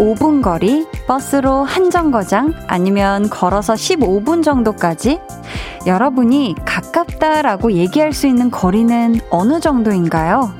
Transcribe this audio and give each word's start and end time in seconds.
5분 0.00 0.42
거리, 0.42 0.86
버스로 1.06 1.62
한 1.62 1.90
정거장, 1.90 2.54
아니면 2.66 3.28
걸어서 3.28 3.74
15분 3.74 4.42
정도까지 4.42 5.20
여러분이 5.86 6.56
가깝다라고 6.64 7.72
얘기할 7.72 8.12
수 8.12 8.26
있는 8.26 8.50
거리는 8.50 9.20
어느 9.30 9.60
정도인가요? 9.60 10.59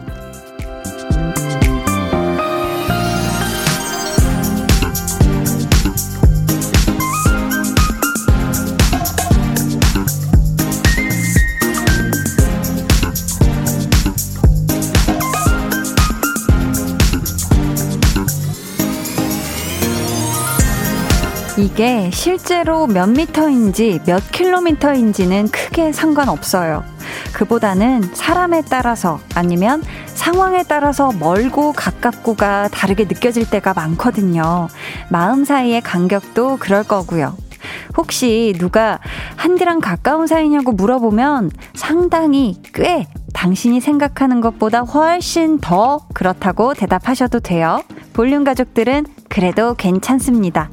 이게 21.81 22.11
실제로 22.13 22.87
몇 22.87 23.09
미터인지 23.09 24.03
몇 24.05 24.31
킬로미터인지는 24.33 25.49
크게 25.49 25.93
상관없어요. 25.93 26.85
그보다는 27.33 28.03
사람에 28.13 28.65
따라서 28.69 29.19
아니면 29.35 29.83
상황에 30.09 30.63
따라서 30.65 31.11
멀고 31.11 31.73
가깝고가 31.73 32.69
다르게 32.69 33.05
느껴질 33.05 33.49
때가 33.49 33.73
많거든요. 33.73 34.69
마음 35.09 35.47
사이의 35.47 35.81
간격도 35.81 36.59
그럴 36.59 36.85
거고요. 36.85 37.35
혹시 37.97 38.55
누가 38.59 38.99
한디랑 39.37 39.81
가까운 39.81 40.27
사이냐고 40.27 40.73
물어보면 40.73 41.51
상당히 41.73 42.61
꽤 42.75 43.07
당신이 43.33 43.81
생각하는 43.81 44.43
것보다 44.43 44.81
훨씬 44.81 45.59
더 45.59 46.07
그렇다고 46.13 46.75
대답하셔도 46.75 47.41
돼요. 47.41 47.83
볼륨 48.13 48.45
가족들은 48.45 49.07
그래도 49.31 49.73
괜찮습니다. 49.73 50.69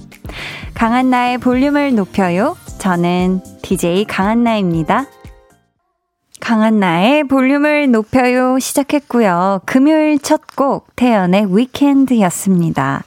강한나의 0.77 1.39
볼륨을 1.39 1.95
높여요. 1.95 2.55
저는 2.77 3.41
DJ 3.63 4.05
강한나입니다. 4.05 5.07
강한나의 6.39 7.23
볼륨을 7.23 7.89
높여요 7.89 8.59
시작했고요. 8.59 9.61
금요일 9.65 10.19
첫 10.19 10.41
곡 10.55 10.95
태연의 10.95 11.47
위켄드였습니다. 11.57 13.03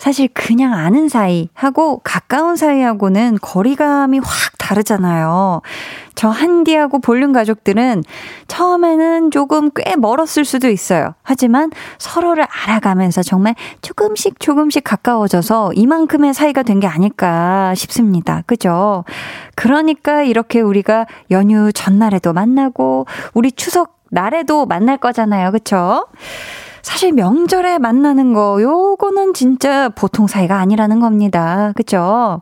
사실 0.00 0.28
그냥 0.32 0.72
아는 0.72 1.10
사이 1.10 1.50
하고 1.52 1.98
가까운 2.02 2.56
사이하고는 2.56 3.36
거리감이 3.42 4.18
확 4.18 4.56
다르잖아요. 4.58 5.60
저 6.14 6.28
한디하고 6.30 7.00
볼륨 7.00 7.32
가족들은 7.34 8.02
처음에는 8.48 9.30
조금 9.30 9.70
꽤 9.74 9.96
멀었을 9.96 10.46
수도 10.46 10.70
있어요. 10.70 11.14
하지만 11.22 11.70
서로를 11.98 12.46
알아가면서 12.50 13.22
정말 13.22 13.54
조금씩 13.82 14.40
조금씩 14.40 14.84
가까워져서 14.84 15.72
이만큼의 15.74 16.34
사이가 16.34 16.62
된 16.62 16.80
게 16.80 16.86
아닐까 16.86 17.74
싶습니다. 17.74 18.42
그죠? 18.46 19.04
그러니까 19.54 20.22
이렇게 20.22 20.62
우리가 20.62 21.04
연휴 21.30 21.72
전날에도 21.74 22.32
만나고 22.32 23.04
우리 23.34 23.52
추석 23.52 23.98
날에도 24.10 24.64
만날 24.64 24.96
거잖아요. 24.96 25.52
그쵸? 25.52 26.06
사실 26.82 27.12
명절에 27.12 27.78
만나는 27.78 28.32
거, 28.32 28.60
요거는 28.60 29.34
진짜 29.34 29.88
보통 29.90 30.26
사이가 30.26 30.58
아니라는 30.58 30.98
겁니다. 31.00 31.72
그쵸? 31.76 32.40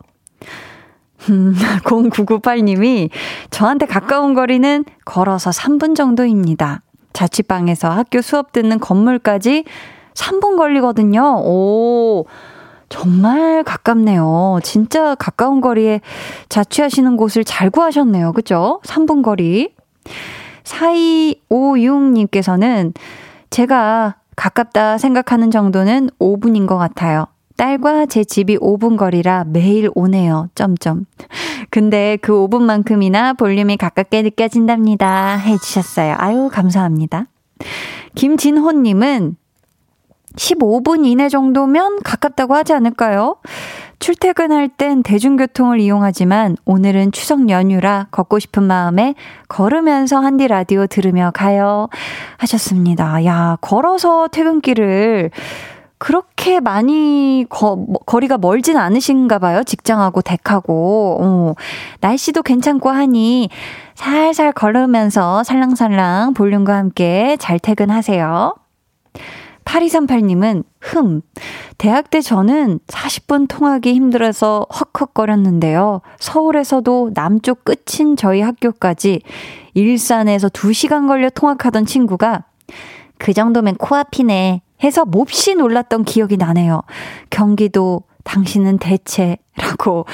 음, 1.30 1.54
0998님이 1.84 3.10
저한테 3.50 3.86
가까운 3.86 4.34
거리는 4.34 4.84
걸어서 5.04 5.50
3분 5.50 5.96
정도입니다. 5.96 6.82
자취방에서 7.12 7.90
학교 7.90 8.22
수업 8.22 8.52
듣는 8.52 8.78
건물까지 8.78 9.64
3분 10.14 10.56
걸리거든요. 10.56 11.42
오, 11.44 12.26
정말 12.88 13.64
가깝네요. 13.64 14.60
진짜 14.62 15.16
가까운 15.16 15.60
거리에 15.60 16.00
자취하시는 16.48 17.16
곳을 17.16 17.42
잘 17.44 17.70
구하셨네요. 17.70 18.32
그죠? 18.32 18.80
3분 18.84 19.22
거리. 19.22 19.74
4256님께서는 20.64 22.94
제가 23.50 24.16
가깝다 24.38 24.98
생각하는 24.98 25.50
정도는 25.50 26.10
5분인 26.20 26.68
것 26.68 26.78
같아요. 26.78 27.26
딸과 27.56 28.06
제 28.06 28.22
집이 28.22 28.58
5분 28.58 28.96
거리라 28.96 29.42
매일 29.44 29.90
오네요. 29.96 30.48
점점. 30.54 31.06
근데 31.70 32.16
그 32.22 32.32
5분만큼이나 32.32 33.36
볼륨이 33.36 33.76
가깝게 33.76 34.22
느껴진답니다. 34.22 35.36
해주셨어요. 35.38 36.14
아유, 36.18 36.48
감사합니다. 36.52 37.26
김진호님은 38.14 39.36
15분 40.36 41.04
이내 41.04 41.28
정도면 41.28 41.98
가깝다고 42.04 42.54
하지 42.54 42.72
않을까요? 42.74 43.38
출퇴근할 43.98 44.68
땐 44.68 45.02
대중교통을 45.02 45.80
이용하지만 45.80 46.56
오늘은 46.64 47.12
추석 47.12 47.50
연휴라 47.50 48.06
걷고 48.10 48.38
싶은 48.38 48.62
마음에 48.62 49.14
걸으면서 49.48 50.18
한디 50.18 50.46
라디오 50.46 50.86
들으며 50.86 51.30
가요. 51.34 51.88
하셨습니다. 52.38 53.24
야, 53.24 53.58
걸어서 53.60 54.28
퇴근길을 54.28 55.30
그렇게 55.98 56.60
많이 56.60 57.44
거, 57.48 57.84
거리가 58.06 58.38
멀진 58.38 58.76
않으신가 58.76 59.40
봐요. 59.40 59.64
직장하고 59.64 60.22
댁하고. 60.22 61.18
어, 61.20 61.54
날씨도 62.00 62.42
괜찮고 62.42 62.88
하니 62.90 63.50
살살 63.96 64.52
걸으면서 64.52 65.42
살랑살랑 65.42 66.34
볼륨과 66.34 66.76
함께 66.76 67.36
잘 67.40 67.58
퇴근하세요. 67.58 68.54
8238님은 69.68 70.64
흠. 70.80 71.20
대학 71.76 72.10
때 72.10 72.20
저는 72.20 72.80
40분 72.86 73.46
통하기 73.48 73.92
힘들어서 73.92 74.66
헉헉거렸는데요. 74.70 76.00
서울에서도 76.18 77.10
남쪽 77.14 77.64
끝인 77.64 78.16
저희 78.16 78.40
학교까지 78.40 79.20
일산에서 79.74 80.48
2시간 80.48 81.06
걸려 81.06 81.28
통학하던 81.30 81.84
친구가 81.84 82.44
그 83.18 83.32
정도면 83.32 83.76
코앞이네 83.76 84.62
해서 84.82 85.04
몹시 85.04 85.54
놀랐던 85.54 86.04
기억이 86.04 86.36
나네요. 86.36 86.82
경기도 87.30 88.02
당신은 88.28 88.78
대체라고. 88.78 90.04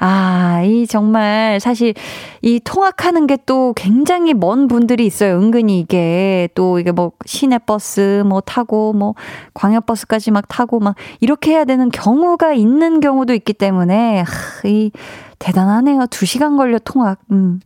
아, 0.00 0.62
이 0.64 0.86
정말 0.86 1.60
사실 1.60 1.94
이 2.42 2.60
통학하는 2.60 3.26
게 3.26 3.36
또 3.46 3.72
굉장히 3.74 4.34
먼 4.34 4.68
분들이 4.68 5.06
있어요. 5.06 5.36
은근히 5.36 5.80
이게 5.80 6.48
또 6.54 6.78
이게 6.78 6.92
뭐 6.92 7.12
시내 7.24 7.58
버스 7.58 8.22
뭐 8.26 8.40
타고 8.40 8.92
뭐 8.92 9.14
광역 9.54 9.86
버스까지 9.86 10.30
막 10.30 10.46
타고 10.46 10.78
막 10.78 10.94
이렇게 11.20 11.52
해야 11.52 11.64
되는 11.64 11.90
경우가 11.90 12.52
있는 12.52 13.00
경우도 13.00 13.34
있기 13.34 13.54
때문에 13.54 14.20
하, 14.20 14.68
이 14.68 14.92
대단하네요. 15.38 16.06
두 16.10 16.26
시간 16.26 16.56
걸려 16.56 16.78
통학. 16.78 17.18
음. 17.32 17.60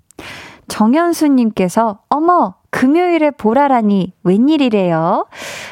정현수 0.69 1.29
님께서 1.29 1.99
어머 2.09 2.55
금요일에 2.75 3.31
보라라니 3.31 4.15
웬일이래요? 4.25 5.27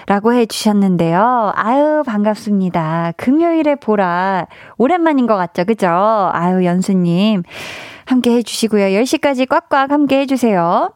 라고 0.06 0.32
해주셨는데요. 0.34 1.50
아유, 1.56 2.04
반갑습니다. 2.06 3.14
금요일에 3.16 3.74
보라. 3.74 4.46
오랜만인 4.78 5.26
것 5.26 5.34
같죠? 5.34 5.64
그죠? 5.64 5.88
아유, 5.88 6.64
연수님. 6.64 7.42
함께 8.04 8.36
해주시고요. 8.36 9.00
10시까지 9.00 9.48
꽉꽉 9.48 9.90
함께 9.90 10.20
해주세요. 10.20 10.92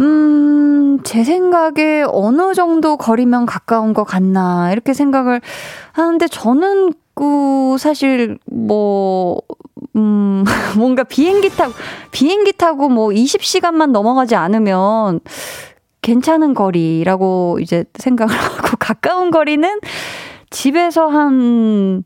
음, 0.00 0.98
제 1.04 1.24
생각에 1.24 2.02
어느 2.08 2.54
정도 2.54 2.96
거리면 2.96 3.44
가까운 3.44 3.92
것 3.92 4.04
같나, 4.04 4.72
이렇게 4.72 4.94
생각을 4.94 5.42
하는데 5.92 6.26
저는 6.26 6.94
그, 7.14 7.76
사실, 7.78 8.38
뭐, 8.46 9.40
음, 9.96 10.44
뭔가 10.76 11.04
비행기 11.04 11.50
타고, 11.50 11.72
비행기 12.10 12.52
타고 12.52 12.88
뭐 12.88 13.08
20시간만 13.08 13.90
넘어가지 13.90 14.34
않으면 14.34 15.20
괜찮은 16.02 16.54
거리라고 16.54 17.58
이제 17.60 17.84
생각을 17.94 18.34
하고, 18.36 18.76
가까운 18.78 19.30
거리는 19.30 19.80
집에서 20.50 21.06
한, 21.06 22.04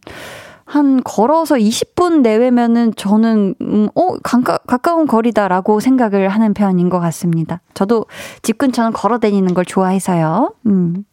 한 0.64 1.02
걸어서 1.02 1.56
20분 1.56 2.20
내외면은 2.20 2.92
저는, 2.94 3.54
음, 3.62 3.88
어, 3.94 4.18
가까, 4.18 4.58
가까운 4.66 5.06
거리다라고 5.06 5.80
생각을 5.80 6.28
하는 6.28 6.52
편인 6.52 6.90
것 6.90 7.00
같습니다. 7.00 7.62
저도 7.72 8.04
집 8.42 8.58
근처는 8.58 8.92
걸어 8.92 9.18
다니는 9.18 9.54
걸 9.54 9.64
좋아해서요. 9.64 10.54
음. 10.66 11.04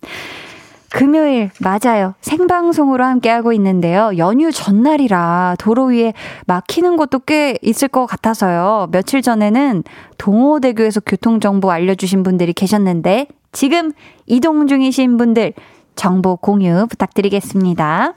금요일, 0.95 1.51
맞아요. 1.59 2.13
생방송으로 2.21 3.03
함께하고 3.03 3.51
있는데요. 3.51 4.11
연휴 4.17 4.49
전날이라 4.49 5.55
도로 5.59 5.87
위에 5.87 6.13
막히는 6.47 6.95
곳도 6.95 7.19
꽤 7.19 7.57
있을 7.61 7.89
것 7.89 8.05
같아서요. 8.05 8.87
며칠 8.93 9.21
전에는 9.21 9.83
동호대교에서 10.17 11.01
교통정보 11.01 11.69
알려주신 11.69 12.23
분들이 12.23 12.53
계셨는데, 12.53 13.27
지금 13.51 13.91
이동 14.25 14.67
중이신 14.67 15.17
분들 15.17 15.51
정보 15.97 16.37
공유 16.37 16.87
부탁드리겠습니다. 16.89 18.13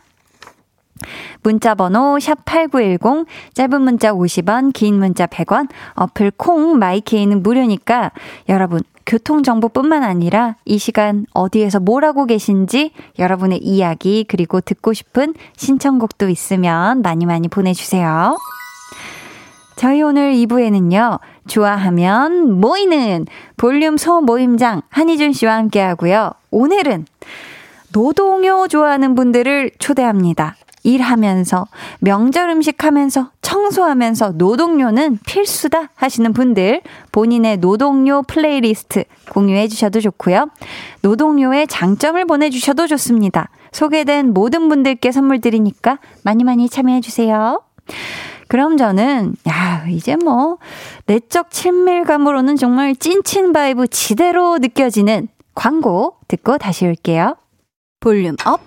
문자 1.43 1.75
번호 1.75 2.17
샵8910 2.19 3.27
짧은 3.55 3.83
문자 3.83 4.13
50원 4.13 4.73
긴 4.73 4.99
문자 4.99 5.27
100원 5.27 5.69
어플 5.95 6.33
콩 6.37 6.79
마이케이는 6.79 7.43
무료니까 7.43 8.13
여러분 8.49 8.81
교통 9.09 9.43
정보뿐만 9.43 10.03
아니라 10.03 10.57
이 10.67 10.77
시간 10.77 11.25
어디에서 11.33 11.81
뭘 11.81 12.05
하고 12.05 12.27
계신지 12.27 12.93
여러분의 13.19 13.59
이야기 13.59 14.25
그리고 14.29 14.61
듣고 14.61 14.93
싶은 14.93 15.33
신청곡도 15.57 16.29
있으면 16.29 17.01
많이 17.01 17.25
많이 17.25 17.49
보내주세요. 17.49 18.37
저희 19.77 20.03
오늘 20.03 20.33
2부에는요, 20.35 21.21
좋아하면 21.47 22.61
모이는 22.61 23.27
볼륨 23.57 23.97
소 23.97 24.21
모임장 24.21 24.83
한희준 24.91 25.33
씨와 25.33 25.55
함께 25.55 25.81
하고요. 25.81 26.33
오늘은 26.51 27.07
노동요 27.93 28.67
좋아하는 28.69 29.15
분들을 29.15 29.71
초대합니다. 29.79 30.57
일하면서, 30.89 31.67
명절 32.01 32.49
음식 32.51 32.85
하면서, 32.85 33.31
청소하면서 33.43 34.33
노동요는 34.37 35.19
필수다 35.27 35.91
하시는 35.95 36.33
분들 36.33 36.83
본인의 37.13 37.59
노동요 37.59 38.23
플레이리스트 38.23 39.05
공유해 39.31 39.69
주셔도 39.69 40.01
좋고요. 40.01 40.51
노동요의 41.03 41.67
장점을 41.67 42.23
보내주셔도 42.25 42.87
좋습니다. 42.87 43.51
소개된 43.73 44.33
모든 44.33 44.69
분들께 44.69 45.13
선물 45.13 45.41
드리니까 45.41 45.99
많이 46.25 46.45
많이 46.45 46.69
참여해 46.69 47.01
주세요. 47.01 47.63
그럼 48.49 48.79
저는, 48.79 49.35
야, 49.47 49.85
이제 49.91 50.17
뭐, 50.17 50.57
내적 51.07 51.51
친밀감으로는 51.51 52.57
정말 52.57 52.97
찐친 52.97 53.53
vibe 53.53 53.89
지대로 53.89 54.59
느껴지는 54.59 55.29
광고 55.55 56.17
듣고 56.29 56.57
다시 56.57 56.87
올게요. 56.87 57.37
volume 58.01 58.37
up, 58.47 58.61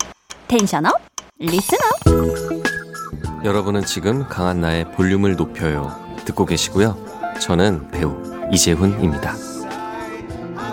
tension 0.47 0.85
up, 0.85 1.10
up. 1.43 3.43
여러분은 3.43 3.83
지금 3.85 4.27
강한나의 4.27 4.91
볼륨을 4.91 5.35
높여요. 5.35 5.91
듣고 6.25 6.45
계시고요. 6.45 6.95
저는 7.39 7.89
배우 7.89 8.15
이재훈입니다. 8.51 9.33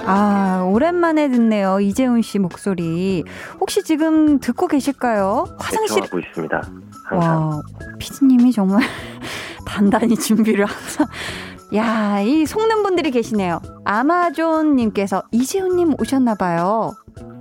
아, 0.05 0.63
오랜만에 0.71 1.29
듣네요. 1.31 1.81
이재훈 1.81 2.21
씨 2.23 2.39
목소리. 2.39 3.25
혹시 3.61 3.83
지금 3.83 4.39
듣고 4.41 4.67
계실까요? 4.67 5.47
화장실 5.59 6.03
하고 6.03 6.19
있습니다. 6.19 6.63
항상. 7.05 7.51
와, 7.51 7.63
피디님이 7.99 8.53
정말 8.53 8.83
단단히 9.65 10.17
준비를 10.17 10.67
항상 10.67 11.07
야, 11.75 12.21
이 12.21 12.47
속는 12.47 12.83
분들이 12.83 13.11
계시네요. 13.11 13.61
아마존님께서 13.85 15.23
이재훈님 15.33 15.95
오셨나봐요. 16.01 16.93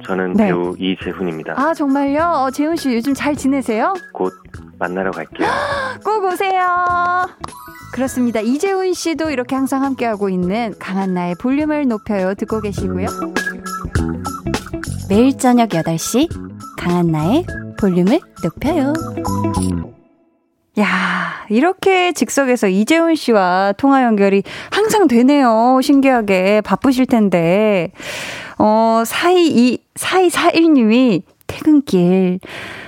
저는 0.06 0.34
네. 0.34 0.48
배우 0.48 0.76
이재훈입니다. 0.78 1.54
아, 1.56 1.74
정말요? 1.74 2.22
어, 2.24 2.52
재훈 2.52 2.76
씨 2.76 2.94
요즘 2.94 3.14
잘 3.14 3.36
지내세요? 3.36 3.94
곧 4.14 4.34
만나러 4.80 5.12
갈게요. 5.12 5.48
꼭 6.04 6.26
오세요. 6.26 6.66
그렇습니다. 7.94 8.42
이재훈 8.42 8.94
씨도 8.94 9.30
이렇게 9.32 9.56
항상 9.56 9.84
함께하고 9.84 10.30
있는 10.30 10.74
강한 10.78 11.14
나의 11.14 11.36
볼륨을 11.36 11.88
높여요. 11.88 12.36
듣고 12.36 12.60
계시고요. 12.62 13.08
매일 15.10 15.38
저녁 15.38 15.70
8시 15.70 16.28
강한 16.78 17.08
나의 17.08 17.46
볼륨을 17.80 18.20
높여요. 18.44 18.94
야, 20.80 21.46
이렇게 21.50 22.12
즉석에서 22.12 22.68
이재훈 22.68 23.16
씨와 23.16 23.74
통화 23.78 24.04
연결이 24.04 24.44
항상 24.70 25.08
되네요. 25.08 25.80
신기하게. 25.82 26.62
바쁘실 26.62 27.08
텐데. 27.08 27.92
어, 28.60 29.04
422, 29.06 29.80
4241 29.96 30.74
님이 30.74 31.24
퇴근길 31.48 32.40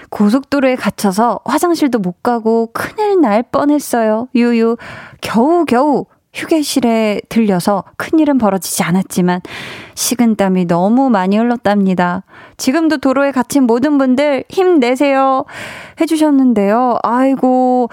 고속도로에 0.09 0.75
갇혀서 0.75 1.39
화장실도 1.45 1.99
못 1.99 2.21
가고 2.21 2.71
큰일 2.73 3.21
날 3.21 3.43
뻔했어요. 3.43 4.27
유유. 4.35 4.77
겨우겨우 5.21 6.05
휴게실에 6.33 7.21
들려서 7.29 7.83
큰일은 7.97 8.37
벌어지지 8.37 8.83
않았지만 8.83 9.41
식은땀이 9.95 10.65
너무 10.65 11.09
많이 11.09 11.37
흘렀답니다. 11.37 12.23
지금도 12.57 12.97
도로에 12.97 13.31
갇힌 13.31 13.63
모든 13.63 13.97
분들 13.97 14.43
힘내세요. 14.49 15.45
해주셨는데요. 15.99 16.99
아이고, 17.03 17.89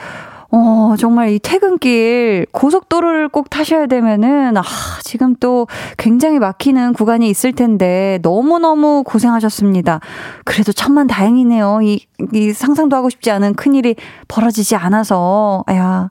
어, 0.53 0.95
정말 0.99 1.31
이 1.31 1.39
퇴근길 1.39 2.47
고속도로를 2.53 3.29
꼭 3.29 3.51
타셔야 3.51 3.87
되면은, 3.87 4.57
아, 4.57 4.63
지금 5.03 5.35
또 5.41 5.67
굉장히 5.99 6.39
막히는 6.39 6.93
구간이 6.93 7.29
있을 7.29 7.53
텐데, 7.53 8.21
너무너무 8.23 9.03
고생하셨습니다. 9.05 10.01
그래도 10.45 10.73
천만 10.73 11.09
다행이네요. 11.09 11.81
이, 11.83 12.07
이 12.33 12.53
상상도 12.53 12.97
하고 12.97 13.11
싶지 13.11 13.31
않은 13.33 13.55
큰일이 13.55 13.97
벌어지지 14.29 14.77
않아서, 14.77 15.65
아야. 15.67 16.11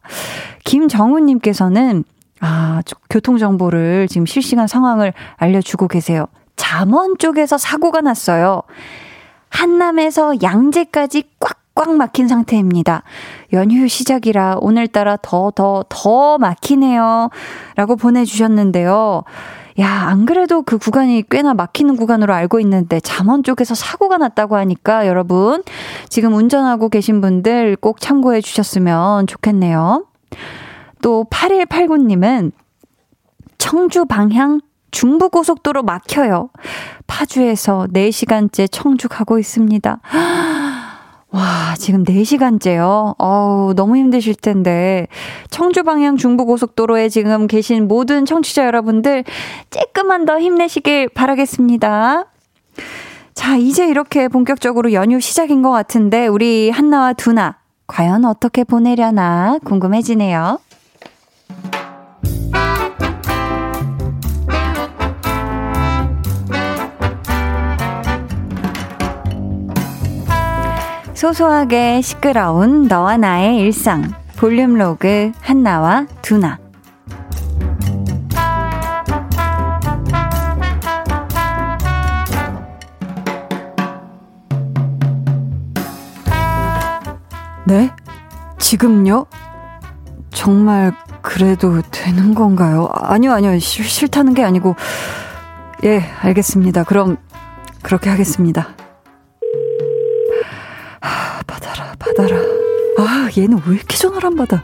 김정우님께서는, 0.65 2.03
아, 2.47 2.83
교통 3.09 3.39
정보를 3.39 4.07
지금 4.07 4.27
실시간 4.27 4.67
상황을 4.67 5.13
알려주고 5.37 5.87
계세요. 5.87 6.27
잠원 6.55 7.17
쪽에서 7.17 7.57
사고가 7.57 8.01
났어요. 8.01 8.61
한남에서 9.49 10.35
양재까지 10.43 11.23
꽉꽉 11.39 11.95
막힌 11.95 12.27
상태입니다. 12.27 13.01
연휴 13.53 13.87
시작이라 13.87 14.57
오늘따라 14.59 15.17
더, 15.23 15.51
더, 15.55 15.85
더 15.89 16.37
막히네요. 16.37 17.31
라고 17.77 17.95
보내주셨는데요. 17.95 19.23
야, 19.79 19.89
안 19.89 20.27
그래도 20.27 20.61
그 20.61 20.77
구간이 20.77 21.23
꽤나 21.31 21.55
막히는 21.55 21.97
구간으로 21.97 22.31
알고 22.31 22.59
있는데 22.59 22.99
잠원 22.99 23.41
쪽에서 23.41 23.73
사고가 23.73 24.19
났다고 24.19 24.55
하니까 24.55 25.07
여러분 25.07 25.63
지금 26.09 26.35
운전하고 26.35 26.89
계신 26.89 27.21
분들 27.21 27.77
꼭 27.77 27.99
참고해 27.99 28.41
주셨으면 28.41 29.25
좋겠네요. 29.25 30.05
또 31.05 31.23
8189님은 31.29 32.51
청주 33.59 34.05
방향 34.05 34.59
중부고속도로 34.89 35.83
막혀요. 35.83 36.49
파주에서 37.05 37.85
4시간째 37.93 38.67
청주 38.71 39.07
가고 39.07 39.37
있습니다. 39.37 39.99
와, 41.29 41.75
지금 41.77 42.03
4시간째요. 42.03 43.13
어우, 43.19 43.75
너무 43.75 43.97
힘드실 43.97 44.33
텐데. 44.33 45.05
청주 45.51 45.83
방향 45.83 46.17
중부고속도로에 46.17 47.09
지금 47.09 47.45
계신 47.45 47.87
모든 47.87 48.25
청취자 48.25 48.65
여러분들, 48.65 49.25
조금만 49.69 50.25
더 50.25 50.39
힘내시길 50.39 51.09
바라겠습니다. 51.09 52.25
자, 53.35 53.57
이제 53.57 53.87
이렇게 53.87 54.27
본격적으로 54.27 54.91
연휴 54.93 55.19
시작인 55.19 55.61
것 55.61 55.69
같은데, 55.69 56.25
우리 56.25 56.71
한나와 56.71 57.13
두나, 57.13 57.59
과연 57.85 58.25
어떻게 58.25 58.63
보내려나 58.63 59.59
궁금해지네요. 59.63 60.57
소소하게 71.15 72.01
시끄러운 72.01 72.87
너와 72.87 73.15
나의 73.15 73.57
일상. 73.57 74.13
볼륨 74.35 74.77
로그 74.77 75.31
한나와 75.39 76.05
두나. 76.21 76.59
네? 87.65 87.89
지금요? 88.59 89.25
정말 90.31 90.93
그래도 91.21 91.81
되는 91.91 92.35
건가요? 92.35 92.89
아니요, 92.91 93.31
아니요. 93.31 93.57
싫, 93.59 93.85
싫다는 93.85 94.33
게 94.33 94.43
아니고. 94.43 94.75
예, 95.85 96.03
알겠습니다. 96.21 96.83
그럼 96.83 97.17
그렇게 97.81 98.09
하겠습니다. 98.09 98.67
받아라. 101.99 102.35
아, 102.97 103.29
얘는 103.37 103.61
왜 103.67 103.75
이렇게 103.75 103.97
전화를 103.97 104.27
안 104.27 104.35
받아? 104.35 104.61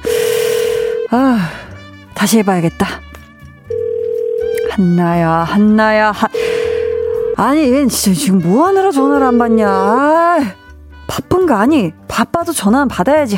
아, 1.11 1.39
다시 2.13 2.39
해봐야겠다. 2.39 2.87
한나야, 4.71 5.29
한나야, 5.29 6.11
한. 6.11 6.29
아니, 7.37 7.63
얘는 7.63 7.89
진짜 7.89 8.17
지금 8.19 8.39
뭐 8.39 8.67
하느라 8.67 8.91
전화를 8.91 9.25
안 9.27 9.37
받냐. 9.37 9.67
아, 9.69 10.39
바쁜 11.07 11.45
거 11.45 11.55
아니. 11.55 11.91
바빠도 12.07 12.53
전화는 12.53 12.87
받아야지. 12.87 13.37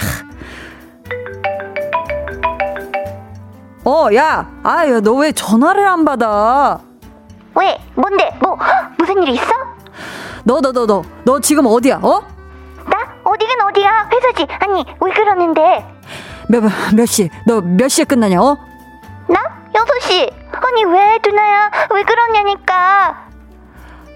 어, 3.85 4.07
야, 4.15 4.49
아, 4.63 4.87
야, 4.89 4.99
너 5.01 5.13
왜 5.15 5.31
전화를 5.31 5.85
안 5.85 6.05
받아? 6.05 6.79
왜? 7.55 7.77
뭔데? 7.95 8.29
뭐, 8.41 8.57
무슨 8.97 9.21
일 9.23 9.29
있어? 9.29 9.43
너, 10.43 10.61
너, 10.61 10.71
너, 10.71 10.85
너, 10.85 11.03
너 11.23 11.39
지금 11.39 11.65
어디야? 11.65 11.99
어? 12.01 12.21
어디긴 13.33 13.61
어디야 13.61 14.09
회사지 14.11 14.47
아니 14.59 14.85
왜 15.01 15.11
그러는데 15.11 15.85
몇, 16.49 16.63
몇 16.95 17.05
시? 17.05 17.29
너 17.47 17.61
몇 17.61 17.87
시에 17.87 18.05
끝나냐 18.05 18.41
어? 18.41 18.57
나? 19.27 19.39
6시 19.73 20.31
아니 20.51 20.85
왜 20.85 21.19
두나야 21.21 21.71
왜 21.91 22.03
그러냐니까 22.03 23.27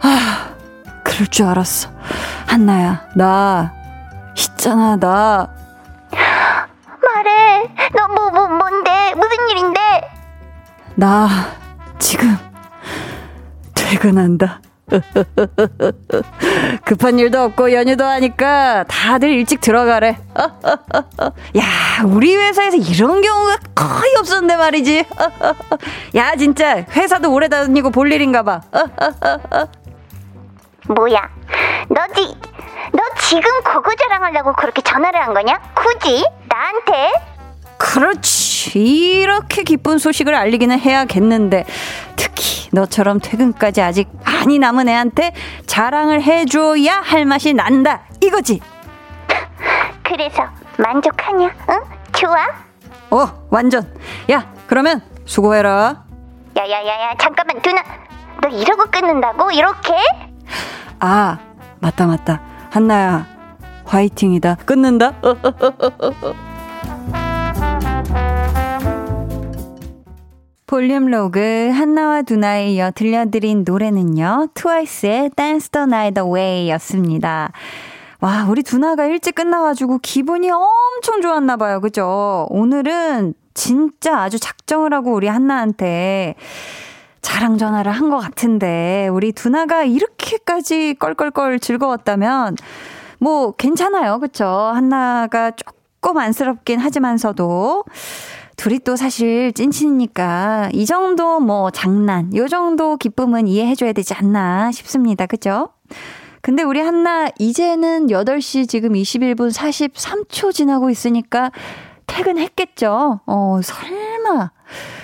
아, 0.04 0.50
그럴 1.04 1.26
줄 1.28 1.48
알았어. 1.48 1.90
한나야, 2.46 3.08
나, 3.16 3.74
있잖아, 4.38 4.96
나. 4.96 5.50
말해. 7.04 7.68
너 7.98 8.08
뭐, 8.14 8.30
뭐, 8.30 8.48
뭔데? 8.48 9.16
무슨 9.16 9.50
일인데? 9.50 9.80
나, 10.94 11.28
지금, 11.98 12.38
퇴근한다. 13.74 14.62
급한 16.86 17.20
일도 17.20 17.42
없고 17.42 17.74
연휴도 17.74 18.06
하니까 18.06 18.86
다들 18.86 19.30
일찍 19.30 19.60
들어가래. 19.62 20.18
야, 21.58 21.64
우리 22.06 22.36
회사에서 22.36 22.78
이런 22.78 23.22
경우가 23.22 23.58
거의 23.76 24.16
없었는데 24.20 24.56
말이지. 24.56 25.06
야, 26.16 26.36
진짜 26.36 26.86
회사도 26.96 27.32
오래 27.34 27.50
다니고 27.50 27.92
볼 27.92 28.12
일인가 28.12 28.44
봐. 28.44 28.62
뭐야? 30.88 31.30
너 31.90 32.08
지, 32.16 32.34
너 32.94 33.02
지금 33.20 33.44
그거 33.64 33.94
자랑하려고 33.96 34.54
그렇게 34.54 34.82
전화를 34.82 35.22
한 35.22 35.34
거냐? 35.34 35.60
굳이? 35.76 36.26
나한테? 36.48 37.37
그렇지. 37.78 38.80
이렇게 38.80 39.64
기쁜 39.64 39.98
소식을 39.98 40.34
알리기는 40.36 40.80
해야겠는데. 40.80 41.66
특히 42.16 42.70
너처럼 42.72 43.20
퇴근까지 43.20 43.82
아직 43.82 44.10
많이 44.26 44.60
남은 44.60 44.90
애한테 44.90 45.32
자랑을 45.66 46.22
해줘야 46.24 47.00
할 47.02 47.26
맛이 47.26 47.54
난다. 47.54 48.02
이거지. 48.22 48.60
그래서 50.04 50.44
만족하냐? 50.78 51.54
응? 51.70 51.80
좋아? 52.14 52.38
어, 53.12 53.48
완전. 53.50 53.88
야, 54.32 54.52
그러면 54.68 55.02
수고해라. 55.26 56.04
야야야야 56.58 57.16
잠깐만 57.20 57.62
누나 57.62 57.84
너 58.42 58.48
이러고 58.50 58.86
끊는다고 58.90 59.52
이렇게? 59.52 59.94
아, 61.00 61.38
맞다, 61.80 62.08
맞다. 62.08 62.42
한나야, 62.72 63.26
화이팅이다. 63.86 64.56
끊는다. 64.66 65.14
볼륨 70.68 71.06
로그 71.06 71.72
한나와 71.74 72.24
두나에 72.24 72.72
이어 72.72 72.92
들려드린 72.92 73.64
노래는요. 73.66 74.50
트와이스의 74.54 75.32
Dance 75.34 75.70
the 75.70 75.84
Night 75.86 76.20
Away 76.20 76.70
였습니다. 76.72 77.54
와, 78.20 78.46
우리 78.50 78.64
두나가 78.64 79.06
일찍 79.06 79.36
끝나가지고 79.36 80.00
기분이 80.00 80.50
엄청 80.52 81.22
좋았나 81.22 81.56
봐요. 81.56 81.80
그죠? 81.80 82.48
오늘은 82.50 83.34
진짜 83.54 84.20
아주 84.20 84.40
작정을 84.40 84.94
하고 84.94 85.14
우리 85.14 85.28
한나한테 85.28 86.36
자랑 87.22 87.58
전화를 87.58 87.90
한 87.94 88.10
것 88.10 88.18
같은데, 88.18 89.08
우리 89.10 89.32
두나가 89.32 89.84
이렇게까지 89.84 90.96
껄껄껄 91.00 91.60
즐거웠다면, 91.60 92.58
뭐, 93.20 93.54
괜찮아요. 93.54 94.20
그쵸? 94.20 94.46
한나가 94.46 95.52
조금 95.52 96.18
안쓰럽긴 96.18 96.80
하지만서도, 96.80 97.86
둘이 98.58 98.80
또 98.80 98.96
사실 98.96 99.54
찐친이니까 99.54 100.72
이 100.74 100.86
정도 100.86 101.40
뭐 101.40 101.70
장난, 101.72 102.36
요 102.36 102.48
정도 102.48 102.98
기쁨은 102.98 103.48
이해해줘야 103.48 103.94
되지 103.94 104.14
않나 104.16 104.72
싶습니다. 104.72 105.26
그죠? 105.28 105.70
근데 106.42 106.64
우리 106.64 106.80
한나 106.80 107.30
이제는 107.40 108.08
8시 108.08 108.68
지금 108.68 108.94
21분 108.94 109.54
43초 109.54 110.54
지나고 110.54 110.90
있으니까 110.90 111.52
퇴근했겠죠? 112.08 113.22
어, 113.26 113.60
설마, 113.62 114.52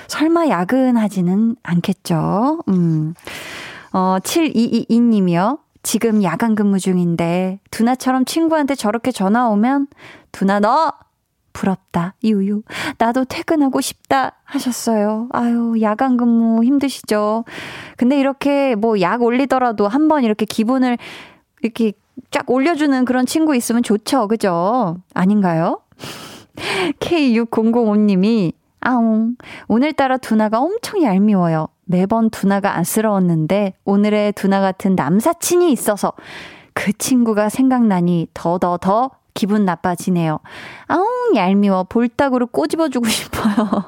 설마 0.08 0.48
야근하지는 0.48 1.56
않겠죠? 1.62 2.60
음. 2.70 3.14
어, 3.92 4.18
7222님이요. 4.24 5.60
지금 5.84 6.24
야간 6.24 6.56
근무 6.56 6.80
중인데, 6.80 7.60
두나처럼 7.70 8.26
친구한테 8.26 8.74
저렇게 8.74 9.12
전화 9.12 9.50
오면, 9.50 9.88
두나 10.32 10.60
너! 10.60 10.94
부럽다. 11.54 12.16
유유. 12.24 12.64
나도 12.98 13.26
퇴근하고 13.26 13.80
싶다. 13.82 14.34
하셨어요. 14.44 15.30
아유, 15.32 15.76
야간 15.82 16.18
근무 16.18 16.64
힘드시죠? 16.64 17.46
근데 17.98 18.20
이렇게 18.20 18.76
뭐 18.76 19.00
약 19.02 19.22
올리더라도 19.22 19.88
한 19.88 20.08
번 20.08 20.24
이렇게 20.24 20.46
기분을 20.46 20.98
이렇게 21.62 21.94
쫙 22.32 22.50
올려주는 22.50 23.06
그런 23.06 23.26
친구 23.26 23.56
있으면 23.56 23.82
좋죠. 23.84 24.28
그죠? 24.28 24.98
아닌가요? 25.14 25.80
K6005님이, 27.00 28.54
아웅, 28.82 29.36
오늘따라 29.68 30.18
두나가 30.18 30.60
엄청 30.60 31.02
얄미워요. 31.04 31.68
매번 31.86 32.30
두나가 32.30 32.76
안쓰러웠는데, 32.76 33.74
오늘의 33.86 34.34
두나 34.34 34.62
같은 34.62 34.96
남사친이 34.96 35.72
있어서 35.72 36.14
그 36.74 36.92
친구가 36.94 37.50
생각나니 37.50 38.28
더더더 38.34 38.78
더 38.78 39.12
기분 39.34 39.66
나빠지네요. 39.66 40.40
아웅, 40.88 41.36
얄미워. 41.36 41.86
볼따구로 41.86 42.48
꼬집어주고 42.48 43.08
싶어요. 43.10 43.86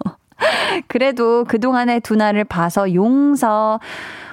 그래도 0.88 1.46
그동안의 1.46 2.02
두나를 2.02 2.44
봐서 2.44 2.94
용서, 2.94 3.80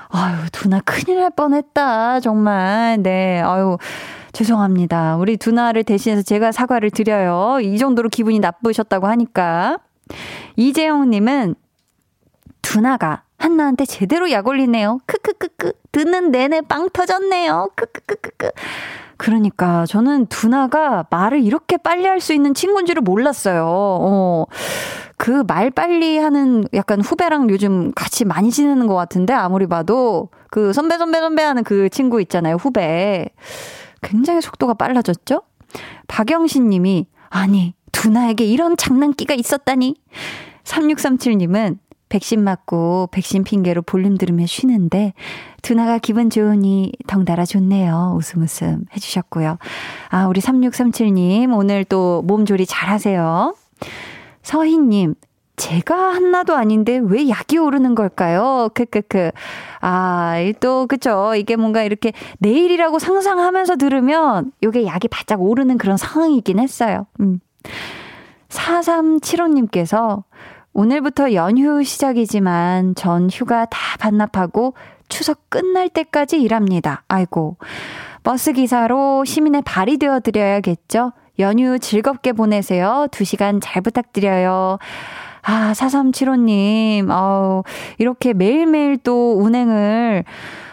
아유, 0.09 0.37
두나 0.53 0.81
큰일 0.85 1.21
날 1.21 1.31
뻔했다. 1.31 2.21
정말. 2.21 2.99
네. 3.03 3.41
아유. 3.41 3.79
죄송합니다. 4.33 5.17
우리 5.17 5.37
두나를 5.37 5.85
대신해서 5.85 6.23
제가 6.23 6.53
사과를 6.53 6.91
드려요. 6.91 7.59
이 7.61 7.77
정도로 7.79 8.09
기분이 8.09 8.39
나쁘셨다고 8.41 9.07
하니까. 9.07 9.79
이재영님은 10.57 11.55
두나가 12.63 13.23
한나한테 13.39 13.85
제대로 13.85 14.31
약 14.31 14.47
올리네요. 14.47 15.01
크크크크. 15.07 15.73
듣는 15.93 16.31
내내 16.31 16.63
빵 16.63 16.89
터졌네요. 16.91 17.71
크크크크크. 17.77 18.51
그러니까 19.23 19.87
저는 19.87 20.27
두나가 20.27 21.07
말을 21.09 21.43
이렇게 21.45 21.77
빨리 21.77 22.07
할 22.07 22.21
수 22.21 22.35
있는 22.35 22.55
친구인 22.55 22.87
줄을 22.87 23.03
몰랐어요. 23.03 23.65
어. 23.67 24.47
그 25.17 25.45
말 25.47 25.71
빨리 25.71 26.19
하는 26.19 26.65
약간 26.75 27.01
후배랑 27.01 27.49
요즘 27.51 27.93
같이 27.95 28.25
많이 28.25 28.51
지내는 28.51 28.89
것 28.89 28.97
같은데 28.97 29.33
아무리 29.33 29.69
봐도 29.69 30.31
그 30.51 30.73
선배 30.73 30.99
선배 30.99 31.21
선배 31.21 31.45
하는 31.45 31.63
그 31.63 31.89
친구 31.89 32.21
있잖아요. 32.23 32.57
후배. 32.57 33.29
굉장히 34.03 34.41
속도가 34.41 34.75
빨라졌죠? 34.75 35.43
박영신 36.09 36.69
님이 36.69 37.07
아니 37.31 37.75
두나에게 37.93 38.45
이런 38.45 38.77
장난기가 38.77 39.35
있었다니. 39.35 39.95
3637님은 40.65 41.79
백신 42.13 42.45
맞고 42.45 43.09
백신 43.11 43.43
핑계로 43.43 43.81
볼륨 43.81 44.19
들으며 44.19 44.45
쉬는데 44.45 45.15
두나가 45.63 45.97
기분 45.97 46.29
좋으니 46.29 46.93
덩달아 47.07 47.47
좋네요. 47.47 48.15
웃음 48.19 48.43
웃음 48.43 48.85
해주셨고요. 48.95 49.57
아 50.11 50.27
우리 50.27 50.43
3637님 50.43 51.57
오늘 51.57 51.85
또 51.87 52.21
몸조리 52.27 52.67
잘하세요. 52.67 53.55
서희님 54.43 55.15
제가 55.57 55.95
한나도 55.97 56.55
아닌데 56.55 57.01
왜 57.03 57.31
약이 57.31 57.57
오르는 57.57 57.95
걸까요? 57.95 58.69
크크크. 58.75 59.31
아, 59.81 60.35
또, 60.61 60.87
그쵸. 60.87 61.35
이게 61.37 61.57
뭔가 61.57 61.83
이렇게 61.83 62.13
내일이라고 62.39 62.99
상상하면서 62.99 63.77
들으면 63.77 64.51
요게 64.63 64.87
약이 64.87 65.09
바짝 65.09 65.41
오르는 65.41 65.79
그런 65.79 65.97
상황이긴 65.97 66.59
했어요. 66.59 67.07
음. 67.21 67.39
4375님께서 68.49 70.25
오늘부터 70.75 71.35
연휴 71.35 71.83
시작이지만 71.83 72.95
전 72.95 73.29
휴가 73.31 73.67
다 73.67 73.79
반납하고 73.99 74.75
추석 75.09 75.51
끝날 75.51 75.89
때까지 75.91 76.41
일합니다. 76.41 77.05
아이고. 77.09 77.57
버스 78.23 78.53
기사로 78.53 79.25
시민의 79.25 79.63
발이 79.63 79.99
되어 79.99 80.21
드려야겠죠? 80.21 81.13
연휴 81.39 81.79
즐겁게 81.79 82.33
보내세요. 82.33 83.07
2시간 83.11 83.61
잘 83.63 83.83
부탁드려요. 83.83 84.79
아, 85.43 85.73
4375님, 85.73 87.11
아우, 87.11 87.63
이렇게 87.99 88.33
매일매일 88.33 88.97
또 88.99 89.37
운행을 89.41 90.25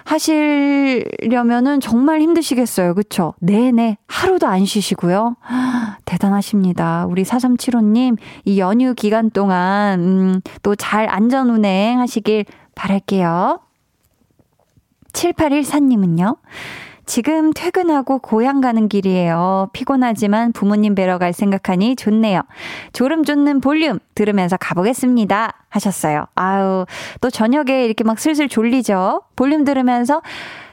하시려면은 0.06 1.80
정말 1.80 2.20
힘드시겠어요. 2.22 2.96
그쵸? 2.96 3.34
네네. 3.40 3.98
하루도 4.08 4.48
안 4.48 4.66
쉬시고요. 4.66 5.36
아, 5.48 5.98
대단하십니다. 6.06 7.06
우리 7.08 7.24
4375님, 7.24 8.18
이 8.46 8.60
연휴 8.60 8.94
기간 8.96 9.30
동안, 9.30 10.00
음, 10.00 10.42
또 10.64 10.76
잘 10.76 11.08
안전 11.10 11.50
운행 11.50 12.00
하시길 12.00 12.46
바랄게요. 12.74 13.60
7814님은요? 15.14 16.38
지금 17.10 17.52
퇴근하고 17.54 18.20
고향 18.20 18.62
가는 18.62 18.88
길이에요. 18.88 19.72
피곤하지만 19.74 20.52
부모님 20.52 20.94
뵈러 20.94 21.18
갈 21.18 21.34
생각하니 21.34 21.96
좋네요. 21.96 22.42
졸음 22.94 23.24
쫓는 23.24 23.62
볼륨 23.62 23.98
들으면서 24.14 24.58
가보겠습니다. 24.58 25.54
하셨어요. 25.70 26.28
아유, 26.36 26.86
또 27.20 27.32
저녁에 27.32 27.84
이렇게 27.84 28.04
막 28.04 28.20
슬슬 28.20 28.48
졸리죠? 28.48 29.24
볼륨 29.36 29.64
들으면서 29.66 30.22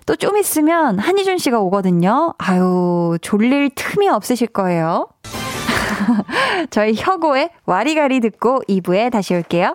또 0.05 0.15
좀 0.15 0.37
있으면 0.37 0.99
한희준 0.99 1.39
씨가 1.39 1.59
오거든요. 1.59 2.35
아유, 2.37 3.17
졸릴 3.23 3.71
틈이 3.75 4.07
없으실 4.11 4.49
거예요. 4.49 5.09
저희 6.69 6.93
혁오의 6.95 7.49
와리가리 7.65 8.21
듣고 8.21 8.61
2부에 8.69 9.11
다시 9.11 9.35
올게요. 9.35 9.75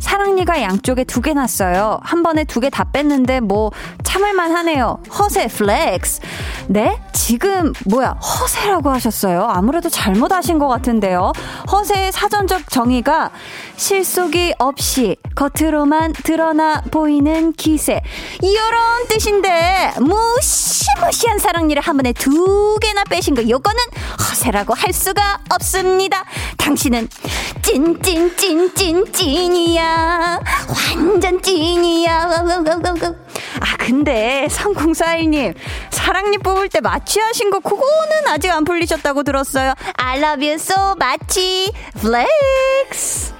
사랑니가 0.00 0.62
양쪽에 0.62 1.04
두 1.04 1.20
개 1.20 1.34
났어요. 1.34 1.98
한 2.02 2.22
번에 2.22 2.44
두 2.44 2.60
개 2.60 2.70
다 2.70 2.84
뺐는데 2.84 3.40
뭐 3.40 3.70
참을만 4.04 4.52
하네요. 4.56 4.98
허세 5.18 5.48
flex. 5.48 6.20
네? 6.68 7.00
지금 7.12 7.72
뭐야 7.86 8.10
허세라고 8.12 8.90
하셨어요? 8.90 9.44
아무래도 9.48 9.88
잘못하신 9.90 10.58
것 10.58 10.68
같은데요. 10.68 11.32
허세의 11.70 12.12
사전적 12.12 12.70
정의가 12.70 13.30
실속이 13.76 14.54
없이 14.58 15.16
겉으로만 15.34 16.12
드러나 16.24 16.80
보이는 16.90 17.52
기세 17.52 18.00
이런 18.42 19.06
뜻인데 19.08 19.94
무시무시한 20.00 21.38
사랑니를 21.38 21.82
한 21.82 21.96
번에 21.96 22.12
두 22.12 22.78
개나 22.80 23.04
빼신 23.04 23.34
거 23.34 23.46
요거는 23.46 23.78
허세라고 24.20 24.74
할 24.74 24.92
수가 24.92 25.40
없습니다. 25.50 26.24
당신은 26.56 27.08
찐찐찐찐 27.62 29.12
찐이야 29.12 29.87
완전 30.96 31.40
찐이야 31.42 32.28
아 33.60 33.76
근데 33.78 34.46
3041님 34.50 35.54
사랑니 35.90 36.38
뽑을 36.38 36.68
때 36.68 36.80
마취하신 36.80 37.50
거 37.50 37.60
그거는 37.60 38.28
아직 38.28 38.50
안 38.50 38.64
풀리셨다고 38.64 39.24
들었어요. 39.24 39.74
I 39.96 40.18
love 40.18 40.46
you 40.46 40.54
so 40.54 40.94
much. 41.00 41.72
flex. 42.00 43.34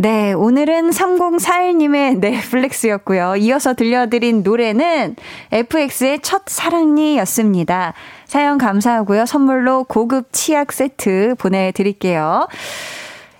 네, 0.00 0.32
오늘은 0.32 0.90
3041님의 0.90 2.18
flex였고요. 2.20 3.34
이어서 3.34 3.74
들려드린 3.74 4.44
노래는 4.44 5.16
FX의 5.50 6.20
첫 6.22 6.42
사랑니였습니다. 6.46 7.94
사연 8.26 8.58
감사하고요. 8.58 9.26
선물로 9.26 9.82
고급 9.84 10.28
치약 10.32 10.72
세트 10.72 11.34
보내드릴게요. 11.36 12.46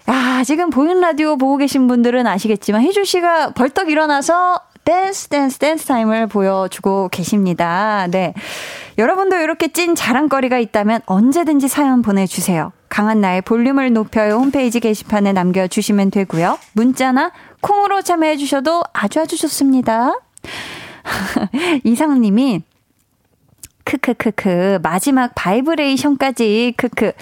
야, 0.08 0.42
지금 0.44 0.70
보이는 0.70 1.00
라디오 1.00 1.36
보고 1.36 1.58
계신 1.58 1.86
분들은 1.86 2.26
아시겠지만 2.26 2.82
희준 2.82 3.04
씨가 3.04 3.50
벌떡 3.50 3.90
일어나서 3.90 4.60
댄스, 4.84 5.28
댄스, 5.28 5.58
댄스 5.58 5.84
타임을 5.84 6.28
보여주고 6.28 7.10
계십니다. 7.10 8.06
네. 8.10 8.32
여러분도 8.96 9.36
이렇게 9.36 9.68
찐 9.68 9.94
자랑거리가 9.94 10.58
있다면 10.58 11.02
언제든지 11.04 11.68
사연 11.68 12.00
보내주세요. 12.00 12.72
강한나의 12.88 13.42
볼륨을 13.42 13.92
높여요 13.92 14.36
홈페이지 14.36 14.80
게시판에 14.80 15.34
남겨주시면 15.34 16.10
되고요. 16.10 16.58
문자나 16.72 17.32
콩으로 17.60 18.00
참여해주셔도 18.00 18.84
아주 18.94 19.20
아주 19.20 19.36
좋습니다. 19.36 20.14
이상님이 21.84 22.62
크크크크 23.84 24.78
마지막 24.82 25.34
바이브레이션까지 25.34 26.74
크크 26.78 27.12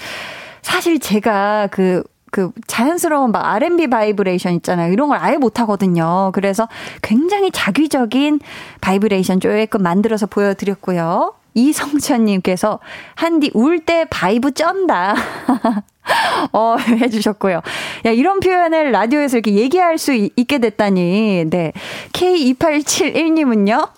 사실 0.62 1.00
제가 1.00 1.68
그 1.72 2.04
그 2.30 2.50
자연스러운 2.66 3.32
막 3.32 3.44
R&B 3.44 3.88
바이브레이션 3.88 4.54
있잖아요. 4.54 4.92
이런 4.92 5.08
걸 5.08 5.18
아예 5.20 5.36
못 5.36 5.60
하거든요. 5.60 6.30
그래서 6.34 6.68
굉장히 7.02 7.50
작위적인 7.50 8.40
바이브레이션 8.80 9.40
조금 9.40 9.82
만들어서 9.82 10.26
보여드렸고요. 10.26 11.34
이성찬님께서 11.54 12.80
한디 13.14 13.50
울 13.54 13.78
때 13.86 14.04
vibe 14.10 14.52
쩐다. 14.52 15.14
어, 16.52 16.76
해주셨고요. 16.78 17.62
야, 18.04 18.10
이런 18.10 18.40
표현을 18.40 18.92
라디오에서 18.92 19.38
이렇게 19.38 19.54
얘기할 19.54 19.98
수 19.98 20.12
있게 20.12 20.58
됐다니. 20.58 21.46
네. 21.48 21.72
K2871님은요, 22.12 23.88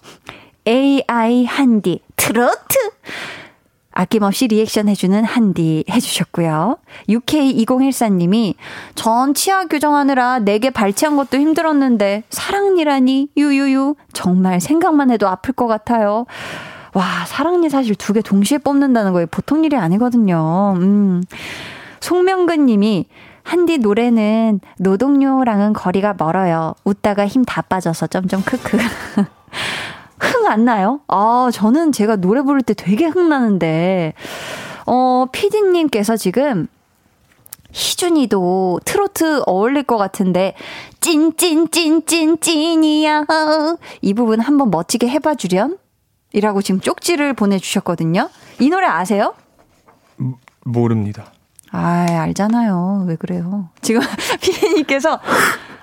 AI 0.66 1.44
한디, 1.44 2.00
트로트. 2.16 2.76
아낌없이 3.98 4.46
리액션 4.46 4.88
해주는 4.88 5.24
한디 5.24 5.82
해주셨고요. 5.90 6.76
UK2014님이 7.08 8.54
전 8.94 9.34
치아 9.34 9.64
교정하느라 9.64 10.38
내게 10.38 10.70
발치한 10.70 11.16
것도 11.16 11.36
힘들었는데 11.36 12.22
사랑니라니 12.30 13.30
유유유 13.36 13.96
정말 14.12 14.60
생각만 14.60 15.10
해도 15.10 15.26
아플 15.26 15.52
것 15.52 15.66
같아요. 15.66 16.26
와 16.94 17.04
사랑니 17.26 17.68
사실 17.70 17.96
두 17.96 18.12
개 18.12 18.22
동시에 18.22 18.58
뽑는다는 18.58 19.12
거예요. 19.12 19.26
보통 19.32 19.64
일이 19.64 19.74
아니거든요. 19.76 20.74
음. 20.76 21.24
송명근님이 22.00 23.06
한디 23.42 23.78
노래는 23.78 24.60
노동요랑은 24.78 25.72
거리가 25.72 26.14
멀어요. 26.16 26.74
웃다가 26.84 27.26
힘 27.26 27.44
다 27.44 27.62
빠져서 27.62 28.06
점점 28.06 28.42
크크. 28.44 28.78
흥 30.20 30.46
안 30.46 30.64
나요? 30.64 31.00
아, 31.08 31.50
저는 31.52 31.92
제가 31.92 32.16
노래 32.16 32.42
부를 32.42 32.62
때 32.62 32.74
되게 32.74 33.06
흥 33.06 33.28
나는데, 33.28 34.14
어, 34.86 35.26
피디님께서 35.30 36.16
지금, 36.16 36.66
희준이도 37.72 38.80
트로트 38.84 39.42
어울릴 39.46 39.82
것 39.82 39.96
같은데, 39.98 40.54
찐찐찐찐찐이야. 41.88 43.24
이 44.02 44.14
부분 44.14 44.40
한번 44.40 44.70
멋지게 44.70 45.08
해봐 45.08 45.34
주렴? 45.34 45.76
이라고 46.32 46.62
지금 46.62 46.80
쪽지를 46.80 47.34
보내주셨거든요. 47.34 48.28
이 48.60 48.70
노래 48.70 48.86
아세요? 48.86 49.34
모릅니다. 50.64 51.32
아, 51.70 52.06
알잖아요. 52.08 53.04
왜 53.06 53.16
그래요? 53.16 53.68
지금 53.82 54.00
피디님께서 54.40 55.20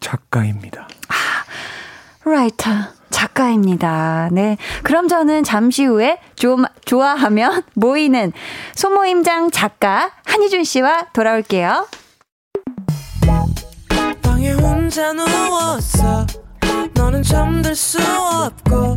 작가입니다. 0.00 0.88
아, 1.08 2.28
라이터. 2.28 2.70
작가입니다. 3.10 4.30
네. 4.32 4.56
그럼 4.82 5.06
저는 5.08 5.44
잠시 5.44 5.84
후에 5.84 6.18
좀 6.34 6.64
좋아하면 6.86 7.62
모이는 7.76 8.32
소모임장 8.74 9.50
작가 9.50 10.10
한희준 10.24 10.64
씨와 10.64 11.08
돌아올게요. 11.12 11.86
방에 14.22 14.52
혼자 14.52 15.12
누웠어. 15.12 16.26
너는 16.94 17.22
잠들 17.22 17.76
수 17.76 17.98
없고 18.00 18.96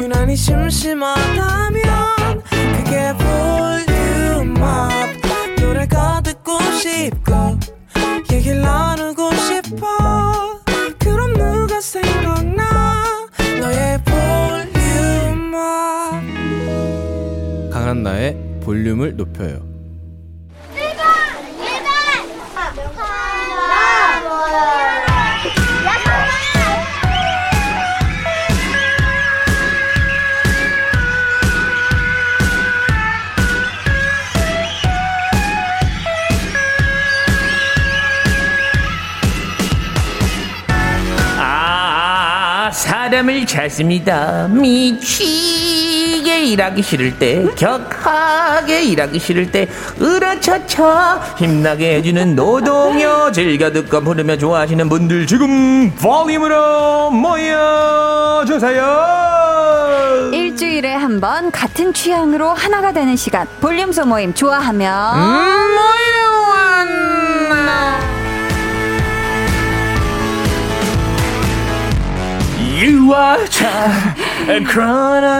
유난히 0.00 0.36
심심하다면 0.36 1.82
그게 2.76 3.12
볼 3.18 3.77
강한나의 17.98 18.36
볼륨을 18.62 19.16
높여요 19.16 19.66
사람을 42.70 43.46
찾습니다. 43.46 44.46
격하게 44.48 45.57
일하기 46.52 46.82
싫을 46.82 47.18
때 47.18 47.44
격하게 47.56 48.82
일하기 48.84 49.18
싫을 49.18 49.50
때 49.50 49.68
으라차차 50.00 51.34
힘나게 51.38 51.96
해주는 51.96 52.34
노동요. 52.34 53.30
즐겨 53.32 53.70
듣고 53.70 54.00
부르며 54.02 54.36
좋아하시는 54.36 54.88
분들 54.88 55.26
지금 55.26 55.90
볼륨으로 55.94 57.10
모여주세요. 57.10 58.84
일주일에 60.32 60.94
한 60.94 61.18
번 61.20 61.50
같은 61.50 61.92
취향으로 61.92 62.50
하나가 62.50 62.92
되는 62.92 63.16
시간. 63.16 63.46
볼륨 63.60 63.90
소모임 63.92 64.32
좋아하면. 64.34 65.16
음, 65.16 65.74
모여왔나 66.48 68.07
유아차 72.78 74.14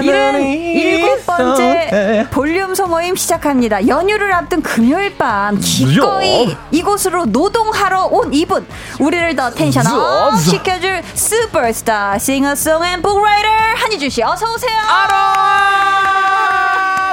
일흔일곱 0.02 1.24
번째 1.24 2.26
볼륨 2.32 2.74
소모임 2.74 3.14
시작합니다. 3.14 3.86
연휴를 3.86 4.32
앞둔 4.32 4.60
금요일 4.60 5.16
밤 5.16 5.56
기꺼이 5.60 6.56
이곳으로 6.72 7.26
노동하러 7.26 8.06
온 8.06 8.34
이분 8.34 8.66
우리를 8.98 9.36
더 9.36 9.50
tension 9.50 10.20
up 10.20 10.40
시켜줄 10.40 11.02
슈퍼스타 11.14 12.18
singer-song 12.18 12.84
and 12.84 13.00
book 13.02 13.21
writer 13.21 13.48
한희준 13.76 14.10
씨 14.10 14.20
어서 14.22 14.52
오세요. 14.52 14.76
알아 14.88 16.34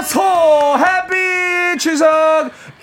so 0.03 0.21
happy 0.77 1.77
추석 1.79 2.07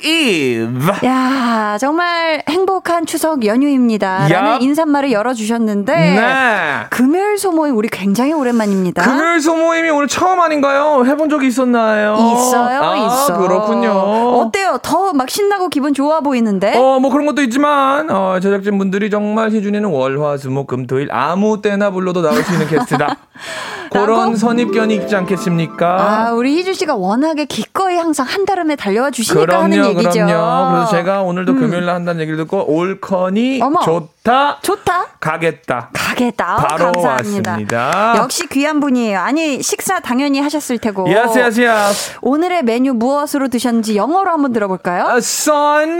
Eve 0.05 0.93
야 1.07 1.77
정말 1.81 2.43
행복한 2.49 3.07
추석 3.07 3.45
연휴입니다. 3.47 4.29
라는 4.29 4.59
얍. 4.59 4.63
인사말을 4.63 5.13
열어주셨는데 5.13 5.95
네. 5.95 6.77
금요일 6.91 7.39
소모임 7.39 7.77
우리 7.77 7.89
굉장히 7.89 8.33
오랜만입니다. 8.33 9.03
금요일 9.03 9.41
소모임이 9.41 9.91
오늘 9.91 10.09
처음 10.09 10.41
아닌가요? 10.41 11.05
해본 11.07 11.29
적이 11.31 11.47
있었나요? 11.49 12.15
있어요, 12.15 12.83
아, 12.83 12.97
있어. 12.97 13.39
그렇군요. 13.39 13.91
어때요? 13.91 14.79
더 14.83 15.13
막 15.13 15.29
신나고 15.29 15.69
기분 15.69 15.93
좋아 15.93 16.21
보이는데? 16.21 16.75
어, 16.79 16.99
뭐 16.99 17.11
그런 17.11 17.27
것도 17.27 17.43
있지만, 17.43 18.09
어, 18.11 18.41
제작진 18.41 18.79
분들이 18.79 19.11
정말 19.11 19.51
희준이는 19.51 19.91
월, 19.91 20.19
화, 20.23 20.39
수, 20.39 20.49
목, 20.51 20.67
금, 20.67 20.87
토 20.87 20.99
일 20.99 21.09
아무 21.13 21.61
때나 21.61 21.91
불러도 21.91 22.23
나올 22.23 22.43
수 22.43 22.51
있는 22.55 22.67
게스트다. 22.67 23.17
그런? 23.93 24.35
선입견이 24.37 24.95
있지 24.95 25.15
않겠습니까? 25.17 25.87
아, 26.29 26.33
우리 26.33 26.57
희주 26.57 26.73
씨가 26.73 26.95
워낙에 26.95 27.45
기꺼이 27.45 27.99
항상 27.99 28.25
한달음에 28.27 28.75
달려와 28.75 29.11
주시니까 29.11 29.63
하는 29.65 29.77
그럼요, 29.77 29.92
얘기죠. 29.93 30.21
음. 30.21 30.27
그럼요. 30.27 30.75
그래서 30.75 30.91
제가 30.91 31.23
오늘도 31.23 31.55
금요일 31.55 31.87
날 31.87 31.95
한다는 31.95 32.21
얘기를 32.21 32.37
듣고 32.39 32.71
올커니 32.73 33.61
어머. 33.63 33.81
좋다. 34.25 34.59
좋다. 34.63 35.07
가겠다. 35.19 35.91
가겠다. 35.93 36.55
어, 36.55 36.57
바로 36.59 36.93
감사합니다. 36.93 37.51
왔습니다. 37.51 38.15
역시 38.19 38.47
귀한 38.47 38.79
분이에요. 38.79 39.19
아니, 39.19 39.61
식사 39.63 39.99
당연히 39.99 40.41
하셨을 40.41 40.79
테고. 40.79 41.07
Yes, 41.09 41.39
yes, 41.39 41.61
yes. 41.61 42.13
오늘의 42.23 42.63
메뉴 42.63 42.95
무엇으로 42.95 43.49
드셨는지 43.49 43.97
영어로 43.97 44.31
한번 44.31 44.53
들어볼까요? 44.53 45.07
아, 45.09 45.17
Sun 45.17 45.99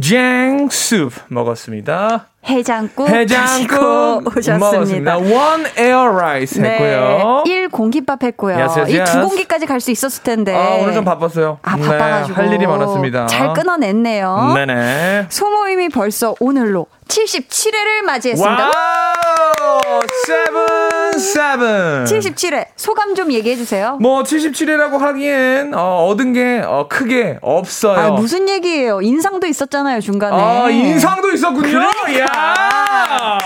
장 0.00 0.68
Soup 0.72 1.14
먹었습니다. 1.28 2.26
해장국 2.46 3.08
해장국 3.08 4.36
오셨습니다. 4.36 5.16
One 5.16 5.64
Air 5.78 6.10
Rice 6.14 6.62
했고요. 6.62 7.42
네, 7.46 7.50
1 7.50 7.68
공깃밥 7.70 8.22
했고요. 8.22 8.54
Yes, 8.56 8.78
yes, 8.80 8.92
이 8.92 8.98
yes. 8.98 9.12
두 9.12 9.26
공기까지 9.28 9.64
갈 9.66 9.80
수 9.80 9.90
있었을 9.90 10.22
텐데. 10.22 10.54
아, 10.54 10.76
오늘 10.82 10.92
좀 10.92 11.04
바빴어요. 11.06 11.58
아, 11.62 11.76
네, 11.76 11.82
바빠가지고. 11.88 12.36
할 12.36 12.52
일이 12.52 12.66
많았습니다. 12.66 13.26
잘 13.26 13.54
끊어냈네요. 13.54 14.52
네네. 14.54 15.26
소모임이 15.30 15.88
벌써 15.88 16.34
오늘로 16.38 16.86
77회를 17.08 18.02
맞이했습니다. 18.06 18.64
Wow! 18.64 20.00
Seven, 20.26 21.18
seven. 21.18 22.04
77회 22.04 22.66
소감 22.76 23.14
좀 23.14 23.30
얘기해 23.32 23.56
주세요. 23.56 23.98
뭐 24.00 24.22
77회라고 24.22 24.98
하기엔 24.98 25.74
어, 25.74 26.06
얻은 26.08 26.32
게 26.32 26.62
어, 26.64 26.86
크게 26.88 27.38
없어요. 27.42 27.98
아, 27.98 28.10
무슨 28.10 28.48
얘기예요? 28.48 29.00
인상도 29.02 29.46
있었잖아요, 29.46 30.00
중간에. 30.00 30.36
아, 30.36 30.70
인상도 30.70 31.30
있었군요. 31.30 31.62
그러니까. 31.62 32.20
야. 32.20 33.38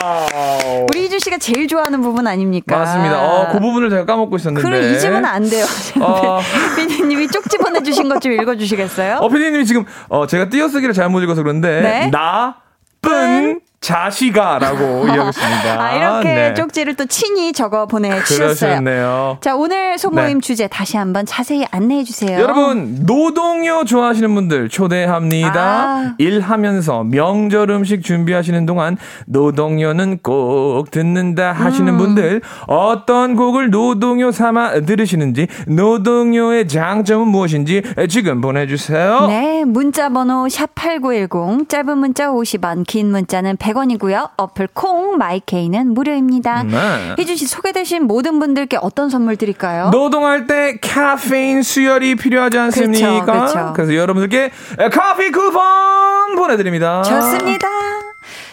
우리 0.90 1.07
이주 1.07 1.18
씨가 1.18 1.38
제일 1.38 1.66
좋아하는 1.68 2.01
부분 2.01 2.27
아닙니까? 2.27 2.77
맞습니다. 2.79 3.21
어, 3.23 3.49
그 3.53 3.59
부분을 3.61 3.90
제가 3.90 4.05
까먹고 4.05 4.37
있었는데. 4.37 4.62
그걸 4.68 4.83
잊으면 4.92 5.25
안 5.25 5.49
돼요. 5.49 5.64
어. 6.01 6.40
피디님이 6.77 7.29
쪽지 7.29 7.59
보내주신 7.59 8.09
것 8.09 8.18
좀 8.18 8.33
읽어주시겠어요? 8.33 9.18
어, 9.18 9.29
피디님이 9.29 9.64
지금 9.64 9.85
어, 10.09 10.27
제가 10.27 10.49
띄어쓰기를 10.49 10.92
잘못 10.92 11.21
읽어서 11.23 11.40
그런데 11.44 11.81
네. 11.81 12.11
나 12.11 12.57
쁜 13.03 13.61
자식아라고 13.81 15.07
이야기했습니다. 15.09 15.81
아, 15.81 15.93
이렇게 15.93 16.35
네. 16.35 16.55
쪽지를 16.55 16.95
또 16.95 17.07
친히 17.07 17.53
적어 17.53 17.87
보내주셨어요. 17.87 19.38
자, 19.41 19.55
오늘 19.57 19.99
소모임 19.99 20.41
네. 20.41 20.47
주제 20.47 20.67
다시 20.67 20.97
한번 20.97 21.27
자세히 21.27 21.64
안내해 21.71 22.05
주세요. 22.05 22.38
여러분 22.41 23.05
노동요 23.07 23.85
좋아하시는 23.85 24.35
분들 24.35 24.69
초대합니다. 24.69 25.61
아. 25.61 26.14
일하면서 26.19 27.05
명절 27.05 27.71
음식 27.71 28.03
준비하시는 28.03 28.67
동안 28.67 28.97
노동요는 29.27 30.19
꼭 30.23 30.91
듣는다 30.91 31.53
하시는 31.53 31.93
음. 31.93 31.99
분들 31.99 32.41
어떤 32.67 33.37
곡을 33.37 33.71
노동요 33.71 34.33
삼아 34.33 34.81
들으시는지 34.81 35.47
노동요의 35.69 36.67
장점은 36.69 37.29
무엇인지 37.29 37.83
지금 38.09 38.41
보내주세요. 38.41 39.27
네, 39.29 39.64
문자 39.64 40.09
번호 40.09 40.47
샵8910 40.47 41.69
짧은 41.69 41.99
문자 41.99 42.29
50원, 42.29 42.87
긴 42.87 43.11
문자는 43.11 43.57
100 43.57 43.67
원이고요. 43.76 44.31
어플 44.37 44.68
콩 44.72 45.16
마이케이는 45.16 45.94
무료입니다. 45.94 46.62
네. 46.64 47.14
희준 47.18 47.37
씨 47.37 47.46
소개되신 47.46 48.04
모든 48.04 48.38
분들께 48.38 48.78
어떤 48.81 49.11
선물 49.11 49.37
드릴까요? 49.37 49.90
노동할 49.90 50.46
때 50.46 50.78
카페인 50.81 51.62
수혈이 51.62 52.16
필요하지 52.16 52.59
않습니까? 52.59 53.46
그쵸. 53.46 53.72
그래서 53.74 53.94
여러분들께 53.94 54.50
커피 54.92 55.31
쿠폰 55.31 56.37
보내드립니다. 56.37 57.02
좋습니다. 57.02 57.68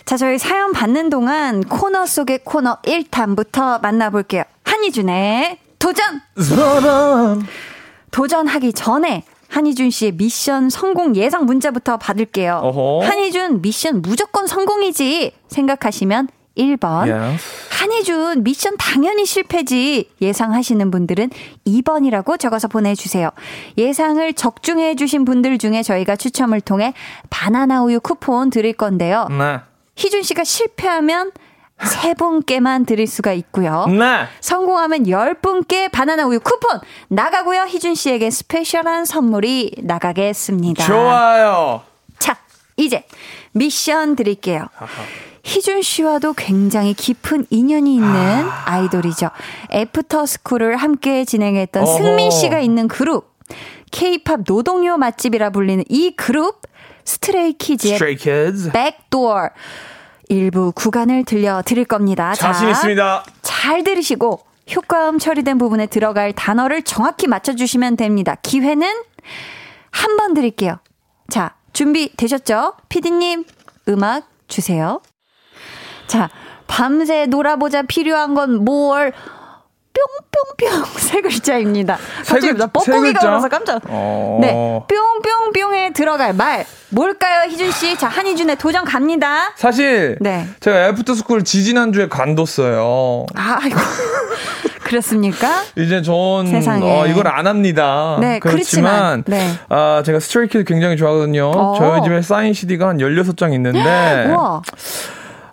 자, 0.05 0.17
저희 0.17 0.37
사연 0.37 0.71
받는 0.71 1.09
동안 1.09 1.63
코너 1.63 2.05
속의 2.05 2.41
코너 2.43 2.77
1탄부터 2.81 3.81
만나볼게요. 3.81 4.43
한희준의 4.63 5.57
도전! 5.79 6.21
도전하기 8.11 8.73
전에 8.73 9.23
한희준 9.55 9.89
씨의 9.89 10.11
미션 10.11 10.69
성공 10.69 11.15
예상 11.15 11.45
문자부터 11.45 11.95
받을게요. 11.95 12.59
어허. 12.61 13.07
한희준 13.07 13.61
미션 13.61 14.01
무조건 14.01 14.47
성공이지 14.47 15.31
생각하시면 15.47 16.27
1번. 16.57 17.09
Yes. 17.09 17.41
한희준 17.69 18.43
미션 18.43 18.75
당연히 18.77 19.25
실패지 19.25 20.09
예상하시는 20.21 20.91
분들은 20.91 21.29
2번이라고 21.65 22.37
적어서 22.37 22.67
보내주세요. 22.67 23.29
예상을 23.77 24.33
적중해 24.33 24.95
주신 24.97 25.23
분들 25.23 25.57
중에 25.57 25.83
저희가 25.83 26.17
추첨을 26.17 26.59
통해 26.59 26.93
바나나 27.29 27.81
우유 27.83 28.01
쿠폰 28.01 28.49
드릴 28.49 28.73
건데요. 28.73 29.27
네. 29.29 29.59
희준 29.95 30.21
씨가 30.21 30.43
실패하면 30.43 31.31
세 31.83 32.13
분께만 32.13 32.85
드릴 32.85 33.05
수가 33.05 33.33
있고요. 33.33 33.85
네. 33.87 34.27
성공하면 34.39 35.03
10분께 35.03 35.91
바나나 35.91 36.25
우유 36.25 36.39
쿠폰 36.39 36.79
나가고요. 37.09 37.63
희준 37.63 37.95
씨에게 37.95 38.29
스페셜한 38.29 39.05
선물이 39.05 39.81
나가겠습니다. 39.83 40.85
좋아요. 40.85 41.81
자, 42.17 42.37
이제 42.77 43.03
미션 43.51 44.15
드릴게요. 44.15 44.67
희준 45.43 45.81
씨와도 45.81 46.33
굉장히 46.33 46.93
깊은 46.93 47.47
인연이 47.49 47.95
있는 47.95 48.09
아 48.65 48.79
이돌이죠. 48.79 49.29
애프터 49.71 50.25
스쿨을 50.25 50.77
함께 50.77 51.23
진행했던 51.25 51.83
어허. 51.83 51.97
승민 51.97 52.31
씨가 52.31 52.59
있는 52.59 52.87
그룹. 52.87 53.35
K-팝 53.91 54.41
노동요 54.47 54.97
맛집이라 54.97 55.51
불리는 55.51 55.83
이 55.87 56.11
그룹 56.15 56.61
스트레이 57.03 57.53
키즈의 57.53 57.93
Stray 57.93 58.15
Kids. 58.17 58.71
Back 58.71 59.10
Door 59.10 59.49
일부 60.29 60.71
구간을 60.73 61.23
들려 61.25 61.61
드릴 61.63 61.85
겁니다. 61.85 62.33
자신 62.33 62.65
자, 62.67 62.71
있습니다. 62.71 63.23
잘 63.41 63.83
들으시고 63.83 64.41
효과음 64.75 65.19
처리된 65.19 65.57
부분에 65.57 65.85
들어갈 65.85 66.33
단어를 66.33 66.81
정확히 66.83 67.27
맞춰주시면 67.27 67.97
됩니다. 67.97 68.35
기회는 68.41 68.87
한 69.91 70.17
번 70.17 70.33
드릴게요. 70.33 70.79
자, 71.29 71.55
준비 71.73 72.15
되셨죠? 72.15 72.73
피디님, 72.89 73.45
음악 73.89 74.27
주세요. 74.47 75.01
자, 76.07 76.29
밤새 76.67 77.25
놀아보자 77.27 77.83
필요한 77.83 78.33
건 78.33 78.63
뭘? 78.65 79.13
뿅뿅뿅 80.57 80.85
세 80.99 81.21
글자입니다. 81.21 81.97
갑자기 82.17 82.47
글- 82.47 82.57
나세 82.57 82.71
뻐꾸기가? 82.73 83.27
올라서 83.27 83.47
깜짝. 83.49 83.81
어. 83.87 84.39
네, 84.41 84.51
뿅뿅뿅에 84.53 85.93
들어갈 85.93 86.33
말 86.33 86.65
뭘까요, 86.89 87.49
희준 87.49 87.71
씨? 87.71 87.97
자, 87.97 88.07
한희준의 88.07 88.57
도전 88.57 88.85
갑니다. 88.85 89.53
사실 89.55 90.17
네. 90.21 90.47
제가 90.59 90.87
애프터스쿨 90.89 91.43
지지난 91.43 91.91
주에 91.93 92.07
관뒀어요. 92.07 93.25
아, 93.35 93.57
아이고. 93.61 93.79
그렇습니까? 94.83 95.63
이제 95.77 96.01
전 96.03 96.45
세상에. 96.45 96.85
어, 97.01 97.07
이걸 97.07 97.27
안 97.27 97.47
합니다. 97.47 98.17
네, 98.21 98.37
그렇지만 98.39 99.23
그렇지만, 99.23 99.23
네. 99.25 99.51
아, 99.69 100.03
제가 100.05 100.19
스트레이키드 100.19 100.63
굉장히 100.65 100.95
좋아하거든요. 100.95 101.49
어. 101.49 101.75
저희 101.77 102.03
집에 102.03 102.21
사인 102.21 102.53
CD가 102.53 102.89
한 102.89 102.97
16장 102.97 103.53
있는데 103.55 103.79
우와. 104.29 104.61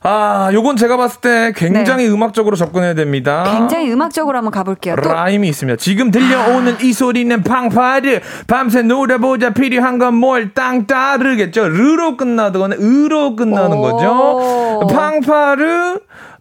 아, 0.04 0.50
요건 0.52 0.76
제가 0.76 0.96
봤을 0.96 1.20
때 1.20 1.52
굉장히 1.54 2.04
네. 2.06 2.10
음악적으로 2.10 2.56
접근해야 2.56 2.94
됩니다. 2.94 3.44
굉장히 3.56 3.92
음악적으로 3.92 4.36
한번 4.36 4.50
가볼게요. 4.50 4.96
또. 5.00 5.08
rhyme이 5.12 5.48
있습니다. 5.48 5.76
지금 5.76 6.10
들려오는 6.10 6.72
아. 6.74 6.78
이 6.82 6.92
소리는 6.92 7.42
팡파르. 7.44 8.18
밤새 8.48 8.82
놀아보자 8.82 9.50
필요한 9.50 9.98
건 9.98 10.14
뭘 10.22 10.52
땅 10.54 10.86
따르겠죠. 10.86 11.68
르로 11.68 12.16
끝나거나 12.16 12.76
으로 12.80 13.36
끝나는 13.36 13.80
거죠. 13.80 14.88
팡파르, 14.92 16.00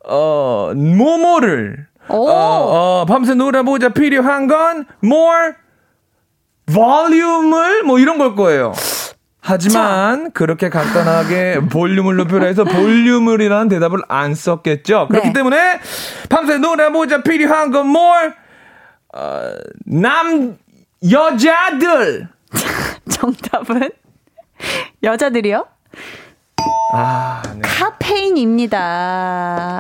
어, 0.09 0.71
모모를. 0.75 1.85
어, 2.07 2.17
어, 2.17 3.05
밤새 3.07 3.35
놀아보자 3.35 3.89
필요한 3.89 4.47
건 4.47 4.85
more 5.03 5.53
볼륨을 6.65 7.83
뭐 7.83 7.99
이런 7.99 8.17
걸 8.17 8.35
거예요. 8.35 8.73
하지만 9.41 10.25
자. 10.25 10.29
그렇게 10.33 10.69
간단하게 10.69 11.61
볼륨을 11.71 12.15
높여라 12.15 12.45
해서 12.45 12.63
볼륨을이라는 12.63 13.69
대답을 13.69 13.99
안 14.07 14.35
썼겠죠. 14.35 15.07
그렇기 15.09 15.27
네. 15.27 15.33
때문에 15.33 15.79
밤새 16.29 16.57
놀아보자 16.59 17.23
필요한 17.23 17.71
건 17.71 17.87
뭘? 17.87 18.35
어, 19.13 19.51
남 19.85 20.57
여자들. 21.09 22.29
정답은 23.09 23.91
여자들이요? 25.01 25.65
아, 26.93 27.41
네. 27.55 27.61
카페인입니다. 27.63 28.75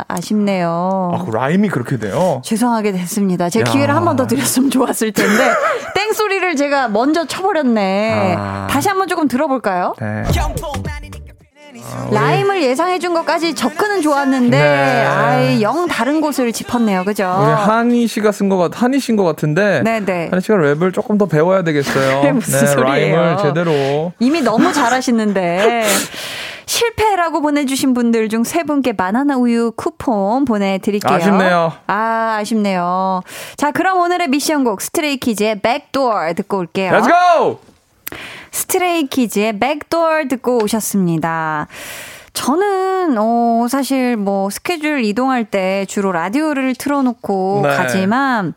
아쉽네요. 0.07 1.11
아, 1.13 1.23
그 1.25 1.31
rhyme이 1.35 1.67
그렇게 1.69 1.97
돼요? 1.97 2.41
죄송하게 2.43 2.91
됐습니다. 2.93 3.49
제 3.49 3.63
기회를 3.63 3.95
한 3.95 4.05
번 4.05 4.15
더 4.15 4.27
드렸으면 4.27 4.69
좋았을 4.71 5.11
텐데, 5.13 5.51
땡소리를 5.95 6.55
제가 6.57 6.87
먼저 6.89 7.25
쳐버렸네. 7.25 8.35
아. 8.37 8.67
다시 8.69 8.89
한번 8.89 9.07
조금 9.07 9.27
들어볼까요? 9.27 9.93
네. 9.99 10.23
아, 11.93 12.07
rhyme을 12.11 12.63
예상해 12.63 12.99
준 12.99 13.13
것까지 13.13 13.55
접근은 13.55 14.01
좋았는데, 14.01 14.57
네. 14.59 15.05
아이, 15.05 15.61
영 15.61 15.87
다른 15.87 16.19
곳을 16.21 16.51
짚었네요. 16.51 17.05
그죠? 17.05 17.23
우리 17.41 17.49
한희 17.51 18.07
씨가 18.07 18.31
쓴 18.33 18.49
것 18.49 18.57
같, 18.57 18.81
한희 18.81 18.99
씨인 18.99 19.15
것 19.15 19.23
같은데, 19.23 19.81
네네. 19.83 20.05
네. 20.05 20.27
한희 20.29 20.41
씨가 20.41 20.55
랩을 20.55 20.93
조금 20.93 21.17
더 21.17 21.25
배워야 21.25 21.63
되겠어요. 21.63 22.23
네, 22.23 22.31
무슨 22.33 22.59
네, 22.59 22.67
소리예요? 22.67 23.15
rhyme을 23.15 23.37
제대로. 23.41 24.11
이미 24.19 24.41
너무 24.41 24.73
잘하시는데. 24.73 25.85
실패라고 26.65 27.41
보내주신 27.41 27.93
분들 27.93 28.29
중 28.29 28.43
세 28.43 28.63
분께 28.63 28.93
바나나 28.93 29.37
우유 29.37 29.71
쿠폰 29.75 30.45
보내드릴게요. 30.45 31.13
아쉽네요. 31.17 31.73
아, 31.87 32.37
아쉽네요. 32.39 33.21
자, 33.55 33.71
그럼 33.71 33.99
오늘의 33.99 34.27
미션곡 34.29 34.81
스트레이키즈의 34.81 35.61
Back 35.61 35.97
Door 35.97 36.33
듣고 36.33 36.57
올게요. 36.57 36.91
Let's 36.91 37.07
go! 37.07 37.59
스트레이키즈의 38.51 39.59
Back 39.59 39.93
Door 39.93 40.27
듣고 40.29 40.63
오셨습니다. 40.63 41.67
저는 42.33 43.17
어 43.17 43.67
사실 43.69 44.15
뭐 44.15 44.49
스케줄 44.49 45.03
이동할 45.03 45.45
때 45.45 45.85
주로 45.87 46.11
라디오를 46.11 46.75
틀어놓고 46.75 47.61
네. 47.63 47.69
가지만 47.75 48.53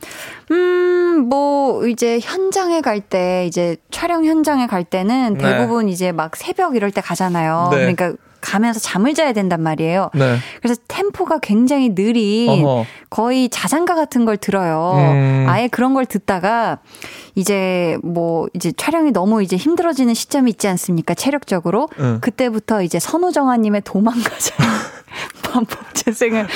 음뭐 0.51 1.87
이제 1.87 2.19
현장에 2.23 2.81
갈 2.81 3.01
때 3.01 3.45
이제 3.47 3.77
촬영 3.91 4.25
현장에 4.25 4.67
갈 4.67 4.85
때는 4.85 5.35
네. 5.35 5.41
대부분 5.41 5.87
네. 5.87 5.93
이제 5.93 6.13
막 6.13 6.37
새벽 6.37 6.77
이럴 6.77 6.91
때 6.91 7.01
가잖아요. 7.01 7.69
네. 7.73 7.79
그러니까 7.79 8.13
가면서 8.45 8.79
잠을 8.81 9.15
자야 9.15 9.33
된단 9.33 9.63
말이에요. 9.63 10.11
네. 10.15 10.37
그래서 10.61 10.81
템포가 10.89 11.39
굉장히 11.39 11.95
느린 11.95 12.65
어허. 12.65 12.85
거의 13.11 13.49
자장가 13.49 13.95
같은 13.95 14.25
걸 14.25 14.37
들어요. 14.37 14.93
음. 14.97 15.47
아예 15.49 15.69
그런 15.69 15.95
걸 15.95 16.05
듣다가 16.07 16.79
이제 17.35 17.97
뭐 18.03 18.49
이제 18.55 18.73
촬영이 18.73 19.13
너무 19.13 19.43
이제 19.43 19.57
힘들어지는 19.57 20.15
시점이 20.15 20.51
있지 20.51 20.69
않습니까? 20.69 21.15
체력적으로. 21.15 21.89
응. 21.99 22.19
그때부터 22.21 22.83
이제 22.83 22.99
선우정아님의 22.99 23.83
도망가자. 23.85 24.55
반복 25.43 25.95
재생을 25.95 26.47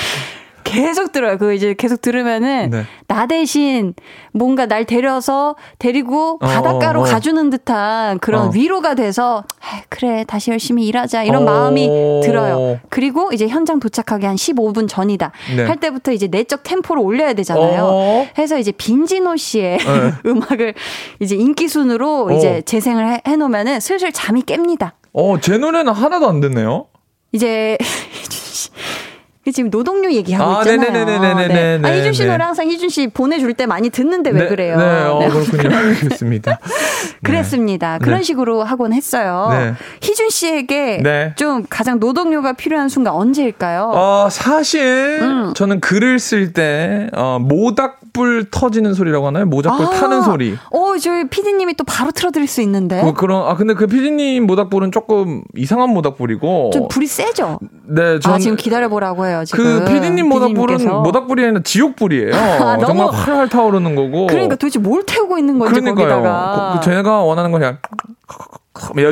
계속 0.69 1.11
들어요. 1.11 1.37
그 1.37 1.53
이제 1.53 1.73
계속 1.73 2.01
들으면은 2.01 2.69
네. 2.69 2.83
나 3.07 3.25
대신 3.25 3.93
뭔가 4.31 4.67
날 4.67 4.85
데려서 4.85 5.55
데리고 5.79 6.37
어, 6.41 6.45
바닷가로 6.45 7.01
어, 7.01 7.03
어. 7.03 7.05
가주는 7.05 7.49
듯한 7.49 8.19
그런 8.19 8.47
어. 8.47 8.51
위로가 8.51 8.93
돼서 8.93 9.43
아, 9.61 9.81
그래 9.89 10.23
다시 10.27 10.51
열심히 10.51 10.85
일하자 10.85 11.23
이런 11.23 11.45
마음이 11.45 11.89
들어요. 12.23 12.79
그리고 12.89 13.31
이제 13.33 13.47
현장 13.47 13.79
도착하기 13.79 14.25
한 14.25 14.35
15분 14.35 14.87
전이다 14.87 15.31
네. 15.55 15.65
할 15.65 15.77
때부터 15.77 16.11
이제 16.11 16.27
내적 16.27 16.63
템포를 16.63 17.01
올려야 17.01 17.33
되잖아요. 17.33 17.83
어. 17.85 18.27
해서 18.37 18.57
이제 18.59 18.71
빈지노 18.71 19.35
씨의 19.37 19.77
네. 19.77 20.13
음악을 20.29 20.75
이제 21.19 21.35
인기 21.35 21.67
순으로 21.67 22.31
이제 22.31 22.61
재생을 22.61 23.07
해, 23.07 23.21
해놓으면은 23.27 23.79
슬슬 23.79 24.11
잠이 24.11 24.43
깹니다. 24.43 24.91
어, 25.13 25.39
제 25.41 25.57
노래는 25.57 25.91
하나도 25.91 26.29
안 26.29 26.39
됐네요. 26.39 26.85
이제 27.31 27.77
지금 29.51 29.69
노동요 29.69 30.11
얘기하고 30.11 30.57
아, 30.57 30.59
있잖아요. 30.61 30.91
네네네네네. 30.91 31.77
네. 31.79 31.89
아, 31.89 31.93
희준 31.93 32.13
씨 32.13 32.25
노래 32.25 32.43
항상 32.43 32.67
희준 32.67 32.89
씨 32.89 33.07
보내줄 33.07 33.53
때 33.53 33.65
많이 33.65 33.89
듣는데 33.89 34.31
왜 34.31 34.41
네, 34.41 34.47
그래요? 34.47 34.77
네, 34.77 34.83
어, 34.83 35.19
네. 35.19 35.29
그렇군요. 35.29 35.75
알겠습니다. 35.77 36.59
그랬습니다. 37.23 37.97
네. 37.97 38.03
그런 38.03 38.23
식으로 38.23 38.63
하곤 38.63 38.93
했어요. 38.93 39.47
네. 39.51 39.73
희준 40.01 40.29
씨에게 40.29 41.01
네. 41.03 41.33
좀 41.35 41.65
가장 41.69 41.99
노동요가 41.99 42.53
필요한 42.53 42.89
순간 42.89 43.13
언제일까요? 43.13 43.91
어, 43.93 44.27
사실 44.31 45.19
음. 45.21 45.53
저는 45.55 45.79
글을 45.79 46.19
쓸때 46.19 47.09
어, 47.13 47.39
모닥 47.39 47.99
불 48.19 48.45
터지는 48.51 48.93
소리라고 48.93 49.27
하나요? 49.27 49.45
모닥불 49.45 49.85
아, 49.85 49.89
타는 49.91 50.23
소리. 50.23 50.57
어, 50.71 50.97
저희 50.97 51.29
피디님이 51.29 51.75
또 51.75 51.85
바로 51.85 52.11
틀어드릴 52.11 52.47
수 52.47 52.61
있는데. 52.61 53.01
그, 53.01 53.13
그런 53.13 53.47
아 53.47 53.55
근데 53.55 53.73
그 53.73 53.87
피디님 53.87 54.45
모닥불은 54.45 54.91
조금 54.91 55.41
이상한 55.55 55.89
모닥불이고. 55.91 56.71
좀 56.73 56.87
불이 56.89 57.07
세죠. 57.07 57.59
네, 57.87 58.19
전, 58.19 58.33
아 58.33 58.37
지금 58.39 58.57
기다려보라고 58.57 59.25
해요. 59.25 59.43
지금. 59.45 59.63
그 59.63 59.85
피디님 59.85 60.27
모닥불은 60.27 60.85
모닥불이 61.03 61.43
아니라 61.45 61.61
지옥불이에요. 61.63 62.31
아, 62.35 62.77
정말 62.77 63.07
활활 63.07 63.47
타오르는 63.47 63.95
거고. 63.95 64.27
그러니까 64.27 64.55
도대체 64.55 64.79
뭘 64.79 65.03
태우고 65.05 65.37
있는 65.37 65.57
건지 65.57 65.79
그러니까요. 65.79 65.95
거기다가. 66.09 66.79
그 66.79 66.85
제가 66.85 67.23
원하는 67.23 67.51
건 67.51 67.61
그냥 67.61 67.77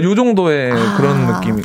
요 0.04 0.16
정도의 0.16 0.74
아. 0.74 0.98
그런 0.98 1.28
느낌이. 1.28 1.62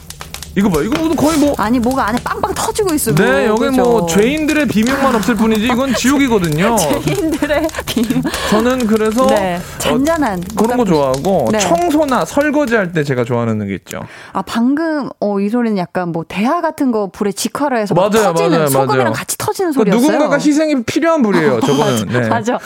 이거 0.54 0.68
봐, 0.68 0.80
이거 0.82 0.98
무슨 1.00 1.16
거의 1.16 1.38
뭐 1.38 1.54
아니 1.56 1.78
뭐가 1.78 2.08
안에 2.08 2.18
빵빵 2.22 2.52
터지고 2.54 2.92
있어. 2.92 3.14
네, 3.14 3.46
여기 3.46 3.60
그렇죠? 3.60 3.82
뭐 3.82 4.06
죄인들의 4.06 4.66
비명만 4.68 5.14
없을 5.14 5.34
뿐이지 5.34 5.64
이건 5.64 5.94
지옥이거든요. 5.96 6.76
죄인들의 6.76 7.66
비명. 7.86 8.22
저는 8.50 8.86
그래서 8.86 9.26
네, 9.28 9.58
잔잔한 9.78 10.38
어, 10.40 10.62
그런 10.62 10.76
거 10.76 10.84
좋아하고 10.84 11.48
네. 11.52 11.58
청소나 11.58 12.26
설거지 12.26 12.74
할 12.76 12.92
때 12.92 13.02
제가 13.02 13.24
좋아하는 13.24 13.66
게 13.66 13.74
있죠. 13.76 14.02
아 14.34 14.42
방금 14.42 15.08
어, 15.20 15.40
이 15.40 15.48
소리는 15.48 15.78
약간 15.78 16.12
뭐 16.12 16.24
대하 16.28 16.60
같은 16.60 16.92
거 16.92 17.08
불에 17.10 17.32
직화로 17.32 17.78
해서 17.78 17.94
맞아요, 17.94 18.10
터지는 18.10 18.50
맞아요, 18.50 18.68
소금이랑 18.68 18.98
맞아요. 19.04 19.12
같이 19.14 19.38
터지는 19.38 19.72
소리였어요. 19.72 20.02
누군가가 20.02 20.36
희생이 20.38 20.82
필요한 20.82 21.22
불이에요. 21.22 21.60
저거는. 21.60 22.04
맞아, 22.12 22.20
네. 22.20 22.28
맞아. 22.28 22.58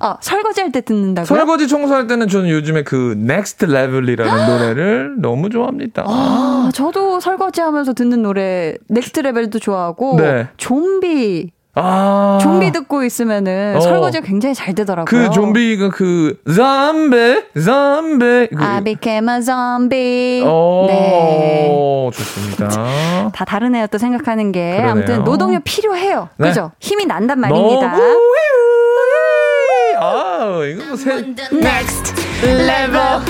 아, 0.00 0.16
설거지할 0.20 0.72
때 0.72 0.80
듣는다고요? 0.80 1.26
설거지 1.26 1.68
청소할 1.68 2.06
때는 2.06 2.28
저는 2.28 2.48
요즘에 2.50 2.82
그 2.84 3.16
Next 3.18 3.64
Level이라는 3.64 4.46
노래를 4.46 5.14
너무 5.18 5.50
좋아합니다. 5.50 6.04
아, 6.06 6.70
저도 6.72 7.20
설거지하면서 7.20 7.94
듣는 7.94 8.22
노래 8.22 8.74
Next 8.88 9.20
Level도 9.20 9.58
좋아하고 9.58 10.16
네. 10.18 10.48
좀비 10.56 11.50
아. 11.80 12.38
좀비 12.42 12.72
듣고 12.72 13.04
있으면은 13.04 13.76
어. 13.76 13.80
설거지가 13.80 14.26
굉장히 14.26 14.54
잘 14.54 14.74
되더라고요. 14.74 15.04
그 15.06 15.30
좀비가 15.30 15.90
그 15.90 16.40
zombie 16.54 17.44
zombie 17.64 18.48
그. 18.48 18.64
I 18.64 18.82
became 18.82 19.32
a 19.32 19.40
zombie. 19.40 20.42
어. 20.44 20.86
네. 20.88 22.10
좋습니다. 22.12 22.68
다 23.32 23.44
다르네요. 23.44 23.86
또 23.88 23.98
생각하는 23.98 24.50
게 24.50 24.76
그러네요. 24.76 24.90
아무튼 24.90 25.24
노동요 25.24 25.60
필요해요. 25.62 26.28
네. 26.36 26.48
그죠? 26.48 26.72
힘이 26.80 27.06
난단 27.06 27.38
말입니다. 27.38 27.92
너무 27.92 28.02
아, 29.99 30.61
이거 30.65 30.85
뭐 30.85 30.95
새. 30.97 31.15
Next 31.51 32.13
level. 32.43 33.21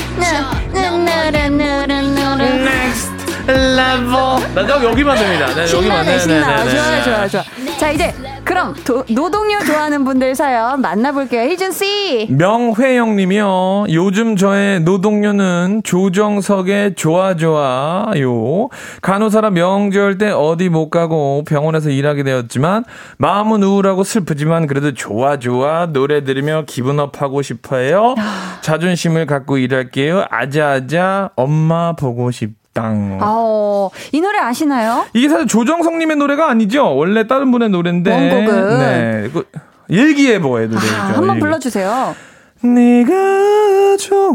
Next 2.63 3.16
level. 3.48 4.54
나 4.54 4.84
여기만 4.84 5.16
됩니다. 5.16 5.46
네, 5.54 5.62
여기만. 5.62 6.04
네, 6.04 6.18
신나. 6.18 6.56
네, 6.56 6.64
네, 6.64 6.70
좋아요, 6.70 7.02
좋아요, 7.02 7.28
좋아. 7.28 7.42
자, 7.78 7.90
이제 7.90 8.12
그럼 8.48 8.74
도, 8.82 9.04
노동요 9.10 9.58
좋아하는 9.60 10.04
분들 10.04 10.34
사연 10.34 10.80
만나볼게요. 10.80 11.50
희준 11.50 11.70
씨. 11.70 12.26
명회영 12.30 13.14
님이요. 13.14 13.84
요즘 13.90 14.36
저의 14.36 14.80
노동요는 14.80 15.82
조정석의 15.84 16.94
좋아 16.94 17.36
좋아요. 17.36 18.68
간호사라 19.02 19.50
명절 19.50 20.16
때 20.16 20.30
어디 20.30 20.70
못 20.70 20.88
가고 20.88 21.44
병원에서 21.46 21.90
일하게 21.90 22.22
되었지만 22.22 22.84
마음은 23.18 23.62
우울하고 23.62 24.02
슬프지만 24.02 24.66
그래도 24.66 24.94
좋아 24.94 25.38
좋아 25.38 25.84
노래 25.86 26.24
들으며 26.24 26.64
기분 26.66 27.00
up 27.00 27.20
하고 27.20 27.42
싶어요. 27.42 28.14
자존심을 28.62 29.26
갖고 29.26 29.58
일할게요. 29.58 30.24
아자아자 30.30 31.30
엄마 31.36 31.92
보고 31.92 32.30
싶. 32.30 32.56
땅. 32.80 33.18
아, 33.20 33.88
이 34.12 34.20
노래 34.20 34.38
아시나요? 34.38 35.04
이게 35.12 35.28
사실 35.28 35.46
조정석님의 35.46 36.16
노래가 36.16 36.48
아니죠. 36.50 36.94
원래 36.96 37.26
다른 37.26 37.50
분의 37.50 37.70
노래인데. 37.70 38.10
원곡은. 38.10 38.78
네. 38.78 39.30
그 39.32 39.44
일기예보의 39.88 40.68
노래죠. 40.68 40.94
아, 40.94 41.06
한번 41.08 41.28
일기. 41.30 41.40
불러주세요. 41.40 42.14
네가 42.60 43.96
좋아 44.00 44.34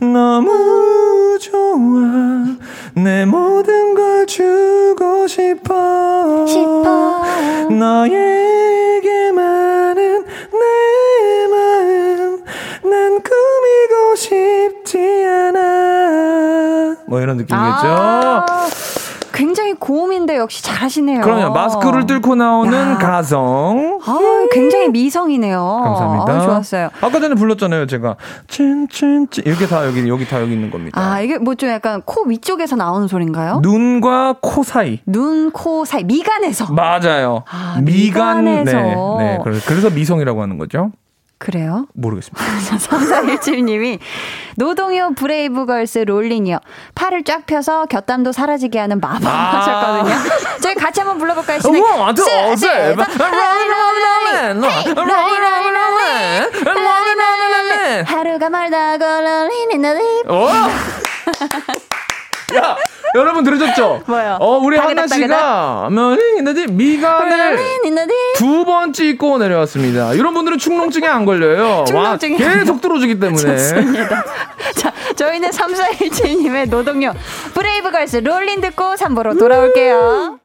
너무 0.00 1.38
좋아 1.38 2.44
내 2.94 3.26
모든 3.26 3.94
걸 3.94 4.26
주고 4.26 5.26
싶어. 5.26 6.46
싶어. 6.46 7.22
너에게만은 8.96 10.24
내 10.24 11.46
마음 11.50 12.42
난 12.90 13.20
꾸미고 13.22 14.14
싶지 14.16 14.98
않아. 15.26 15.95
뭐 17.08 17.20
이런 17.20 17.36
느낌이겠죠. 17.36 17.56
아, 17.86 18.44
굉장히 19.32 19.74
고음인데 19.74 20.38
역시 20.38 20.62
잘하시네요. 20.62 21.20
그럼요. 21.20 21.52
마스크를 21.52 22.06
뚫고 22.06 22.36
나오는 22.36 22.72
야. 22.72 22.96
가성. 22.98 24.00
아, 24.04 24.18
굉장히 24.50 24.88
미성이네요. 24.88 25.80
감사합니다. 25.84 26.32
아, 26.32 26.40
좋았어요. 26.40 26.88
아까 27.02 27.20
전에 27.20 27.34
불렀잖아요, 27.34 27.86
제가. 27.86 28.16
찐찐찐 28.48 29.44
이렇게 29.44 29.66
다 29.66 29.86
여기 29.86 30.08
여기 30.08 30.26
다 30.26 30.40
여기 30.40 30.52
있는 30.54 30.70
겁니다. 30.70 30.98
아, 31.00 31.20
이게 31.20 31.36
뭐 31.38 31.54
좀 31.54 31.68
약간 31.68 32.00
코 32.04 32.22
위쪽에서 32.24 32.76
나오는 32.76 33.08
소리인가요? 33.08 33.60
눈과 33.62 34.36
코 34.40 34.62
사이. 34.62 35.00
눈, 35.06 35.50
코 35.50 35.84
사이, 35.84 36.04
미간에서. 36.04 36.72
맞아요. 36.72 37.44
아, 37.50 37.78
미간 37.82 38.44
네. 38.44 38.62
미간에서. 38.62 39.16
네. 39.18 39.38
그래서- 39.44 39.66
그래서 39.68 39.90
미성이라고 39.90 40.40
하는 40.42 40.56
거죠. 40.58 40.90
그래요? 41.38 41.86
모르겠습니다. 41.94 42.42
3417님이 42.42 43.98
노동요 44.56 45.12
브레이브걸스 45.14 45.98
Rollin'이요. 46.00 46.58
팔을 46.94 47.24
쫙 47.24 47.44
펴서 47.46 47.84
곁담도 47.86 48.32
사라지게 48.32 48.78
하는 48.78 49.00
마법 49.00 49.26
아. 49.26 49.58
하셨거든요. 49.60 50.14
저희 50.62 50.74
같이 50.74 51.00
한번 51.00 51.18
불러볼까요? 51.18 51.58
시작. 51.60 51.74
우와, 51.74 52.12
또 52.14 52.22
쓰, 52.22 52.30
어제. 52.30 52.96
하루가 58.06 58.50
멀다고 58.50 59.04
Rollin'이 59.04 59.76
어? 60.28 60.48
야, 62.54 62.76
여러분 63.14 63.42
들으셨죠? 63.44 64.02
뭐요? 64.06 64.38
어, 64.40 64.58
우리 64.58 64.76
한나 64.76 65.06
씨가 65.06 65.88
면이 65.90 66.20
있는데 66.38 66.66
미간을 66.66 67.58
두번 68.36 68.92
찍고 68.92 69.38
내려왔습니다. 69.38 70.12
이런 70.14 70.34
분들은 70.34 70.58
충농증에 70.58 71.06
안 71.08 71.24
걸려요. 71.24 71.84
충농증이 71.86 72.34
와, 72.34 72.38
계속 72.38 72.80
들어주기 72.80 73.18
때문에. 73.18 73.56
좋습니다. 73.56 74.24
자, 74.76 74.92
저희는 75.16 75.50
3417님의 75.50 76.68
노동요 76.68 77.14
브레이브걸스 77.54 78.18
롤린 78.18 78.60
듣고 78.60 78.94
3부로 78.94 79.38
돌아올게요. 79.38 80.38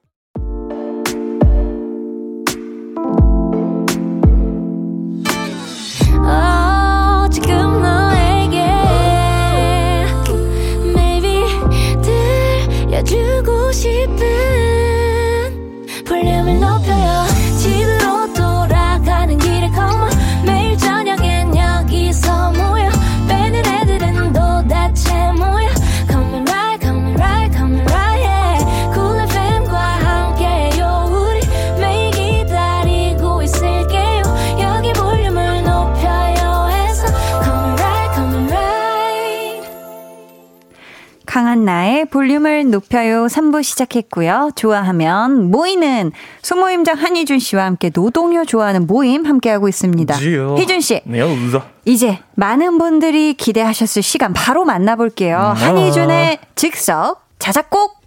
볼륨을 42.31 42.69
높여요 42.69 43.25
3부 43.25 43.61
시작했고요. 43.63 44.51
좋아하면 44.55 45.51
모이는 45.51 46.11
소모임장 46.41 46.97
한희준 46.97 47.39
씨와 47.39 47.65
함께 47.65 47.89
노동요 47.89 48.45
좋아하는 48.45 48.87
모임 48.87 49.25
함께하고 49.25 49.67
있습니다. 49.67 50.15
지요. 50.15 50.55
희준 50.57 50.79
씨, 50.79 51.01
네, 51.03 51.21
웃어. 51.21 51.61
이제 51.85 52.19
많은 52.35 52.77
분들이 52.77 53.33
기대하셨을 53.33 54.01
시간 54.01 54.33
바로 54.33 54.63
만나볼게요. 54.63 55.37
한희준의 55.37 56.39
즉석 56.55 57.25
자작곡 57.39 57.99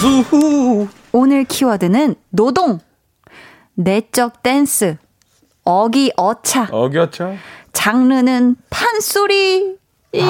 수후. 0.00 0.88
오늘 1.12 1.44
키워드는 1.44 2.14
노동, 2.30 2.78
내적 3.74 4.42
댄스, 4.42 4.96
어기 5.64 6.12
어차, 6.16 6.68
어겼죠? 6.70 7.36
장르는 7.72 8.56
판소리. 8.68 9.76
이, 10.12 10.18
이. 10.18 10.22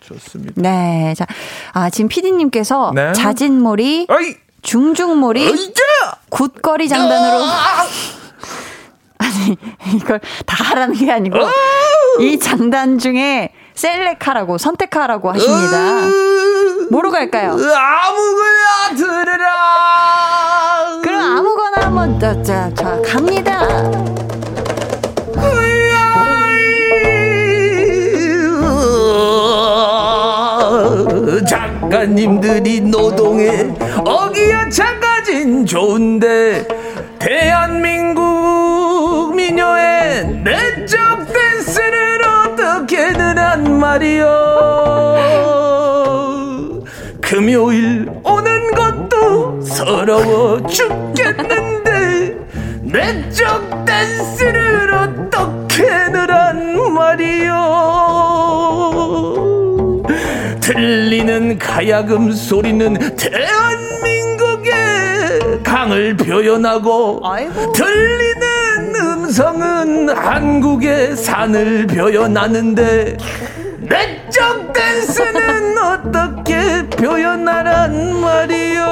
좋습니다. 0.00 0.52
네, 0.56 1.14
자, 1.16 1.26
아 1.72 1.90
지금 1.90 2.08
PD님께서 2.08 2.92
네. 2.94 3.12
자진몰이, 3.12 4.06
어이! 4.08 4.34
중중몰이, 4.62 5.52
굿거리 6.30 6.88
장단으로 6.88 7.44
아니 9.18 9.56
이걸 9.94 10.20
다 10.46 10.64
하라는 10.64 10.94
게 10.94 11.10
아니고 11.10 11.36
이 12.20 12.38
장단 12.38 12.98
중에 12.98 13.50
셀렉하라고 13.74 14.58
선택하라고 14.58 15.32
하십니다. 15.32 16.02
뭐로 16.90 17.10
갈까요? 17.10 17.52
아무거나 17.52 18.94
들으라. 18.96 21.00
그럼 21.02 21.38
아무거나 21.38 21.86
한번 21.86 22.20
자, 22.20 22.40
자, 22.42 22.72
자 22.74 23.00
갑니다. 23.02 23.51
작가님들이 32.02 32.80
노동에 32.80 33.48
어기야차 34.04 34.98
가진 34.98 35.64
좋은데 35.64 36.66
대한민국 37.20 38.22
민요의 39.36 40.26
내적 40.42 41.32
댄스를 41.32 42.18
어떻게든 42.24 43.38
한 43.38 43.78
말이여 43.78 44.26
금요일 47.20 48.10
오는 48.24 48.70
것도 48.72 49.60
서러워 49.62 50.66
죽겠는데 50.66 52.36
내적 52.82 53.84
댄스를 53.84 54.91
들리는 60.62 61.58
가야금 61.58 62.32
소리는 62.32 62.94
대한민국의 63.16 64.72
강을 65.64 66.16
표현하고 66.16 67.20
아이고. 67.24 67.72
들리는 67.72 68.94
음성은 68.94 70.08
한국의 70.10 71.16
산을 71.16 71.88
표현하는데 71.88 73.16
내적 73.80 74.72
댄스는 74.72 75.76
어떻게 75.78 76.86
표현하란 76.90 78.20
말이요 78.20 78.82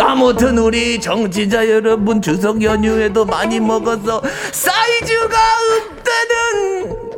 아무튼 0.00 0.56
우리 0.58 0.98
정치자 1.00 1.68
여러분 1.68 2.22
추석 2.22 2.62
연휴에도 2.62 3.26
많이 3.26 3.60
먹어서 3.60 4.22
사이즈가 4.52 5.36
없다는 5.76 6.73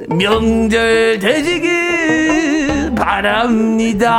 명절 0.09 1.19
되시길 1.19 2.95
바랍니다. 2.95 4.11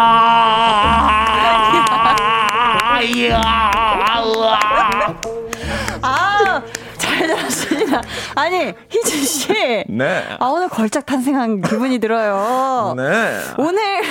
아, 6.02 6.62
잘 6.98 7.27
들었습니다. 7.27 8.02
아니, 8.35 8.73
희준 8.90 9.23
씨. 9.23 9.54
네. 9.88 10.23
아, 10.40 10.46
오늘 10.48 10.67
걸작 10.69 11.06
탄생한 11.06 11.62
기분이 11.62 12.00
들어요. 12.00 12.94
네. 12.98 13.40
오늘 13.58 14.02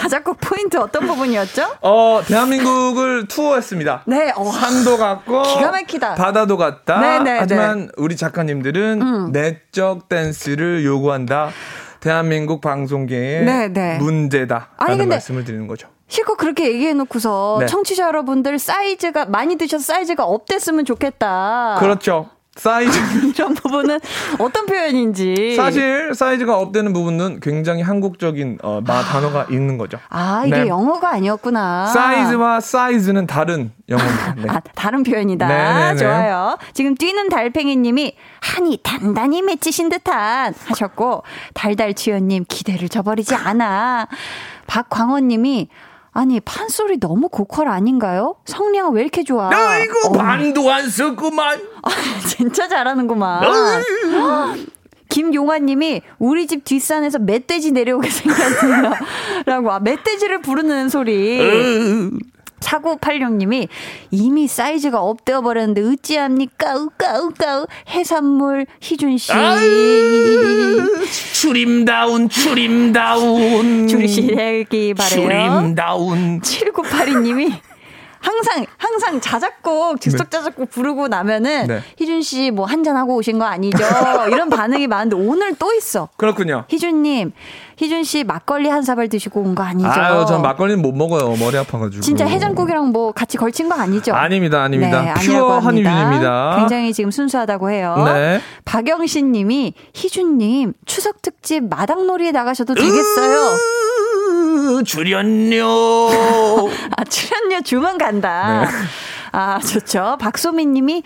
자작곡 0.00 0.38
포인트 0.40 0.78
어떤 0.78 1.06
부분이었죠? 1.06 1.76
어, 1.82 2.22
대한민국을 2.26 3.28
투어했습니다. 3.28 4.04
네, 4.06 4.32
어. 4.34 4.44
산도 4.44 4.96
갔고 4.96 5.42
기가 5.42 5.70
막히다. 5.70 6.14
바다도 6.14 6.56
갔다. 6.56 7.00
네, 7.00 7.18
네, 7.18 7.36
하지만 7.38 7.90
우리 7.98 8.16
작가님들은 8.16 9.02
음. 9.02 9.32
내적 9.32 10.08
댄스를 10.08 10.84
요구한다. 10.86 11.50
대한민국 12.00 12.62
방송계의 12.62 13.44
네, 13.44 13.68
네. 13.68 13.98
문제다 13.98 14.70
라는 14.78 14.92
아니, 14.92 14.96
근데 14.96 15.16
말씀을 15.16 15.44
드리는 15.44 15.66
거죠. 15.66 15.88
실컷 16.08 16.36
그렇게 16.38 16.72
얘기해놓고서 16.72 17.58
네. 17.60 17.66
청취자 17.66 18.06
여러분들 18.06 18.58
사이즈가 18.58 19.26
많이 19.26 19.56
드셔서 19.56 19.84
사이즈가 19.84 20.24
업됐으면 20.24 20.86
좋겠다. 20.86 21.76
그렇죠. 21.78 22.30
사이즈 22.60 22.98
이런 23.34 23.54
부분은 23.54 23.98
어떤 24.38 24.66
표현인지. 24.66 25.56
사실 25.56 26.12
사이즈가 26.14 26.58
업되는 26.58 26.92
부분은 26.92 27.40
굉장히 27.40 27.80
한국적인 27.80 28.58
어, 28.62 28.82
마 28.86 29.02
단어가 29.02 29.46
있는 29.48 29.78
거죠. 29.78 29.98
아 30.10 30.44
이게 30.46 30.64
네. 30.64 30.68
영어가 30.68 31.10
아니었구나. 31.10 31.86
사이즈와 31.86 32.60
사이즈는 32.60 33.26
다른 33.26 33.72
영어입니다. 33.88 34.34
네. 34.34 34.42
아, 34.48 34.60
다른 34.74 35.02
표현이다. 35.02 35.48
네네네. 35.48 35.96
좋아요. 35.96 36.58
지금 36.74 36.94
뛰는 36.94 37.30
달팽이님이 37.30 38.14
한이 38.40 38.80
단단히 38.82 39.40
맺히신 39.40 39.88
듯한 39.88 40.52
하셨고 40.66 41.22
달달치요님 41.54 42.44
기대를 42.46 42.90
저버리지 42.90 43.34
않아. 43.34 44.06
박광원님이 44.66 45.68
아니, 46.12 46.40
판소리 46.40 46.98
너무 46.98 47.28
고퀄 47.28 47.68
아닌가요? 47.68 48.36
성량 48.44 48.92
왜 48.92 49.02
이렇게 49.02 49.22
좋아? 49.22 49.50
아이고 49.52 50.08
어, 50.08 50.12
반도 50.12 50.70
안 50.70 50.88
썼구만. 50.88 51.60
진짜 52.26 52.66
잘하는구만. 52.68 53.42
김용환님이 55.08 56.02
우리 56.18 56.46
집 56.46 56.64
뒷산에서 56.64 57.18
멧돼지 57.18 57.72
내려오게 57.72 58.08
생겼네요. 58.10 58.92
라고, 59.46 59.72
아, 59.72 59.80
멧돼지를 59.80 60.40
부르는 60.40 60.88
소리. 60.88 61.38
4986님이 62.60 63.68
이미 64.10 64.46
사이즈가 64.46 65.00
업되어 65.00 65.40
버렸는데 65.40 65.82
어찌합니까? 65.82 66.76
우까 66.76 67.20
우까 67.20 67.66
해산물 67.88 68.66
희준 68.80 69.18
씨. 69.18 69.32
추림다운 71.34 72.28
추림다운 72.28 73.88
줄이시기 73.88 74.94
바래요. 74.94 75.62
추림다운 75.62 76.40
7982님이 76.40 77.52
항상 78.20 78.66
항상 78.78 79.20
자작곡 79.20 80.00
즉석 80.00 80.30
자작곡 80.30 80.70
부르고 80.70 81.08
나면은 81.08 81.66
네. 81.66 81.82
희준 81.98 82.22
씨 82.22 82.50
뭐 82.50 82.66
한잔 82.66 82.96
하고 82.96 83.16
오신 83.16 83.38
거 83.38 83.44
아니죠? 83.46 83.78
이런 84.30 84.50
반응이 84.50 84.86
많은데 84.86 85.16
오늘 85.16 85.54
또 85.56 85.72
있어. 85.72 86.08
그렇군요. 86.16 86.64
희준님, 86.68 87.32
희준 87.78 88.04
씨 88.04 88.24
막걸리 88.24 88.68
한 88.68 88.82
사발 88.82 89.08
드시고 89.08 89.40
온 89.40 89.54
거 89.54 89.62
아니죠? 89.62 89.88
아유, 89.88 90.24
전 90.26 90.42
막걸리는 90.42 90.80
못 90.82 90.92
먹어요. 90.92 91.34
머리 91.36 91.56
아파가지고. 91.58 92.02
진짜 92.02 92.26
해장국이랑 92.26 92.90
뭐 92.92 93.12
같이 93.12 93.36
걸친 93.38 93.68
거 93.68 93.74
아니죠? 93.74 94.12
아닙니다, 94.14 94.62
아닙니다. 94.62 95.00
네, 95.02 95.14
퓨어 95.14 95.20
아니라고 95.34 95.52
합니다. 95.60 95.90
한유준입니다. 95.90 96.56
굉장히 96.58 96.92
지금 96.92 97.10
순수하다고 97.10 97.70
해요. 97.70 98.02
네. 98.06 98.40
박영신 98.64 99.32
님이 99.32 99.74
희준님 99.94 100.74
추석 100.86 101.22
특집 101.22 101.68
마당놀이에 101.68 102.32
나가셔도 102.32 102.74
되겠어요. 102.74 103.56
으, 104.78 104.84
출연료 104.84 105.66
아, 106.96 107.04
출연료 107.08 107.60
주문 107.62 107.98
간다. 107.98 108.64
네. 108.64 108.70
아, 109.32 109.58
좋죠. 109.60 110.16
박소민 110.20 110.72
님이 110.72 111.02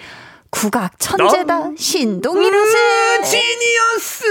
국악 0.51 0.99
천재다. 0.99 1.71
신동이로세. 1.77 2.79
지니어스 3.25 4.25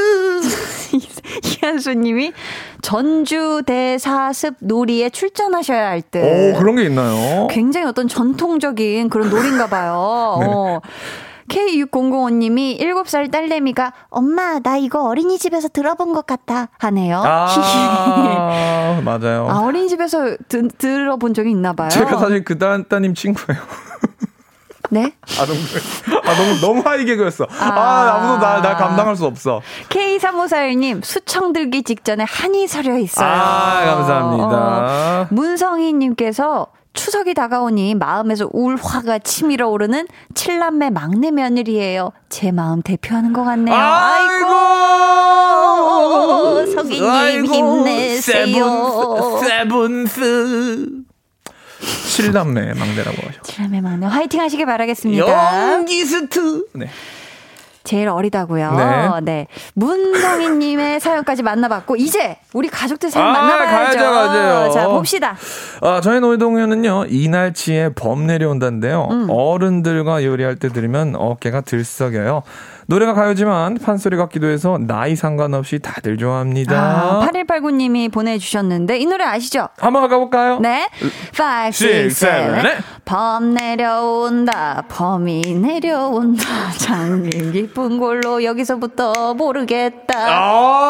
이한수 1.61 1.93
님이 1.95 2.31
전주 2.81 3.61
대사습 3.65 4.55
놀이에 4.59 5.09
출전하셔야 5.09 5.89
할 5.89 6.01
듯. 6.01 6.19
오, 6.19 6.57
그런 6.57 6.75
게 6.77 6.83
있나요? 6.83 7.47
굉장히 7.49 7.85
어떤 7.87 8.07
전통적인 8.07 9.09
그런 9.09 9.29
놀인가 9.29 9.67
봐요. 9.67 10.37
네. 10.41 10.45
어. 10.47 10.81
K6005님이 11.49 12.79
7살 12.79 13.31
딸내미가 13.31 13.93
엄마 14.09 14.59
나 14.59 14.77
이거 14.77 15.03
어린이집에서 15.03 15.69
들어본 15.69 16.13
것 16.13 16.25
같아 16.25 16.69
하네요. 16.79 17.21
아, 17.25 19.01
맞아요. 19.03 19.47
아, 19.49 19.59
어린이집에서 19.59 20.37
드, 20.47 20.67
들어본 20.69 21.33
적이 21.33 21.51
있나 21.51 21.73
봐요. 21.73 21.89
제가 21.89 22.17
사실 22.17 22.43
그 22.43 22.57
따, 22.57 22.81
따님 22.83 23.13
친구예요. 23.13 23.61
네? 24.89 25.11
아, 25.39 25.45
너무, 25.45 25.59
아, 26.23 26.35
너무, 26.35 26.59
너무 26.61 26.81
high 26.87 27.03
개그였어. 27.05 27.47
아, 27.49 27.65
아. 27.65 28.15
아무도 28.15 28.45
날, 28.45 28.61
날 28.61 28.75
감당할 28.77 29.15
수 29.15 29.25
없어. 29.25 29.61
K3541님 29.89 31.03
수청 31.03 31.51
들기 31.51 31.83
직전에 31.83 32.25
한이 32.27 32.67
서려 32.67 32.97
있어요. 32.99 33.27
아, 33.27 33.85
감사합니다. 33.85 34.45
어, 34.45 35.27
문성희님께서 35.31 36.67
추석이 36.93 37.33
다가오니 37.33 37.95
마음에서 37.95 38.47
울화가 38.51 39.17
치밀어 39.19 39.67
오르는 39.67 40.07
칠남매 40.35 40.91
막내 40.91 41.31
며느리예요. 41.31 42.11
제 42.29 42.51
마음 42.51 42.81
대표하는 42.83 43.33
것 43.33 43.43
같네요. 43.43 43.75
아이고, 43.75 44.45
성희님 46.71 47.45
힘내세요. 47.47 49.39
Seven, 49.41 50.05
sevens 50.05 50.89
칠남매 52.09 52.73
막내라고 52.75 53.17
하셨고. 53.27 53.43
칠남매 53.51 53.81
막내 53.81 54.05
화이팅 54.05 54.39
하시길 54.39 54.65
바라겠습니다. 54.67 55.73
연기스트 55.73 56.65
네. 56.73 56.87
제일 57.83 58.07
어리다고요. 58.07 58.71
네. 58.71 59.09
네. 59.23 59.47
문성희님의 59.73 60.99
사연까지 61.01 61.43
만나봤고 61.43 61.95
이제 61.97 62.37
우리 62.53 62.69
가족들 62.69 63.11
사연 63.11 63.27
아, 63.27 63.31
만나봐야죠. 63.33 63.99
가야죠. 63.99 64.73
자 64.73 64.87
봅시다. 64.87 65.35
아, 65.81 65.99
저희 66.01 66.19
놀이동요는요, 66.19 67.05
이날치에 67.09 67.89
범 67.93 68.25
내려온다는데요. 68.25 69.07
음. 69.11 69.27
어른들과 69.29 70.23
요리할 70.23 70.55
때 70.55 70.69
들으면 70.69 71.15
어깨가 71.15 71.61
들썩여요. 71.61 72.43
노래가 72.87 73.13
가요지만 73.13 73.75
판소리 73.75 74.17
같기도 74.17 74.47
해서 74.47 74.77
나이 74.79 75.15
상관없이 75.15 75.79
다들 75.79 76.17
좋아합니다. 76.17 76.75
아, 76.75 77.27
8189님이 77.27 78.11
보내주셨는데 78.11 78.97
이 78.97 79.05
노래 79.05 79.23
아시죠? 79.25 79.69
한번 79.77 80.09
가볼까요? 80.09 80.59
네. 80.59 80.87
5, 81.01 81.05
6, 81.05 81.67
six, 81.67 81.79
7. 81.79 82.11
seven, 82.11 82.65
eight. 82.65 82.83
범 83.05 83.53
내려온다. 83.53 84.83
범이 84.89 85.41
내려온다. 85.41 86.43
장님 86.77 87.51
깊은 87.51 87.97
골로 87.97 88.43
여기서부터 88.43 89.33
모르겠다. 89.33 90.13
아, 90.17 90.89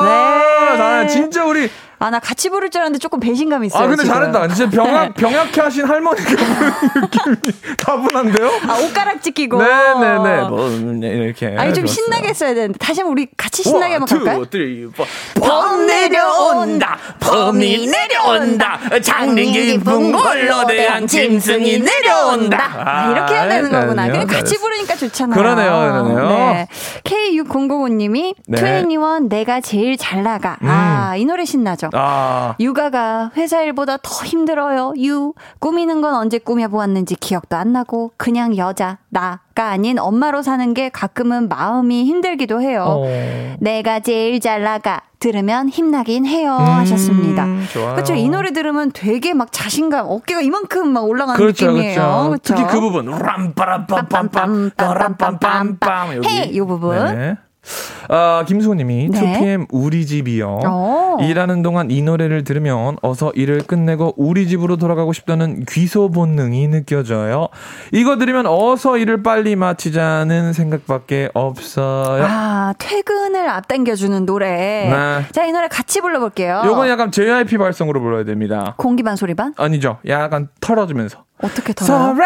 네. 0.71 0.77
나 0.77 1.07
진짜 1.07 1.45
우리 1.45 1.69
아, 2.03 2.09
나 2.09 2.19
같이 2.19 2.49
부를 2.49 2.69
줄 2.69 2.81
알았는데 2.81 2.99
조금 2.99 3.21
배신감이 3.21 3.67
있어요. 3.67 3.81
아 3.83 3.87
근데 3.87 4.03
지금. 4.03 4.13
잘했다. 4.13 4.47
진짜 4.49 4.69
병약 4.69 5.13
병약해 5.15 5.61
하신 5.61 5.85
할머니가 5.85 6.29
부르는 6.35 6.71
느낌이 7.01 7.35
다분한데요? 7.77 8.51
아, 8.67 8.77
옷가락지 8.79 9.31
끼고. 9.31 9.57
네네네. 9.63 10.41
뭐 10.49 10.69
네, 10.69 11.07
이렇게. 11.07 11.55
아니, 11.57 11.73
좀 11.73 11.85
좋았어요. 11.85 11.87
신나게 11.87 12.27
했어야 12.27 12.53
되는데. 12.53 12.77
다시 12.77 12.99
한번 12.99 13.13
우리 13.13 13.27
같이 13.37 13.63
신나게 13.63 13.93
한번 13.95 14.19
갈까요? 14.19 14.45
포. 14.95 15.05
범 15.39 15.85
내려온다 15.85 16.97
범이 17.19 17.87
내려온다 17.87 18.79
깊은 19.01 20.11
걸로 20.11 20.67
대한 20.67 21.07
짐승이 21.07 21.79
내려온다 21.79 22.71
아, 22.85 23.11
이렇게 23.11 23.33
해야 23.33 23.47
되는 23.47 23.71
거구나. 23.71 24.07
그냥 24.07 24.27
네, 24.27 24.35
같이 24.35 24.55
네. 24.55 24.59
부르니까 24.59 24.95
좋잖아요. 24.95 25.35
그러네요, 25.37 25.71
그러네요. 25.71 26.29
네. 26.29 26.67
K6005님이 27.03 28.35
네. 28.47 28.57
트웬티원 28.57 29.29
내가 29.29 29.61
제일 29.61 29.97
잘 29.97 30.23
나가. 30.23 30.57
아, 30.61 31.15
이 31.17 31.25
노래 31.25 31.45
신나죠. 31.45 31.89
아. 31.93 32.55
육아가 32.59 33.31
회사 33.37 33.61
일보다 33.61 33.97
더 33.97 34.25
힘들어요. 34.25 34.93
유. 34.97 35.33
꾸미는 35.59 36.01
건 36.01 36.15
언제 36.15 36.37
꾸며보았는지 36.39 37.15
기억도 37.15 37.55
안 37.55 37.71
나고, 37.73 38.11
그냥 38.17 38.57
여자, 38.57 38.97
나 39.09 39.39
가 39.53 39.69
아닌 39.69 39.99
엄마로 39.99 40.41
사는 40.41 40.73
게 40.73 40.89
가끔은 40.89 41.47
마음이 41.47 42.05
힘들기도 42.05 42.59
해요. 42.59 42.85
어. 42.87 43.55
내가 43.59 43.99
제일 43.99 44.39
잘 44.39 44.63
나가. 44.63 45.01
들으면 45.19 45.69
힘나긴 45.69 46.25
해요. 46.25 46.51
하셨습니다. 46.57 47.45
음, 47.45 47.65
좋아요. 47.71 47.93
그렇죠. 47.93 48.13
이 48.13 48.27
노래 48.27 48.51
들으면 48.51 48.91
되게 48.93 49.33
막 49.33 49.53
자신감, 49.53 50.07
어깨가 50.09 50.41
이만큼 50.41 50.89
막 50.91 51.05
올라가는 51.05 51.37
그렇죠, 51.37 51.67
느낌이에요. 51.71 52.25
그렇죠. 52.29 52.55
특히 52.55 52.63
그 52.67 52.81
부분. 52.81 53.05
람빠람빰빰빰, 53.05 54.71
빰빰빰빰. 54.75 56.15
여기. 56.17 56.27
헤이, 56.27 56.57
요 56.57 56.65
부분. 56.65 56.97
네. 57.15 57.37
아, 58.09 58.43
김수호님이 58.47 59.09
네. 59.09 59.39
2PM 59.39 59.67
우리 59.71 60.05
집이요. 60.05 60.59
어. 60.65 61.17
일하는 61.21 61.61
동안 61.61 61.89
이 61.89 62.01
노래를 62.01 62.43
들으면 62.43 62.97
어서 63.01 63.31
일을 63.35 63.59
끝내고 63.59 64.13
우리 64.17 64.47
집으로 64.47 64.77
돌아가고 64.77 65.13
싶다는 65.13 65.65
귀소 65.65 66.09
본능이 66.09 66.67
느껴져요. 66.67 67.47
이거 67.91 68.17
들으면 68.17 68.45
어서 68.45 68.97
일을 68.97 69.23
빨리 69.23 69.55
마치자는 69.55 70.53
생각밖에 70.53 71.29
없어요. 71.33 72.25
아, 72.27 72.73
퇴근을 72.77 73.47
앞당겨주는 73.49 74.25
노래. 74.25 74.89
네. 74.89 75.25
자, 75.31 75.45
이 75.45 75.51
노래 75.51 75.67
같이 75.67 76.01
불러볼게요. 76.01 76.63
요건 76.65 76.89
약간 76.89 77.11
JYP 77.11 77.57
발성으로 77.57 78.01
불러야 78.01 78.23
됩니다. 78.25 78.73
공기 78.77 79.03
반 79.03 79.15
소리 79.15 79.33
반? 79.33 79.53
아니죠. 79.57 79.99
약간 80.07 80.49
털어주면서. 80.59 81.23
어떻게 81.41 81.73
털어요? 81.73 82.15
서라 82.15 82.23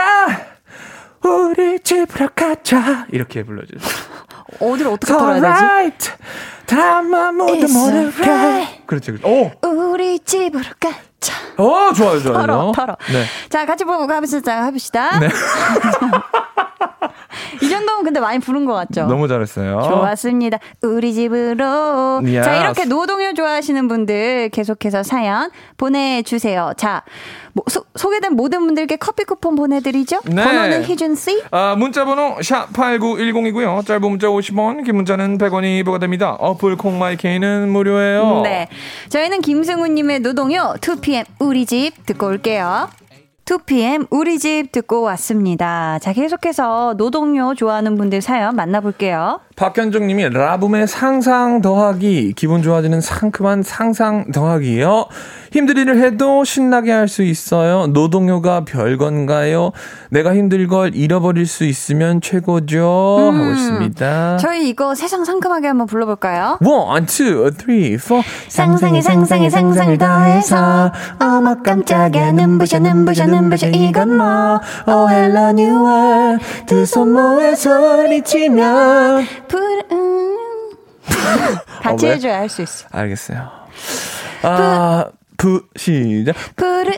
우리 1.23 1.79
집으로 1.79 2.29
가자 2.35 3.05
이렇게 3.11 3.43
불러주세요. 3.43 3.81
어디를 4.59 4.91
어떻게 4.91 5.13
털어야 5.13 5.35
되지? 5.35 5.45
alright. 5.45 6.11
다만 6.65 7.35
모두 7.35 7.53
It's 7.65 7.73
모를까. 7.73 8.23
alright. 8.31 8.85
그렇지, 8.85 9.11
그렇지. 9.11 9.25
오, 9.25 9.51
우리 9.67 10.19
집으로 10.19 10.63
가자. 10.79 11.33
어, 11.57 11.93
좋아요, 11.93 12.21
좋아요. 12.21 12.45
털어, 12.45 12.71
털어. 12.73 12.97
네. 13.11 13.25
자, 13.49 13.65
같이 13.65 13.83
보고 13.83 14.05
가봅시다. 14.07 14.65
해봅시다. 14.65 15.19
네. 15.19 15.29
이 17.61 17.69
정도면 17.69 18.03
근데 18.03 18.19
많이 18.19 18.39
부른 18.39 18.65
것 18.65 18.73
같죠? 18.73 19.05
너무 19.05 19.27
잘했어요. 19.27 19.81
좋았습니다. 19.83 20.59
우리 20.83 21.13
집으로. 21.13 22.21
Yes. 22.23 22.43
자, 22.43 22.55
이렇게 22.57 22.85
노동요 22.85 23.33
좋아하시는 23.33 23.87
분들 23.87 24.49
계속해서 24.49 25.03
사연 25.03 25.49
보내주세요. 25.77 26.73
자, 26.77 27.03
뭐, 27.53 27.63
소, 27.69 27.83
소개된 27.95 28.33
모든 28.33 28.65
분들께 28.65 28.97
커피 28.97 29.23
쿠폰 29.23 29.55
보내드리죠? 29.55 30.21
네. 30.25 30.43
번호는 30.43 30.83
희준씨? 30.83 31.43
아, 31.51 31.75
문자번호 31.77 32.35
샵8910이고요. 32.37 33.85
짧은 33.85 34.01
문자 34.01 34.27
50원, 34.27 34.85
긴 34.85 34.95
문자는 34.95 35.37
100원이 35.37 35.83
부과됩니다. 35.83 36.33
어플 36.33 36.77
콩마이케이는 36.77 37.69
무료예요. 37.69 38.41
네. 38.43 38.67
저희는 39.09 39.41
김승우님의 39.41 40.19
노동요 40.19 40.75
2PM 40.81 41.25
우리 41.39 41.65
집 41.65 42.05
듣고 42.05 42.27
올게요. 42.27 42.89
2PM 43.47 44.07
우리 44.09 44.39
집 44.39 44.73
듣고 44.73 45.01
왔습니다. 45.03 45.99
자, 45.99 46.11
계속해서 46.11 46.95
노동요 46.97 47.55
좋아하는 47.55 47.95
분들 47.95 48.21
사연 48.21 48.57
만나볼게요. 48.57 49.39
박현종 49.61 50.05
님이 50.05 50.29
라붐의 50.29 50.87
상상 50.87 51.61
더하기. 51.63 52.33
기분 52.35 52.61
좋아지는 52.61 53.01
상큼한 53.01 53.63
상상 53.63 54.31
더하기요. 54.31 55.07
힘든 55.51 55.77
일을 55.77 55.97
해도 56.03 56.43
신나게 56.43 56.91
할 56.91 57.07
수 57.07 57.23
있어요. 57.23 57.87
노동요가 57.87 58.65
별건가요? 58.65 59.71
내가 60.11 60.35
힘들 60.35 60.67
걸 60.67 60.93
잃어버릴 60.93 61.47
수 61.47 61.63
있으면 61.63 62.21
최고죠. 62.21 63.29
음. 63.31 63.39
하고 63.41 63.51
있습니다. 63.53 64.37
저희 64.37 64.69
이거 64.69 64.93
세상 64.93 65.25
상큼하게 65.25 65.67
한번 65.67 65.87
불러볼까요? 65.87 66.59
One, 66.63 67.05
two, 67.07 67.49
three, 67.51 67.93
four. 67.93 68.23
상상에 68.49 69.01
상상에 69.01 69.49
상상을 69.49 69.97
더해서 69.97 70.91
어머 71.19 71.55
깜짝이야 71.63 72.33
눈부셔 72.33 72.77
눈부셔 72.79 73.25
눈부셔 73.25 73.67
이건 73.69 74.17
뭐 74.17 74.59
Oh 74.87 75.09
hello 75.11 75.49
new 75.49 75.83
world 75.83 76.45
두 76.67 76.81
손 76.85 77.13
모아 77.13 77.55
소리치며 77.55 79.21
푸른 79.47 79.83
같이 81.81 82.05
어, 82.05 82.09
왜? 82.09 82.15
해줘야 82.15 82.37
할 82.39 82.49
수 82.49 82.61
있어 82.61 82.87
알겠어요. 82.91 83.49
아, 84.43 85.05
부, 85.37 85.63
시작. 85.75 86.35
푸른 86.55 86.93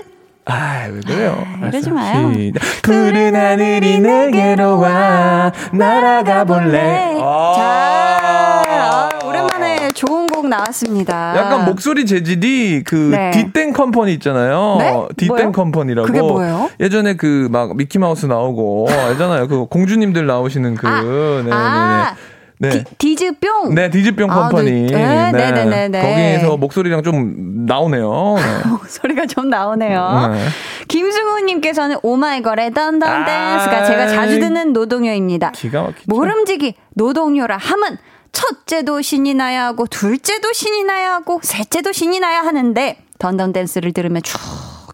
아, 0.45 0.87
왜 0.91 0.99
그래요? 1.05 1.45
아, 1.61 1.67
이러지. 1.67 1.91
마요. 1.91 2.33
시작. 2.33 2.61
푸른 2.81 3.35
하늘이 3.35 3.99
내게로 3.99 4.79
와, 4.79 5.51
날아가 5.73 6.43
볼래. 6.45 7.15
아. 7.21 7.53
자 7.55 9.09
어, 9.23 9.27
오랜만에 9.27 9.89
좋은 9.93 10.25
곡 10.27 10.47
나왔습니다 10.47 11.35
약간 11.37 11.65
목소리 11.65 12.05
재질이 12.05 12.83
그 12.85 12.95
네. 13.11 13.31
뒷땡 13.31 13.73
컴퍼니 13.73 14.13
있잖아요. 14.13 14.77
네? 14.79 14.91
뭐요? 15.27 15.51
컴퍼니라고. 15.51 16.07
그게 16.07 16.19
뭐예요? 16.21 16.69
예전에 16.79 17.15
그 17.15 17.47
막 17.51 17.75
미키마우스 17.75 18.25
나오고 18.25 18.87
알잖아요. 18.89 19.47
그 19.47 19.65
공주님들 19.67 20.25
나오시는 20.25 20.75
그 20.75 20.87
아, 20.87 21.01
네, 21.01 21.51
아, 21.51 22.13
네, 22.15 22.21
네. 22.61 22.83
디즈뿅. 22.97 23.73
네, 23.73 23.89
디즈뿅 23.89 24.29
아, 24.29 24.35
네. 24.35 24.41
컴퍼니. 24.41 24.95
아, 24.95 25.31
네, 25.31 25.51
네, 25.51 25.65
네, 25.65 25.87
네. 25.87 26.01
거기에서 26.01 26.57
목소리랑 26.57 27.03
좀 27.03 27.65
나오네요. 27.65 28.35
목소리가 28.69 29.25
좀 29.27 29.49
나오네요. 29.49 30.31
네. 30.33 30.47
김승우님께서는 30.89 31.97
오마이걸의 32.03 32.73
던던 32.73 33.09
아, 33.09 33.25
댄스가 33.25 33.85
제가 33.85 34.07
자주 34.07 34.39
듣는 34.39 34.73
노동요입니다. 34.73 35.51
기가 35.51 35.83
막히 35.83 36.03
모름지기 36.07 36.75
노동요라 36.95 37.55
함은 37.57 37.97
첫째도 38.33 39.01
신이 39.01 39.33
나야 39.35 39.65
하고 39.65 39.87
둘째도 39.87 40.51
신이 40.51 40.83
나야 40.83 41.13
하고 41.13 41.39
셋째도 41.41 41.93
신이 41.93 42.19
나야 42.19 42.41
하는데 42.41 42.97
던던 43.19 43.53
댄스를 43.53 43.93
들으면 43.93 44.21
쭉 44.21 44.37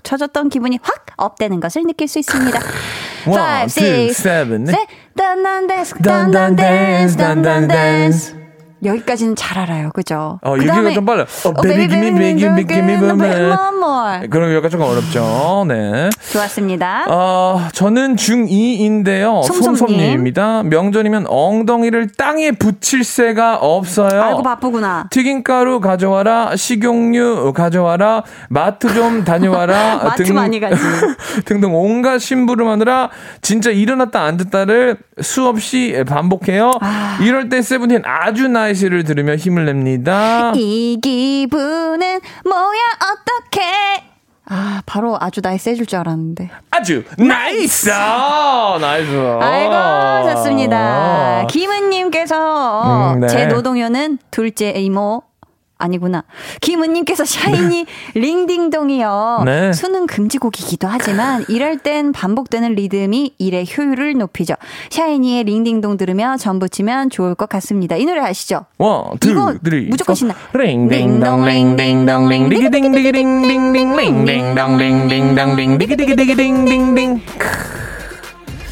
쳐졌던 0.03 0.49
기분이 0.49 0.77
확 0.83 1.05
업되는 1.17 1.59
것을 1.59 1.83
느낄 1.83 2.07
수 2.07 2.19
있습니다. 2.19 2.59
5, 3.27 3.31
6, 3.63 3.67
7, 3.69 4.13
8 4.13 4.85
Dun 5.15 5.43
dun 5.43 5.67
dance, 5.67 5.93
dun 6.03 6.31
dun 6.31 6.55
dance, 6.55 7.15
dun 7.15 7.41
dun 7.41 7.67
dance. 7.67 8.44
여기까지는 8.85 9.35
잘 9.35 9.57
알아요, 9.59 9.89
그죠? 9.93 10.39
어, 10.43 10.53
여기가 10.57 10.91
좀 10.91 11.05
빨라. 11.05 11.23
어, 11.23 11.49
어, 11.49 11.61
baby, 11.61 11.87
give 11.87 11.97
me, 11.97 12.11
baby, 12.11 12.37
give 12.37 12.51
me, 12.53 12.65
give 12.67 12.83
me, 12.83 12.97
give 12.97 13.13
me 13.13 13.17
give 13.17 13.43
me. 13.43 13.51
one 13.51 13.77
more. 13.77 14.27
그럼 14.29 14.51
여기가 14.53 14.69
조금 14.69 14.85
어렵죠. 14.85 15.65
네. 15.67 16.09
좋았습니다. 16.31 17.05
어, 17.09 17.67
저는 17.73 18.15
중2인데요. 18.15 19.43
솜솜님. 19.43 19.77
솜솜님입니다. 19.77 20.63
명절이면 20.63 21.25
엉덩이를 21.27 22.09
땅에 22.17 22.51
붙일 22.51 23.03
새가 23.03 23.57
없어요. 23.57 24.21
아이고 24.21 24.43
바쁘구나. 24.43 25.07
튀김가루 25.09 25.79
가져와라, 25.79 26.55
식용유 26.55 27.53
가져와라, 27.55 28.23
마트 28.49 28.93
좀 28.93 29.23
다녀와라. 29.25 29.97
마트 30.03 30.31
많이 30.31 30.59
가지. 30.59 30.75
등등 31.45 31.73
온갖 31.75 32.19
심부름하느라 32.19 33.09
진짜 33.41 33.71
일어났다 33.71 34.21
앉았다를 34.23 34.97
수없이 35.21 36.03
반복해요. 36.07 36.71
아. 36.81 37.17
이럴 37.21 37.49
때 37.49 37.61
세븐틴 37.61 38.01
아주 38.05 38.47
NICE를 38.47 39.03
들으며 39.03 39.35
힘을 39.35 39.65
냅니다. 39.65 40.51
이 40.55 40.97
기분은 41.01 42.19
뭐야 42.43 42.81
어떡해 43.01 44.03
아 44.47 44.81
바로 44.85 45.17
아주 45.19 45.41
nice 45.43 45.69
해줄 45.69 45.87
줄 45.87 45.97
알았는데 45.99 46.51
아주 46.69 47.03
nice! 47.17 47.89
Nice. 47.89 49.11
아이고 49.41 50.29
좋습니다 50.35 51.47
김은님께서 51.49 53.13
음, 53.15 53.19
네. 53.21 53.27
제 53.27 53.45
노동요는 53.47 54.19
둘째 54.29 54.69
이모 54.69 55.23
아니구나. 55.77 56.23
김은님께서 56.61 57.25
샤이니 57.25 57.85
링딩동이요. 58.13 59.43
네. 59.45 59.73
수능 59.73 60.07
금지곡이기도 60.07 60.87
하지만 60.87 61.43
일할 61.49 61.77
땐 61.77 62.11
반복되는 62.11 62.75
리듬이 62.75 63.35
일의 63.37 63.65
효율을 63.77 64.13
높이죠. 64.17 64.55
샤이니의 64.89 65.43
링딩동 65.43 65.97
들으며 65.97 66.37
전 66.37 66.59
부치면 66.59 67.09
좋을 67.09 67.35
것 67.35 67.49
같습니다. 67.49 67.95
이 67.95 68.05
노래 68.05 68.21
아시죠? 68.21 68.65
One, 68.77 69.17
two, 69.19 69.31
이거 69.31 69.53
무조건 69.89 70.13
four. 70.13 70.15
신나. 70.15 70.33
링딩동 70.53 71.45
링딩동 71.45 72.29
링 72.29 72.49
디기딩디기딩딩딩 72.49 73.95
링딩동 73.95 74.77
링딩동 74.77 75.55
링 75.55 75.77
디기디기딩딩딩 75.77 77.21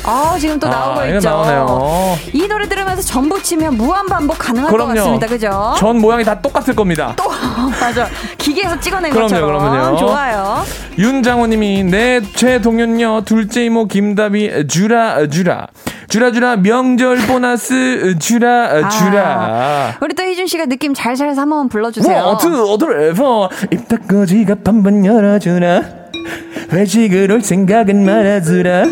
아 0.06 0.36
지금 0.39 0.60
또 0.60 0.68
나오고 0.68 0.99
아, 0.99 1.06
이거 1.06 1.16
있죠. 1.18 1.30
나오네요. 1.30 2.18
이 2.34 2.47
노래 2.47 2.68
들으면서 2.68 3.01
전 3.01 3.41
부치면 3.41 3.76
무한 3.78 4.06
반복 4.06 4.38
가능할 4.38 4.70
것 4.70 4.76
그럼요. 4.76 4.95
같습니다. 4.95 5.28
그죠? 5.28 5.74
전 5.78 5.99
모양이 5.99 6.24
다 6.24 6.39
똑같을 6.41 6.76
겁니다. 6.76 7.14
또 7.16 7.30
맞아. 7.80 8.08
기계에서 8.38 8.80
찍어낸 8.80 9.12
그럼요, 9.12 9.30
것처럼 9.30 9.60
그럼요. 9.72 9.97
좋아요. 9.97 10.64
윤장호님이 10.97 11.84
네, 11.86 12.30
제 12.30 12.59
노동요는 12.61 13.21
둘째 13.26 13.64
이모 13.66 13.88
김다비 13.88 14.67
주라 14.68 15.28
주라 15.28 15.68
주라 16.10 16.32
주라 16.32 16.58
명절 16.58 17.18
보너스 17.26 18.16
주라 18.20 18.89
주라. 18.89 19.97
우리 20.01 20.14
또 20.16 20.24
희준 20.24 20.47
씨가 20.47 20.66
느낌 20.66 20.93
잘 20.93 21.16
살려서 21.16 21.41
한번 21.41 21.70
불러주세요. 21.70 22.24
One, 22.26 22.38
two, 22.38 22.78
three, 22.78 23.13
four. 23.13 23.49
입 23.72 23.88
닫고 23.88 24.26
지갑 24.26 24.68
한번 24.68 25.06
열어주라. 25.06 26.03
회식을 26.71 27.32
올 27.32 27.41
생각은 27.41 28.05
말아주라. 28.05 28.84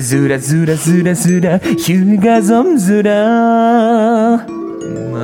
주라, 0.00 0.38
주라, 0.38 0.74
주라, 0.74 1.14
주라. 1.14 1.58
휴가 1.78 2.40
좀 2.40 2.76
주라. 2.76 4.46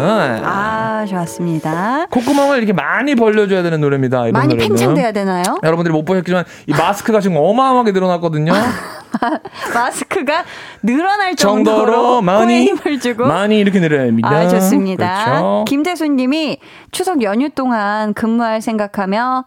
아, 0.01 0.40
아 0.44 1.07
좋았습니다. 1.07 2.07
콧구멍을 2.11 2.59
이렇게 2.59 2.72
많이 2.72 3.14
벌려줘야 3.14 3.62
되는 3.62 3.80
노래입니다. 3.80 4.28
이런 4.28 4.32
많이 4.32 4.55
노래는. 4.55 4.68
팽창돼야 4.76 5.12
되나요? 5.12 5.59
여러분들이 5.62 5.92
못 5.92 6.05
보셨지만 6.05 6.44
이 6.66 6.72
마스크가 6.72 7.20
지금 7.20 7.36
어마어마하게 7.36 7.92
늘어났거든요. 7.92 8.53
마스크가 9.74 10.44
늘어날 10.82 11.34
정도로, 11.34 11.76
정도로 11.86 12.22
많이 12.22 12.66
힘을 12.66 13.01
주고 13.01 13.26
많이 13.26 13.59
이렇게 13.59 13.80
늘어야 13.80 14.05
됩니다. 14.05 14.28
아, 14.28 14.49
좋습니다. 14.49 15.24
그렇죠. 15.24 15.64
김태수님이 15.66 16.59
추석 16.92 17.22
연휴 17.22 17.49
동안 17.51 18.14
근무할 18.14 18.61
생각하며 18.61 19.44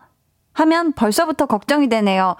하면 0.53 0.93
벌써부터 0.93 1.45
걱정이 1.45 1.89
되네요. 1.89 2.35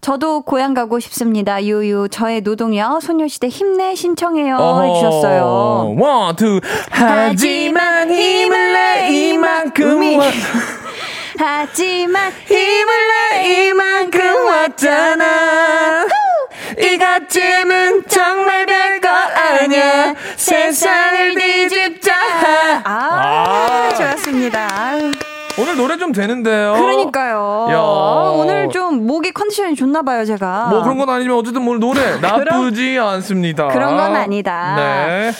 저도 0.00 0.40
고향 0.42 0.74
가고 0.74 0.98
싶습니다. 0.98 1.62
유유 1.62 2.08
저의 2.10 2.40
노동요 2.40 2.98
소녀시대 3.00 3.46
힘내 3.48 3.94
신청해요 3.94 4.56
해주셨어요. 4.84 5.94
One, 5.96 6.34
two. 6.34 6.60
하지만 6.90 8.10
힘을 8.10 8.72
내 8.72 9.08
이만큼 9.10 10.18
와- 10.18 10.26
하지만 11.38 12.32
힘을 12.46 12.86
내 13.30 13.66
이만큼 13.68 14.44
왔잖아. 14.44 16.06
이것쯤은 16.78 18.04
정말 18.08 18.66
별거 18.66 19.08
아니야. 19.08 20.14
세상을 20.36 21.34
뒤집자. 21.34 22.12
아, 22.84 22.84
아. 22.84 23.94
좋았습니다. 23.96 24.68
오늘 25.58 25.76
노래 25.76 25.96
좀 25.98 26.12
되는데요. 26.12 26.72
그러니까요. 26.74 27.66
야. 27.70 27.78
오늘 28.34 28.68
좀 28.70 29.06
목이 29.06 29.32
컨디션이 29.32 29.74
좋나 29.74 30.02
봐요, 30.02 30.24
제가. 30.24 30.68
뭐 30.70 30.82
그런 30.82 30.98
건 30.98 31.08
아니지만 31.10 31.36
어쨌든 31.38 31.66
오늘 31.66 31.78
노래 31.80 32.18
나쁘지 32.20 32.98
않습니다. 32.98 33.68
그런 33.68 33.96
건 33.96 34.16
아니다. 34.16 34.74
네. 34.76 35.32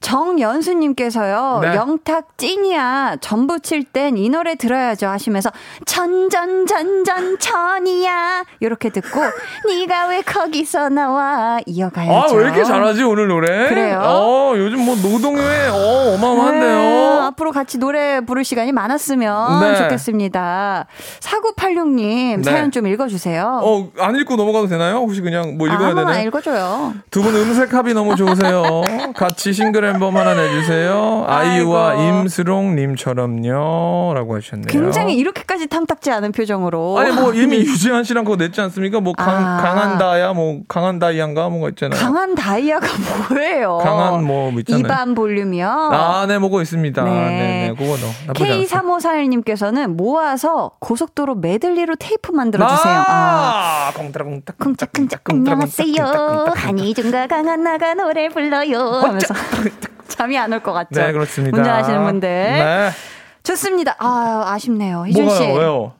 정연수님께서요, 0.00 1.58
네. 1.62 1.74
영탁 1.74 2.36
찐이야, 2.38 3.16
전 3.20 3.46
부 3.46 3.58
칠 3.60 3.84
땐 3.84 4.16
이 4.16 4.28
노래 4.28 4.54
들어야죠 4.54 5.08
하시면서, 5.08 5.50
천전전전 5.86 7.38
천이야, 7.38 8.44
이렇게 8.60 8.90
듣고, 8.90 9.20
네가 9.68 10.06
왜 10.08 10.22
거기서 10.22 10.88
나와, 10.88 11.58
이어가야죠. 11.66 12.34
아, 12.34 12.38
왜 12.38 12.44
이렇게 12.44 12.64
잘하지, 12.64 13.02
오늘 13.02 13.28
노래? 13.28 13.68
그래요? 13.68 14.00
어, 14.02 14.52
요즘 14.56 14.84
뭐 14.84 14.94
노동요에, 14.96 15.68
어, 15.68 15.72
네, 15.72 16.14
어마어마한데요. 16.16 17.22
앞으로 17.28 17.52
같이 17.52 17.78
노래 17.78 18.20
부를 18.20 18.44
시간이 18.44 18.72
많았으면 18.72 19.60
네. 19.60 19.76
좋겠습니다. 19.76 20.86
4986님, 21.20 22.36
네. 22.38 22.42
사연 22.42 22.70
좀 22.70 22.86
읽어주세요. 22.86 23.60
어, 23.62 23.88
안 23.98 24.16
읽고 24.16 24.36
넘어가도 24.36 24.66
되나요? 24.68 24.96
혹시 24.96 25.20
그냥 25.20 25.56
뭐 25.58 25.68
아, 25.68 25.74
읽어야 25.74 25.94
되나요? 25.94 26.26
읽어줘요. 26.26 26.94
두 27.10 27.22
분 27.22 27.34
음색 27.34 27.74
합이 27.74 27.92
너무 27.94 28.14
좋으세요. 28.16 28.82
같이 29.14 29.52
싱글 29.52 29.84
앨범 29.88 30.16
하나 30.16 30.34
내주세요. 30.34 31.24
아이유와 31.28 31.94
임수롱님처럼요. 31.94 34.12
라고 34.14 34.36
하셨네요. 34.36 34.66
굉장히 34.68 35.14
이렇게까지 35.16 35.66
탐탁지 35.68 36.10
않은 36.10 36.32
표정으로. 36.32 36.98
아니, 36.98 37.12
뭐, 37.12 37.32
이미 37.34 37.58
유지한 37.58 38.04
씨랑 38.04 38.24
그거 38.24 38.36
냈지 38.36 38.60
않습니까? 38.60 39.00
뭐, 39.00 39.12
강, 39.12 39.28
아. 39.34 39.60
강한 39.62 39.98
다야, 39.98 40.32
뭐, 40.32 40.60
강한 40.68 40.98
다이아인가? 40.98 41.48
뭐가 41.48 41.68
있잖아요. 41.70 42.00
강한 42.00 42.34
다이아가 42.34 42.86
뭐예요? 43.30 43.78
강한 43.78 44.24
뭐 44.24 44.50
있잖아요. 44.58 44.80
이반 44.80 45.14
볼륨이요. 45.14 45.68
아, 45.68 46.26
네, 46.26 46.38
뭐고 46.38 46.60
있습니다. 46.62 47.04
네. 47.04 47.10
네, 47.10 47.68
네, 47.68 47.74
그거 47.76 47.96
너. 47.96 48.06
나쁘지 48.28 48.52
않습니다. 48.52 48.82
K3541님께서는 48.82 49.88
모아서 49.94 50.72
고속도로 50.80 51.36
메들리로 51.36 51.96
테이프 51.98 52.32
만들어주세요. 52.32 53.04
아. 53.08 53.88
아, 53.88 53.92
쿵따라쿵딱. 53.94 54.58
쿵짝쿵짝 54.58 55.22
안녕하세요. 55.30 56.52
한이중과 56.54 57.26
강한나가 57.28 57.94
노래 57.94 58.28
불러요. 58.28 58.78
하면서 58.78 59.34
잠이 60.16 60.36
안 60.38 60.52
올 60.52 60.60
것 60.60 60.72
같죠? 60.72 60.88
네, 61.00 61.12
그렇습니다. 61.12 61.56
운전하시는 61.56 62.04
분들. 62.04 62.28
네. 62.28 62.90
좋습니다. 63.42 63.94
아, 63.98 64.44
아쉽네요. 64.54 65.06
희준 65.06 65.28
씨. 65.30 65.46
뭐가요? 65.46 65.58
왜요? 65.58 65.92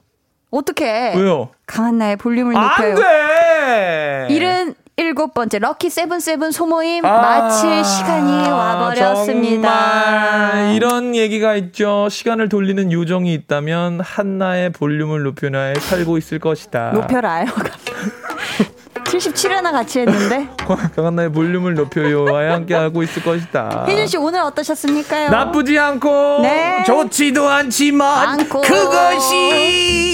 어떻게 0.51 1.13
왜요? 1.15 1.49
강한나의 1.67 2.15
볼륨을 2.17 2.55
안 2.57 2.63
높여요. 2.63 2.95
돼! 2.95 4.27
일은 4.29 4.73
일곱 4.97 5.33
번째 5.33 5.59
lucky 5.59 5.89
seven 5.89 6.20
seven 6.20 6.51
소모임 6.51 7.05
아, 7.05 7.21
마칠 7.21 7.85
시간이 7.85 8.49
와버렸습니다. 8.49 9.69
정말 10.51 10.73
이런 10.75 11.15
얘기가 11.15 11.55
있죠. 11.55 12.07
시간을 12.09 12.49
돌리는 12.49 12.91
요정이 12.91 13.33
있다면 13.33 14.01
한나의 14.01 14.71
볼륨을 14.71 15.23
높여나에 15.23 15.75
살고 15.75 16.17
있을 16.17 16.39
것이다. 16.39 16.91
높여라요. 16.91 17.45
77회나 19.09 19.71
같이 19.71 19.99
했는데. 19.99 20.47
강한나의 20.95 21.31
볼륨을 21.31 21.73
높여요와 21.75 22.51
함께 22.53 22.73
하고 22.75 23.03
있을 23.03 23.23
것이다. 23.23 23.85
희준 23.87 24.07
씨 24.07 24.17
오늘 24.17 24.41
어떠셨습니까요? 24.41 25.29
나쁘지 25.29 25.77
않고 25.77 26.39
네. 26.43 26.83
좋지도 26.85 27.47
않지만 27.49 28.39
않고. 28.39 28.61
그것이 28.61 29.35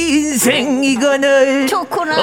인생이거늘 0.10 1.68
좋구나. 1.68 2.16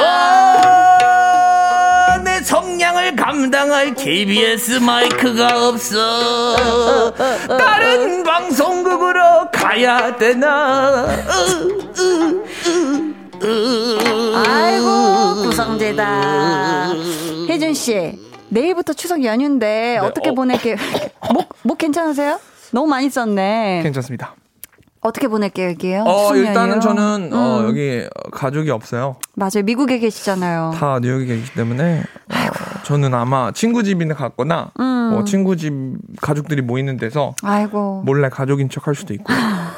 아, 1.75 2.19
내 2.25 2.41
성량을 2.41 3.17
감당할 3.17 3.95
KBS 3.95 4.73
마이크가 4.81 5.69
없어 5.69 7.13
다른 7.49 8.23
방송국으로 8.25 9.51
가야 9.53 10.17
되나 10.17 11.07
아이고 13.45 15.43
구성재다. 15.43 16.93
혜준 17.49 17.75
씨 17.75 18.19
내일부터 18.49 18.93
추석 18.93 19.25
연휴인데 19.25 19.99
어떻게 19.99 20.31
어. 20.31 20.35
보낼게요? 20.35 20.77
목, 21.33 21.49
목 21.63 21.79
괜찮으세요? 21.79 22.39
너무 22.71 22.87
많이 22.87 23.09
썼네. 23.11 23.81
괜찮습니다. 23.83 24.35
어떻게 25.01 25.27
보낼 25.27 25.51
계획이에요? 25.51 26.05
어, 26.07 26.37
일단은? 26.37 26.81
저는 26.81 27.31
어, 27.33 27.61
음. 27.61 27.69
여기 27.69 28.07
가족이 28.31 28.71
없어요. 28.71 29.17
맞아요 29.35 29.65
미국에 29.65 29.99
계시잖아요. 29.99 30.73
다 30.77 31.01
뉴욕에 31.03 31.27
계시기 31.27 31.55
때문에 31.55 32.01
어, 32.01 32.83
저는 32.85 33.13
아마 33.13 33.51
친구 33.53 33.83
집이나 33.83 34.15
갔거나 34.15 34.71
음. 34.79 35.11
뭐 35.13 35.25
친구 35.25 35.57
집 35.57 35.73
가족들이 36.21 36.63
모이는 36.63 36.99
데서 36.99 37.35
아이고 37.43 38.03
몰래 38.07 38.29
가족인 38.29 38.69
척 38.69 38.87
할 38.87 38.95
수도 38.95 39.13
있고 39.13 39.25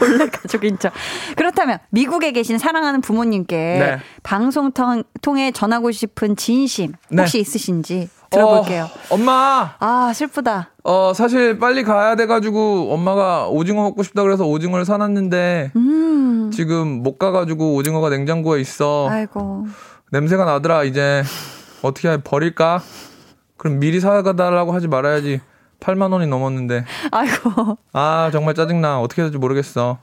원래 0.00 0.26
가족인 0.28 0.78
척. 0.78 0.92
그렇다면 1.36 1.78
미국에 1.90 2.32
계신 2.32 2.58
사랑하는 2.58 3.00
부모님께 3.00 3.56
네. 3.56 3.98
방송 4.22 4.72
통, 4.72 5.02
통해 5.22 5.50
전하고 5.52 5.90
싶은 5.90 6.36
진심 6.36 6.92
혹시 7.16 7.38
네. 7.38 7.40
있으신지 7.40 8.08
들어볼게요. 8.30 8.84
어, 8.84 9.14
엄마 9.14 9.74
아 9.80 10.12
슬프다. 10.14 10.70
어 10.84 11.12
사실 11.14 11.58
빨리 11.58 11.82
가야 11.82 12.14
돼가지고 12.14 12.92
엄마가 12.92 13.48
오징어 13.48 13.82
먹고 13.82 14.02
싶다 14.02 14.22
그래서 14.22 14.46
오징어를 14.46 14.84
사놨는데 14.84 15.72
음. 15.76 16.50
지금 16.52 17.02
못 17.02 17.18
가가지고 17.18 17.74
오징어가 17.74 18.08
냉장고에 18.08 18.60
있어 18.60 19.08
아이고. 19.10 19.66
냄새가 20.12 20.44
나더라 20.44 20.84
이제 20.84 21.22
어떻게 21.82 22.08
해 22.08 22.18
버릴까 22.22 22.82
그럼 23.56 23.78
미리 23.78 24.00
사가달라고 24.00 24.72
하지 24.72 24.88
말아야지 24.88 25.40
8만 25.80 26.12
원이 26.12 26.26
넘었는데 26.26 26.84
아이고. 27.10 27.78
아 27.92 28.30
정말 28.32 28.54
짜증나 28.54 29.00
어떻게 29.00 29.22
해야 29.22 29.26
될지 29.26 29.38
모르겠어 29.38 29.98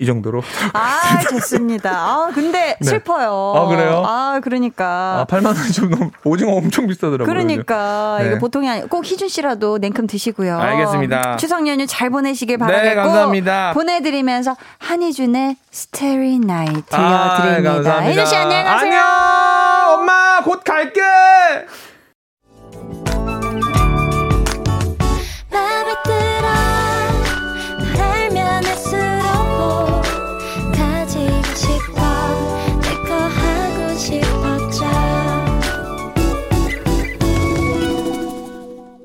이 0.00 0.06
정도로 0.06 0.42
아, 0.72 1.20
좋습니다. 1.28 1.90
아, 1.90 2.30
근데 2.34 2.74
네. 2.80 2.88
슬퍼요. 2.88 3.52
아, 3.54 3.66
그래요? 3.68 4.02
아, 4.06 4.40
그러니까. 4.42 5.20
아 5.20 5.26
8만 5.28 5.48
원이 5.48 5.72
좀 5.72 5.90
너무 5.90 6.10
오징어 6.24 6.52
엄청 6.52 6.86
비싸더라고요 6.86 7.26
그러니까 7.26 8.16
네. 8.20 8.28
이거 8.28 8.38
보통이 8.38 8.66
아니 8.66 8.88
꼭 8.88 9.04
희준 9.04 9.28
씨라도 9.28 9.76
냉큼 9.76 10.06
드시고요. 10.06 10.58
알겠습니다. 10.58 11.36
추석 11.36 11.66
연휴 11.68 11.86
잘 11.86 12.08
보내시길 12.08 12.56
네, 12.56 12.64
바라겠고 12.64 13.02
감사합니다. 13.02 13.72
보내드리면서 13.74 14.56
한희준의 14.78 15.56
스테리 15.70 16.38
나이 16.38 16.66
아, 16.92 17.36
들려드립니다. 17.42 17.72
감사합니다. 17.74 18.02
희준 18.08 18.24
씨 18.24 18.36
안녕히 18.36 18.64
가세요. 18.64 18.92
안녕 18.92 20.00
엄마 20.00 20.42
곧 20.42 20.62
갈게 20.64 21.02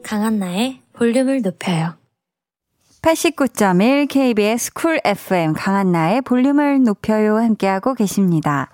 강한나의 0.03 0.81
볼륨을 0.93 1.41
높여요 1.41 1.95
89.1 3.01 4.07
KBS 4.07 4.73
쿨 4.73 4.99
FM 5.03 5.53
강한나의 5.53 6.21
볼륨을 6.21 6.83
높여요 6.83 7.37
함께하고 7.37 7.93
계십니다. 7.93 8.71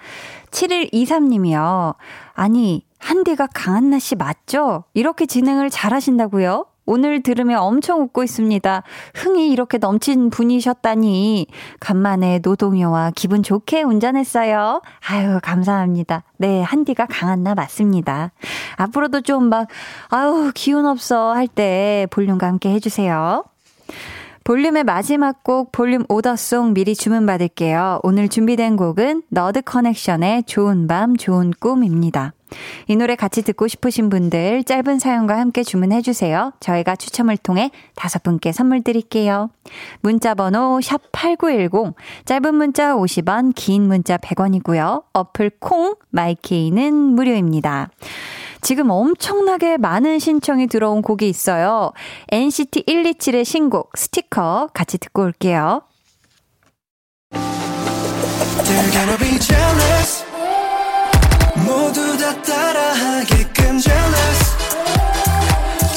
7123님이요. 0.51 1.95
아니, 2.33 2.85
한디가 2.99 3.47
강한나 3.53 3.99
씨 3.99 4.15
맞죠? 4.15 4.85
이렇게 4.93 5.25
진행을 5.25 5.69
잘 5.69 5.93
하신다고요? 5.93 6.65
오늘 6.85 7.21
들으며 7.21 7.61
엄청 7.61 8.01
웃고 8.01 8.23
있습니다. 8.23 8.83
흥이 9.15 9.51
이렇게 9.51 9.77
넘친 9.77 10.29
분이셨다니. 10.29 11.47
간만에 11.79 12.39
노동요와 12.43 13.11
기분 13.15 13.43
좋게 13.43 13.83
운전했어요. 13.83 14.81
아유, 15.09 15.39
감사합니다. 15.43 16.23
네, 16.37 16.61
한디가 16.61 17.05
강한나 17.05 17.53
맞습니다. 17.55 18.31
앞으로도 18.77 19.21
좀 19.21 19.49
막, 19.49 19.67
아유, 20.09 20.51
기운 20.55 20.85
없어 20.85 21.33
할 21.33 21.47
때 21.47 22.07
볼륨과 22.11 22.47
함께 22.47 22.69
해주세요. 22.71 23.43
볼륨의 24.43 24.83
마지막 24.83 25.43
곡 25.43 25.71
볼륨 25.71 26.03
order 26.09 26.45
song 26.45 26.73
미리 26.73 26.95
주문받을게요. 26.95 27.99
오늘 28.01 28.27
준비된 28.27 28.75
곡은 28.75 29.23
너드 29.29 29.61
커넥션의 29.61 30.43
좋은 30.45 30.87
밤 30.87 31.15
좋은 31.15 31.51
꿈입니다. 31.59 32.33
이 32.87 32.95
노래 32.95 33.15
같이 33.15 33.43
듣고 33.43 33.67
싶으신 33.67 34.09
분들 34.09 34.63
짧은 34.63 34.97
사연과 34.97 35.37
함께 35.37 35.61
주문해 35.63 36.01
주세요. 36.01 36.53
저희가 36.59 36.95
추첨을 36.95 37.37
통해 37.37 37.69
다섯 37.95 38.23
분께 38.23 38.51
선물 38.51 38.81
드릴게요. 38.81 39.51
문자 40.01 40.33
번호 40.33 40.79
샵8910 40.81 41.93
짧은 42.25 42.55
문자 42.55 42.95
50원 42.95 43.53
긴 43.55 43.83
문자 43.83 44.17
100원이고요. 44.17 45.03
어플 45.13 45.51
콩 45.59 45.95
마이케이는 46.09 46.93
무료입니다. 46.93 47.89
지금 48.61 48.89
엄청나게 48.89 49.77
많은 49.77 50.19
신청이 50.19 50.67
들어온 50.67 51.01
곡이 51.01 51.27
있어요. 51.27 51.91
NCT 52.31 52.83
127의 52.85 53.43
신곡 53.43 53.97
스티커 53.97 54.69
같이 54.73 54.97
듣고 54.97 55.23
올게요. 55.23 55.81
They're 58.63 58.91
gonna 58.91 59.17
be 59.17 59.39
jealous. 59.39 60.23
모두 61.65 62.17
다 62.17 62.41
따라하게끔 62.41 63.79
jealous. 63.79 64.41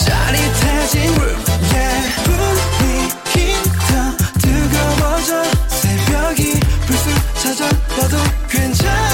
짜릿해진 0.07 1.15
room 1.15 1.41
yeah. 1.73 2.25
분위기 2.25 3.53
더 3.89 3.93
뜨거워져. 4.41 5.45
새벽이 5.69 6.61
불쑥 6.87 7.09
찾아와도 7.43 8.17
괜찮아 8.49 9.14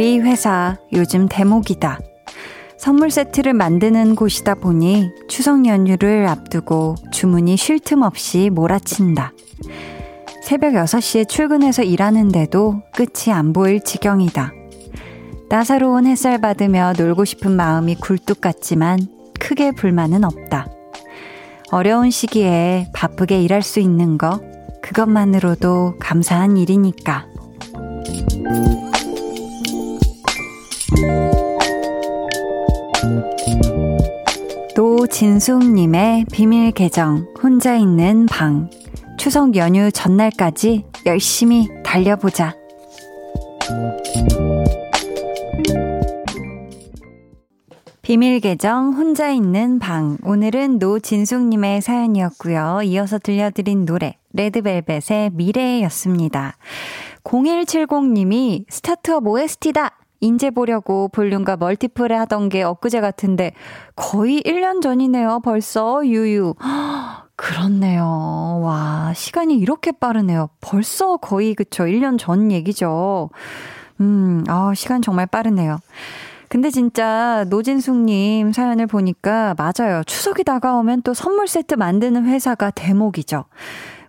우리 0.00 0.18
회사 0.18 0.78
요즘 0.94 1.28
대목이다. 1.28 1.98
선물 2.78 3.10
세트를 3.10 3.52
만드는 3.52 4.14
곳이다 4.14 4.54
보니 4.54 5.10
추석 5.28 5.66
연휴를 5.66 6.26
앞두고 6.26 6.94
주문이 7.12 7.58
쉴 7.58 7.78
틈 7.78 8.00
없이 8.00 8.48
몰아친다. 8.48 9.34
새벽 10.42 10.72
6시에 10.72 11.28
출근해서 11.28 11.82
일하는데도 11.82 12.80
끝이 12.94 13.30
안 13.30 13.52
보일 13.52 13.84
지경이다. 13.84 14.54
따사로운 15.50 16.06
햇살 16.06 16.40
받으며 16.40 16.94
놀고 16.96 17.26
싶은 17.26 17.54
마음이 17.54 17.96
굴뚝 17.96 18.40
같지만 18.40 19.00
크게 19.38 19.72
불만은 19.72 20.24
없다. 20.24 20.66
어려운 21.72 22.10
시기에 22.10 22.88
바쁘게 22.94 23.42
일할 23.42 23.60
수 23.60 23.80
있는 23.80 24.16
거, 24.16 24.40
그것만으로도 24.80 25.96
감사한 25.98 26.56
일이니까. 26.56 27.26
진숙님의 35.20 36.24
비밀 36.32 36.70
계정, 36.70 37.26
혼자 37.42 37.76
있는 37.76 38.24
방. 38.24 38.70
추석 39.18 39.54
연휴 39.54 39.90
전날까지 39.90 40.86
열심히 41.04 41.68
달려보자. 41.84 42.54
비밀 48.00 48.40
계정 48.40 48.94
혼자 48.94 49.28
있는 49.28 49.78
방. 49.78 50.16
오늘은 50.24 50.78
노진숙님의 50.78 51.82
사연이었고요. 51.82 52.80
이어서 52.84 53.18
들려드린 53.18 53.84
노래 53.84 54.16
레드벨벳의 54.32 55.32
미래였습니다. 55.34 56.56
0170님이 57.24 58.64
스타트업 58.70 59.26
OST다. 59.26 59.99
인제 60.20 60.50
보려고 60.50 61.08
볼륨과 61.08 61.56
멀티플에 61.56 62.14
하던 62.14 62.48
게 62.48 62.62
엊그제 62.62 63.00
같은데 63.00 63.52
거의 63.96 64.42
1년 64.42 64.82
전이네요. 64.82 65.40
벌써 65.42 66.06
유유. 66.06 66.54
그렇네요. 67.36 68.60
와, 68.62 69.12
시간이 69.14 69.56
이렇게 69.56 69.92
빠르네요. 69.92 70.50
벌써 70.60 71.16
거의 71.16 71.54
그쵸. 71.54 71.84
1년 71.84 72.18
전 72.18 72.52
얘기죠. 72.52 73.30
음, 74.00 74.44
아, 74.48 74.72
시간 74.74 75.00
정말 75.00 75.26
빠르네요. 75.26 75.78
근데 76.50 76.68
진짜 76.68 77.44
노진숙님 77.48 78.52
사연을 78.52 78.88
보니까 78.88 79.54
맞아요. 79.56 80.02
추석이 80.04 80.42
다가오면 80.44 81.02
또 81.02 81.14
선물 81.14 81.46
세트 81.46 81.76
만드는 81.76 82.26
회사가 82.26 82.72
대목이죠. 82.72 83.44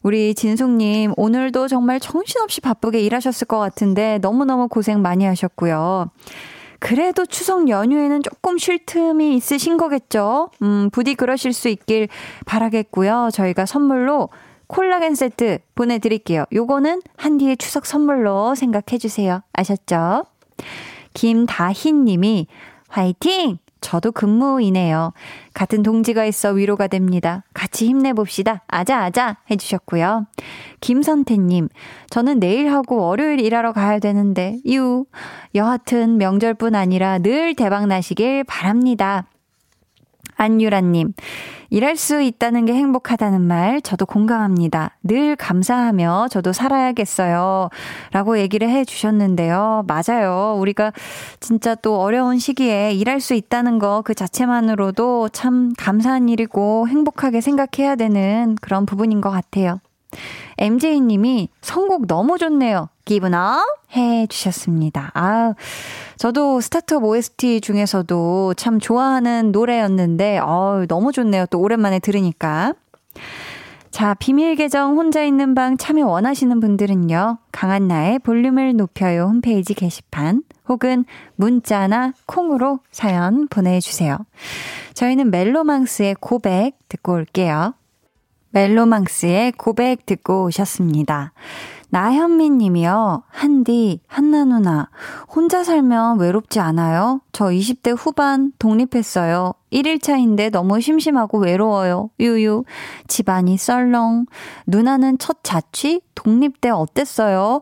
우리 0.04 0.34
진숙님, 0.34 1.14
오늘도 1.16 1.68
정말 1.68 2.00
정신없이 2.00 2.60
바쁘게 2.62 3.00
일하셨을 3.02 3.48
것 3.48 3.60
같은데 3.60 4.18
너무너무 4.20 4.68
고생 4.68 5.02
많이 5.02 5.26
하셨고요. 5.26 6.10
그래도 6.80 7.28
추석 7.28 7.70
연휴에는 7.70 8.24
조금 8.24 8.58
쉴 8.58 8.84
틈이 8.84 9.36
있으신 9.38 9.78
거겠죠? 9.78 10.50
음, 10.64 10.90
부디 10.92 11.14
그러실 11.14 11.54
수 11.54 11.70
있길 11.70 12.08
바라겠고요. 12.48 13.30
저희가 13.32 13.68
선물로 13.68 14.30
콜라겐 14.66 15.14
세트 15.14 15.60
보내드릴게요. 15.76 16.46
요거는 16.52 17.02
한디의 17.18 17.58
추석 17.58 17.86
선물로 17.86 18.56
생각해 18.56 18.98
주세요. 18.98 19.42
아셨죠? 19.54 20.26
김다희 21.14 21.92
님이 21.92 22.48
화이팅! 22.88 23.60
저도 23.82 24.12
근무이네요. 24.12 25.12
같은 25.54 25.84
동지가 25.84 26.26
있어 26.26 26.52
위로가 26.52 26.88
됩니다. 26.88 27.44
같이 27.54 27.88
힘내봅시다. 27.88 28.62
아자아자 28.68 29.38
해주셨고요. 29.50 30.28
김선태님, 30.80 31.68
저는 32.10 32.40
내일하고 32.40 32.98
월요일 32.98 33.40
일하러 33.40 33.74
가야 33.74 34.00
되는데, 34.00 34.60
유. 34.68 35.06
여하튼 35.56 36.18
명절뿐 36.18 36.76
아니라 36.76 37.18
늘 37.18 37.56
대박 37.56 37.88
나시길 37.88 38.44
바랍니다. 38.46 39.28
안유라님, 40.38 41.14
일할 41.72 41.96
수 41.96 42.22
있다는 42.22 42.66
게 42.66 42.74
행복하다는 42.74 43.42
말, 43.42 43.82
저도 43.82 44.06
공감합니다. 44.06 44.98
늘 45.04 45.38
감사하며 45.38 46.28
저도 46.30 46.52
살아야겠어요. 46.52 47.70
라고 48.12 48.38
얘기를 48.38 48.70
해 48.70 48.84
주셨는데요. 48.84 49.86
맞아요. 49.88 50.58
우리가 50.60 50.92
진짜 51.40 51.74
또 51.76 52.02
어려운 52.02 52.38
시기에 52.40 52.92
일할 52.92 53.20
수 53.22 53.34
있다는 53.34 53.80
거 53.80 54.02
그 54.04 54.14
자체만으로도 54.14 55.30
참 55.30 55.72
감사한 55.78 56.28
일이고 56.28 56.88
행복하게 56.90 57.40
생각해야 57.40 57.96
되는 57.96 58.56
그런 58.62 58.86
부분인 58.86 59.22
것 59.22 59.30
같아요. 59.30 59.80
MJ님이 60.58 61.48
선곡 61.62 62.08
너무 62.08 62.38
좋네요. 62.38 62.90
기분 63.12 63.34
up 63.34 63.82
해 63.96 64.26
주셨습니다. 64.28 65.12
아, 65.14 65.54
저도 66.18 66.62
스타트업 66.62 67.04
OST 67.04 67.62
중에서도 67.62 68.54
참 68.56 68.80
좋아하는 68.80 69.52
노래였는데, 69.52 70.40
어 70.40 70.86
너무 70.88 71.12
좋네요. 71.12 71.46
또 71.48 71.60
오랜만에 71.60 72.00
들으니까. 72.00 72.74
자, 73.90 74.14
비밀 74.14 74.56
계정 74.56 74.96
혼자 74.98 75.24
있는 75.24 75.54
방 75.54 75.76
참여 75.76 76.08
원하시는 76.08 76.60
분들은요, 76.62 77.40
강한나의 77.52 78.20
볼륨을 78.20 78.78
높여요 78.78 79.24
홈페이지 79.24 79.74
게시판 79.74 80.44
혹은 80.70 81.04
문자나 81.36 82.14
콩으로 82.26 82.80
사연 82.92 83.50
보내주세요. 83.50 84.18
저희는 84.94 85.32
멜로망스의 85.32 86.16
고백 86.22 86.78
듣고 86.88 87.14
올게요. 87.14 87.74
멜로망스의 88.52 89.54
고백 89.54 90.06
듣고 90.06 90.46
오셨습니다. 90.46 91.34
나현미 91.92 92.52
님이요. 92.52 93.24
한디, 93.28 94.00
한나 94.08 94.46
누나. 94.46 94.90
혼자 95.28 95.62
살면 95.64 96.20
외롭지 96.20 96.62
않아요? 96.62 97.20
저 97.34 97.46
20대 97.46 97.94
후반 97.98 98.54
독립했어요. 98.60 99.54
1일차인데 99.74 100.52
너무 100.52 100.80
심심하고 100.80 101.40
외로워요. 101.40 102.10
유유. 102.20 102.64
집안이 103.08 103.58
썰렁. 103.58 104.26
누나는 104.68 105.18
첫 105.18 105.40
자취? 105.44 106.02
독립 106.16 106.62
때 106.62 106.70
어땠어요? 106.70 107.60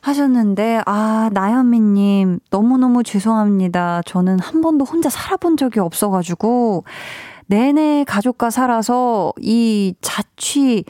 하셨는데, 0.00 0.80
아, 0.86 1.30
나현미님, 1.32 2.40
너무너무 2.50 3.04
죄송합니다. 3.04 4.02
저는 4.06 4.40
한 4.40 4.60
번도 4.60 4.86
혼자 4.86 5.08
살아본 5.08 5.56
적이 5.56 5.80
없어가지고, 5.80 6.82
내내 7.46 8.04
가족과 8.08 8.50
살아서 8.50 9.32
이 9.40 9.94
자취, 10.00 10.84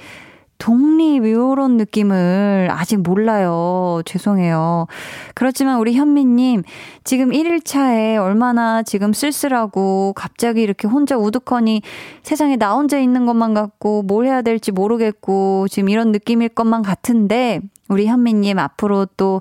독립 0.58 1.24
요런 1.24 1.76
느낌을 1.76 2.68
아직 2.70 2.98
몰라요. 2.98 4.02
죄송해요. 4.04 4.86
그렇지만 5.34 5.78
우리 5.78 5.94
현미님 5.94 6.64
지금 7.04 7.30
1일차에 7.30 8.20
얼마나 8.20 8.82
지금 8.82 9.12
쓸쓸하고 9.12 10.12
갑자기 10.14 10.62
이렇게 10.62 10.88
혼자 10.88 11.16
우두커니 11.16 11.82
세상에 12.22 12.56
나 12.56 12.74
혼자 12.74 12.98
있는 12.98 13.24
것만 13.24 13.54
같고 13.54 14.02
뭘 14.02 14.26
해야 14.26 14.42
될지 14.42 14.72
모르겠고 14.72 15.68
지금 15.68 15.88
이런 15.88 16.12
느낌일 16.12 16.50
것만 16.50 16.82
같은데 16.82 17.60
우리 17.88 18.06
현미님 18.06 18.58
앞으로 18.58 19.06
또 19.16 19.40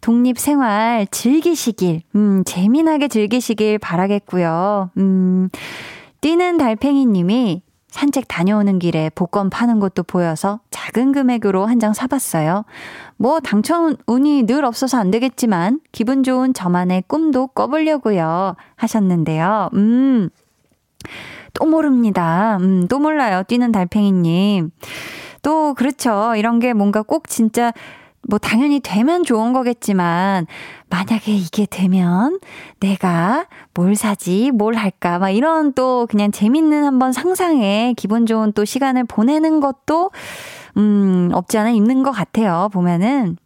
독립 0.00 0.38
생활 0.38 1.06
즐기시길, 1.10 2.02
음, 2.16 2.42
재미나게 2.44 3.08
즐기시길 3.08 3.78
바라겠고요. 3.78 4.90
음, 4.96 5.48
뛰는 6.20 6.56
달팽이 6.56 7.06
님이 7.06 7.62
산책 7.94 8.26
다녀오는 8.26 8.80
길에 8.80 9.08
복권 9.14 9.50
파는 9.50 9.78
곳도 9.78 10.02
보여서 10.02 10.58
작은 10.72 11.12
금액으로 11.12 11.64
한 11.66 11.78
장 11.78 11.92
사봤어요. 11.92 12.64
뭐 13.16 13.38
당첨 13.38 13.94
운이 14.08 14.46
늘 14.46 14.64
없어서 14.64 14.98
안 14.98 15.12
되겠지만 15.12 15.80
기분 15.92 16.24
좋은 16.24 16.54
저만의 16.54 17.04
꿈도 17.06 17.46
꿔보려고요. 17.46 18.56
하셨는데요. 18.74 19.70
음. 19.74 20.28
또 21.52 21.66
모릅니다. 21.66 22.56
음, 22.60 22.88
또 22.88 22.98
몰라요. 22.98 23.44
뛰는 23.46 23.70
달팽이님. 23.70 24.70
또, 25.42 25.74
그렇죠. 25.74 26.34
이런 26.36 26.58
게 26.58 26.72
뭔가 26.72 27.02
꼭 27.02 27.28
진짜 27.28 27.72
뭐 28.28 28.38
당연히 28.38 28.80
되면 28.80 29.24
좋은 29.24 29.52
거겠지만 29.52 30.46
만약에 30.90 31.32
이게 31.32 31.66
되면 31.66 32.38
내가 32.80 33.46
뭘 33.74 33.96
사지, 33.96 34.50
뭘 34.50 34.74
할까, 34.74 35.18
막 35.18 35.30
이런 35.30 35.72
또 35.72 36.06
그냥 36.08 36.30
재밌는 36.30 36.84
한번 36.84 37.12
상상에 37.12 37.94
기분 37.96 38.26
좋은 38.26 38.52
또 38.52 38.64
시간을 38.64 39.04
보내는 39.04 39.60
것도 39.60 40.10
음, 40.76 41.30
없지 41.32 41.58
않아 41.58 41.70
있는 41.70 42.02
것 42.02 42.10
같아요. 42.10 42.68
보면은 42.72 43.36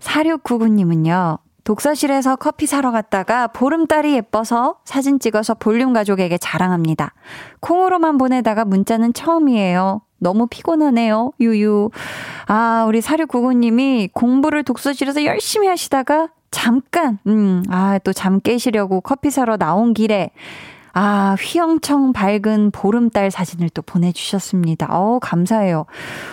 4699님은요. 0.00 1.38
독서실에서 1.64 2.36
커피 2.36 2.66
사러 2.66 2.92
갔다가 2.92 3.48
보름달이 3.48 4.14
예뻐서 4.14 4.76
사진 4.84 5.18
찍어서 5.18 5.54
볼륨 5.54 5.92
가족에게 5.92 6.38
자랑합니다. 6.38 7.12
콩으로만 7.58 8.18
보내다가 8.18 8.64
문자는 8.64 9.12
처음이에요. 9.12 10.02
너무 10.18 10.46
피곤하네요. 10.46 11.32
유유. 11.40 11.90
아, 12.48 12.84
우리 12.88 13.00
4699님이 13.00 14.10
공부를 14.12 14.62
독서실에서 14.62 15.24
열심히 15.24 15.68
하시다가 15.68 16.28
잠깐, 16.50 17.18
음, 17.26 17.62
아, 17.68 17.98
또 17.98 18.12
잠 18.12 18.40
깨시려고 18.40 19.00
커피 19.00 19.30
사러 19.30 19.56
나온 19.56 19.92
길에 19.94 20.30
아, 20.98 21.36
휘영청 21.38 22.14
밝은 22.14 22.70
보름달 22.70 23.30
사진을 23.30 23.68
또 23.68 23.82
보내주셨습니다. 23.82 24.88
어우, 24.90 25.20
감사해요. 25.20 25.84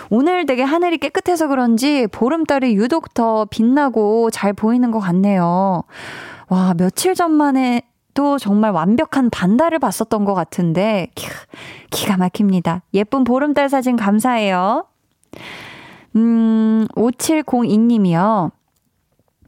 오늘 0.08 0.46
되게 0.46 0.62
하늘이 0.62 0.96
깨끗해서 0.96 1.48
그런지 1.48 2.06
보름달이 2.06 2.74
유독 2.74 3.12
더 3.12 3.44
빛나고 3.44 4.30
잘 4.30 4.54
보이는 4.54 4.90
것 4.90 5.00
같네요. 5.00 5.82
와, 6.48 6.72
며칠 6.78 7.14
전만에 7.14 7.82
또 8.14 8.38
정말 8.38 8.70
완벽한 8.70 9.28
반달을 9.30 9.78
봤었던 9.78 10.24
것 10.24 10.34
같은데, 10.34 11.08
기, 11.14 11.26
기가 11.90 12.16
막힙니다. 12.16 12.82
예쁜 12.94 13.24
보름달 13.24 13.68
사진 13.68 13.96
감사해요. 13.96 14.86
음, 16.16 16.86
5702님이요. 16.94 18.52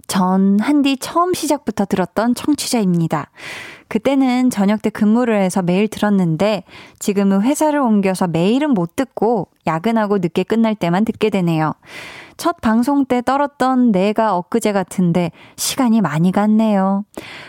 전 0.08 0.58
한디 0.60 0.96
처음 0.96 1.34
시작부터 1.34 1.84
들었던 1.84 2.34
청취자입니다. 2.34 3.30
그때는 3.88 4.50
저녁 4.50 4.82
때 4.82 4.90
근무를 4.90 5.40
해서 5.40 5.62
매일 5.62 5.88
들었는데 5.88 6.64
지금은 6.98 7.42
회사를 7.42 7.78
옮겨서 7.78 8.26
매일은 8.26 8.70
못 8.70 8.96
듣고 8.96 9.48
야근하고 9.66 10.18
늦게 10.18 10.42
끝날 10.42 10.74
때만 10.74 11.04
듣게 11.04 11.30
되네요. 11.30 11.72
첫 12.36 12.60
방송 12.60 13.04
때 13.04 13.22
떨었던 13.22 13.92
내가 13.92 14.36
엊그제 14.36 14.72
같은데 14.72 15.30
시간이 15.56 16.00
많이 16.00 16.32
갔네요. 16.32 17.04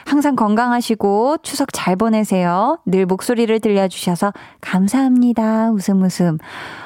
항상 0.05 0.35
건강하시고 0.35 1.37
추석 1.43 1.69
잘 1.73 1.95
보내세요. 1.95 2.79
늘 2.85 3.05
목소리를 3.05 3.59
들려주셔서 3.59 4.33
감사합니다. 4.61 5.71
웃음 5.71 6.03
웃음. 6.03 6.37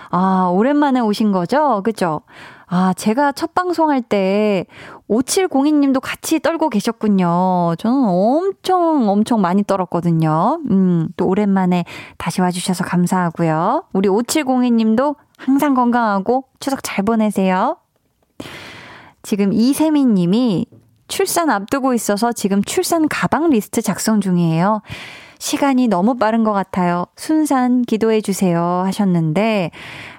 아, 0.09 0.49
오랜만에 0.53 0.99
오신 0.99 1.31
거죠? 1.31 1.81
그죠? 1.83 2.21
아, 2.67 2.93
제가 2.93 3.33
첫 3.33 3.53
방송할 3.53 4.01
때 4.01 4.65
5702님도 5.09 5.99
같이 6.01 6.39
떨고 6.39 6.69
계셨군요. 6.69 7.75
저는 7.77 8.03
엄청, 8.07 9.09
엄청 9.09 9.41
많이 9.41 9.63
떨었거든요. 9.63 10.59
음, 10.69 11.09
또 11.17 11.27
오랜만에 11.27 11.83
다시 12.17 12.39
와주셔서 12.39 12.85
감사하고요. 12.85 13.83
우리 13.91 14.07
5702님도 14.07 15.17
항상 15.37 15.73
건강하고 15.73 16.45
추석 16.59 16.79
잘 16.81 17.03
보내세요. 17.03 17.77
지금 19.23 19.53
이세미 19.53 20.05
님이 20.05 20.65
출산 21.07 21.49
앞두고 21.49 21.93
있어서 21.93 22.31
지금 22.31 22.63
출산 22.63 23.07
가방 23.07 23.49
리스트 23.49 23.81
작성 23.81 24.21
중이에요. 24.21 24.81
시간이 25.41 25.87
너무 25.87 26.17
빠른 26.17 26.43
것 26.43 26.53
같아요. 26.53 27.07
순산 27.15 27.81
기도해 27.81 28.21
주세요 28.21 28.61
하셨는데, 28.85 29.71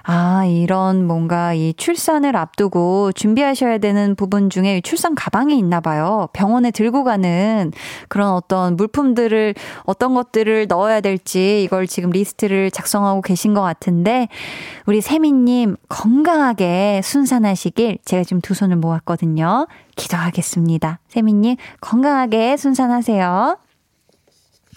아, 0.03 0.43
이런 0.45 1.07
뭔가 1.07 1.53
이 1.53 1.73
출산을 1.75 2.35
앞두고 2.35 3.13
준비하셔야 3.13 3.77
되는 3.77 4.15
부분 4.15 4.49
중에 4.49 4.81
출산 4.81 5.15
가방이 5.15 5.57
있나 5.57 5.79
봐요. 5.79 6.27
병원에 6.33 6.71
들고 6.71 7.05
가는 7.05 7.71
그런 8.09 8.31
어떤 8.33 8.75
물품들을, 8.75 9.55
어떤 9.85 10.13
것들을 10.13 10.67
넣어야 10.67 10.99
될지 10.99 11.63
이걸 11.63 11.87
지금 11.87 12.09
리스트를 12.09 12.69
작성하고 12.69 13.21
계신 13.21 13.53
것 13.53 13.61
같은데, 13.61 14.27
우리 14.87 14.99
세미님 14.99 15.77
건강하게 15.87 16.99
순산하시길 17.01 17.99
제가 18.03 18.25
지금 18.25 18.41
두 18.41 18.53
손을 18.53 18.75
모았거든요. 18.75 19.67
기도하겠습니다. 19.95 20.99
세미님 21.07 21.55
건강하게 21.79 22.57
순산하세요. 22.57 23.57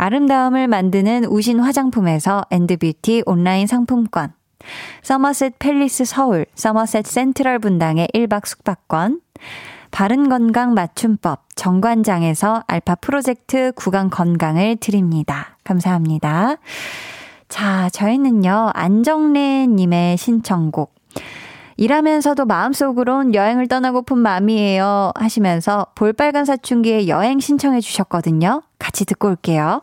아름다움을 0.00 0.66
만드는 0.66 1.26
우신 1.26 1.60
화장품에서 1.60 2.42
엔드뷰티 2.50 3.24
온라인 3.26 3.66
상품권, 3.66 4.32
서머셋 5.02 5.58
팰리스 5.58 6.06
서울, 6.06 6.46
서머셋 6.54 7.04
센트럴 7.04 7.58
분당의 7.58 8.08
1박 8.14 8.46
숙박권, 8.46 9.20
바른 9.90 10.30
건강 10.30 10.72
맞춤법 10.72 11.42
정관장에서 11.54 12.64
알파 12.66 12.94
프로젝트 12.94 13.72
구강 13.76 14.08
건강을 14.08 14.76
드립니다. 14.76 15.58
감사합니다. 15.64 16.56
자, 17.50 17.90
저희는요, 17.90 18.70
안정래님의 18.72 20.16
신청곡. 20.16 20.94
일하면서도 21.76 22.46
마음속으론 22.46 23.34
여행을 23.34 23.68
떠나고픈 23.68 24.16
마음이에요. 24.16 25.12
하시면서 25.14 25.88
볼빨간 25.94 26.46
사춘기의 26.46 27.08
여행 27.08 27.38
신청해 27.38 27.82
주셨거든요. 27.82 28.62
같이 28.78 29.04
듣고 29.04 29.28
올게요. 29.28 29.82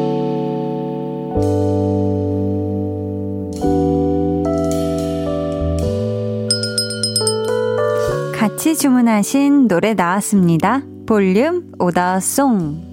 같이 8.61 8.77
주문하신 8.77 9.67
노래 9.67 9.95
나왔습니다. 9.95 10.83
볼륨 11.07 11.71
order 11.79 12.35
song. 12.35 12.91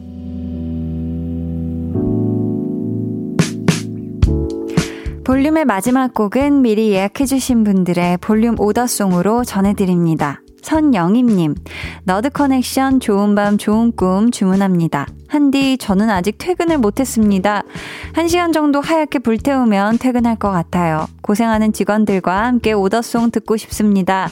볼륨의 5.26 5.66
마지막 5.66 6.14
곡은 6.14 6.62
미리 6.62 6.92
예약해주신 6.92 7.64
분들의 7.64 8.16
볼륨 8.22 8.58
order 8.58 8.91
song으로 8.91 9.44
전해드립니다. 9.44 10.40
선영임님, 10.62 11.54
너드 12.04 12.30
커넥션 12.30 13.00
좋은 13.00 13.34
밤 13.34 13.58
좋은 13.58 13.92
꿈 13.94 14.30
주문합니다. 14.30 15.06
한디, 15.28 15.76
저는 15.76 16.08
아직 16.08 16.36
퇴근을 16.38 16.78
못했습니다. 16.78 17.62
한 18.14 18.26
시간 18.26 18.52
정도 18.52 18.80
하얗게 18.80 19.18
불태우면 19.18 19.98
퇴근할 19.98 20.36
것 20.36 20.50
같아요. 20.50 21.06
고생하는 21.20 21.74
직원들과 21.74 22.44
함께 22.44 22.72
order 22.72 23.06
song 23.06 23.32
듣고 23.32 23.58
싶습니다. 23.58 24.30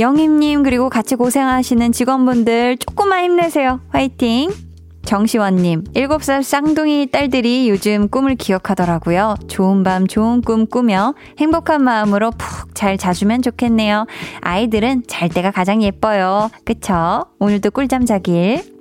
영임님, 0.00 0.62
그리고 0.62 0.88
같이 0.88 1.14
고생하시는 1.14 1.92
직원분들 1.92 2.78
조금만 2.78 3.22
힘내세요. 3.24 3.80
화이팅! 3.90 4.50
정시원님, 5.04 5.84
7살 5.94 6.42
쌍둥이 6.42 7.08
딸들이 7.10 7.68
요즘 7.68 8.08
꿈을 8.08 8.36
기억하더라고요. 8.36 9.34
좋은 9.48 9.82
밤, 9.82 10.06
좋은 10.06 10.40
꿈 10.40 10.66
꾸며 10.66 11.14
행복한 11.38 11.82
마음으로 11.82 12.30
푹 12.30 12.74
잘 12.74 12.96
자주면 12.96 13.42
좋겠네요. 13.42 14.06
아이들은 14.40 15.04
잘 15.06 15.28
때가 15.28 15.50
가장 15.50 15.82
예뻐요. 15.82 16.50
그쵸? 16.64 17.26
오늘도 17.38 17.72
꿀잠 17.72 18.06
자길. 18.06 18.79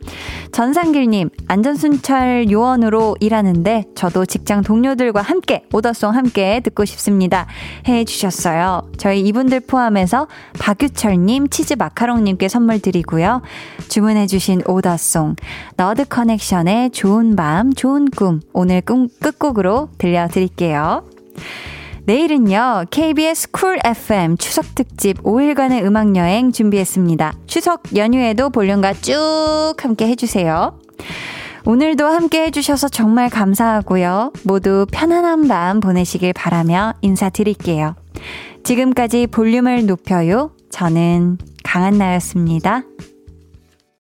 전상길님, 0.51 1.29
안전순찰 1.47 2.49
요원으로 2.51 3.15
일하는데 3.19 3.85
저도 3.95 4.25
직장 4.25 4.61
동료들과 4.61 5.21
함께 5.21 5.63
오더송 5.71 6.15
함께 6.15 6.59
듣고 6.61 6.85
싶습니다. 6.85 7.47
해 7.87 8.03
주셨어요. 8.03 8.89
저희 8.97 9.21
이분들 9.21 9.61
포함해서 9.61 10.27
박유철님, 10.59 11.49
치즈 11.49 11.75
마카롱님께 11.77 12.47
선물 12.49 12.79
드리고요. 12.79 13.41
주문해주신 13.89 14.63
order 14.65 15.00
song, 15.00 15.35
너드 15.77 16.05
커넥션의 16.05 16.91
좋은 16.91 17.35
밤, 17.35 17.73
좋은 17.73 18.09
꿈, 18.09 18.41
오늘 18.53 18.81
꿈 18.81 19.07
끝곡으로 19.21 19.89
들려드릴게요. 19.97 21.03
내일은요, 22.09 22.85
KBS 22.89 23.51
쿨 23.51 23.77
FM 23.85 24.37
추석 24.37 24.73
특집 24.73 25.21
5일간의 25.21 25.85
음악 25.85 26.15
여행 26.15 26.51
준비했습니다. 26.51 27.33
추석 27.45 27.83
연휴에도 27.95 28.49
볼륨과 28.49 28.93
쭉 28.93 29.75
함께 29.79 30.07
해주세요. 30.07 30.79
오늘도 31.65 32.07
함께 32.07 32.45
해주셔서 32.45 32.89
정말 32.89 33.29
감사하고요. 33.29 34.33
모두 34.43 34.87
편안한 34.91 35.47
밤 35.47 35.79
보내시길 35.81 36.33
바라며 36.33 36.95
인사드릴게요. 37.01 37.93
지금까지 38.63 39.27
볼륨을 39.27 39.85
높여요. 39.85 40.49
저는 40.71 41.37
강한나였습니다. 41.63 42.85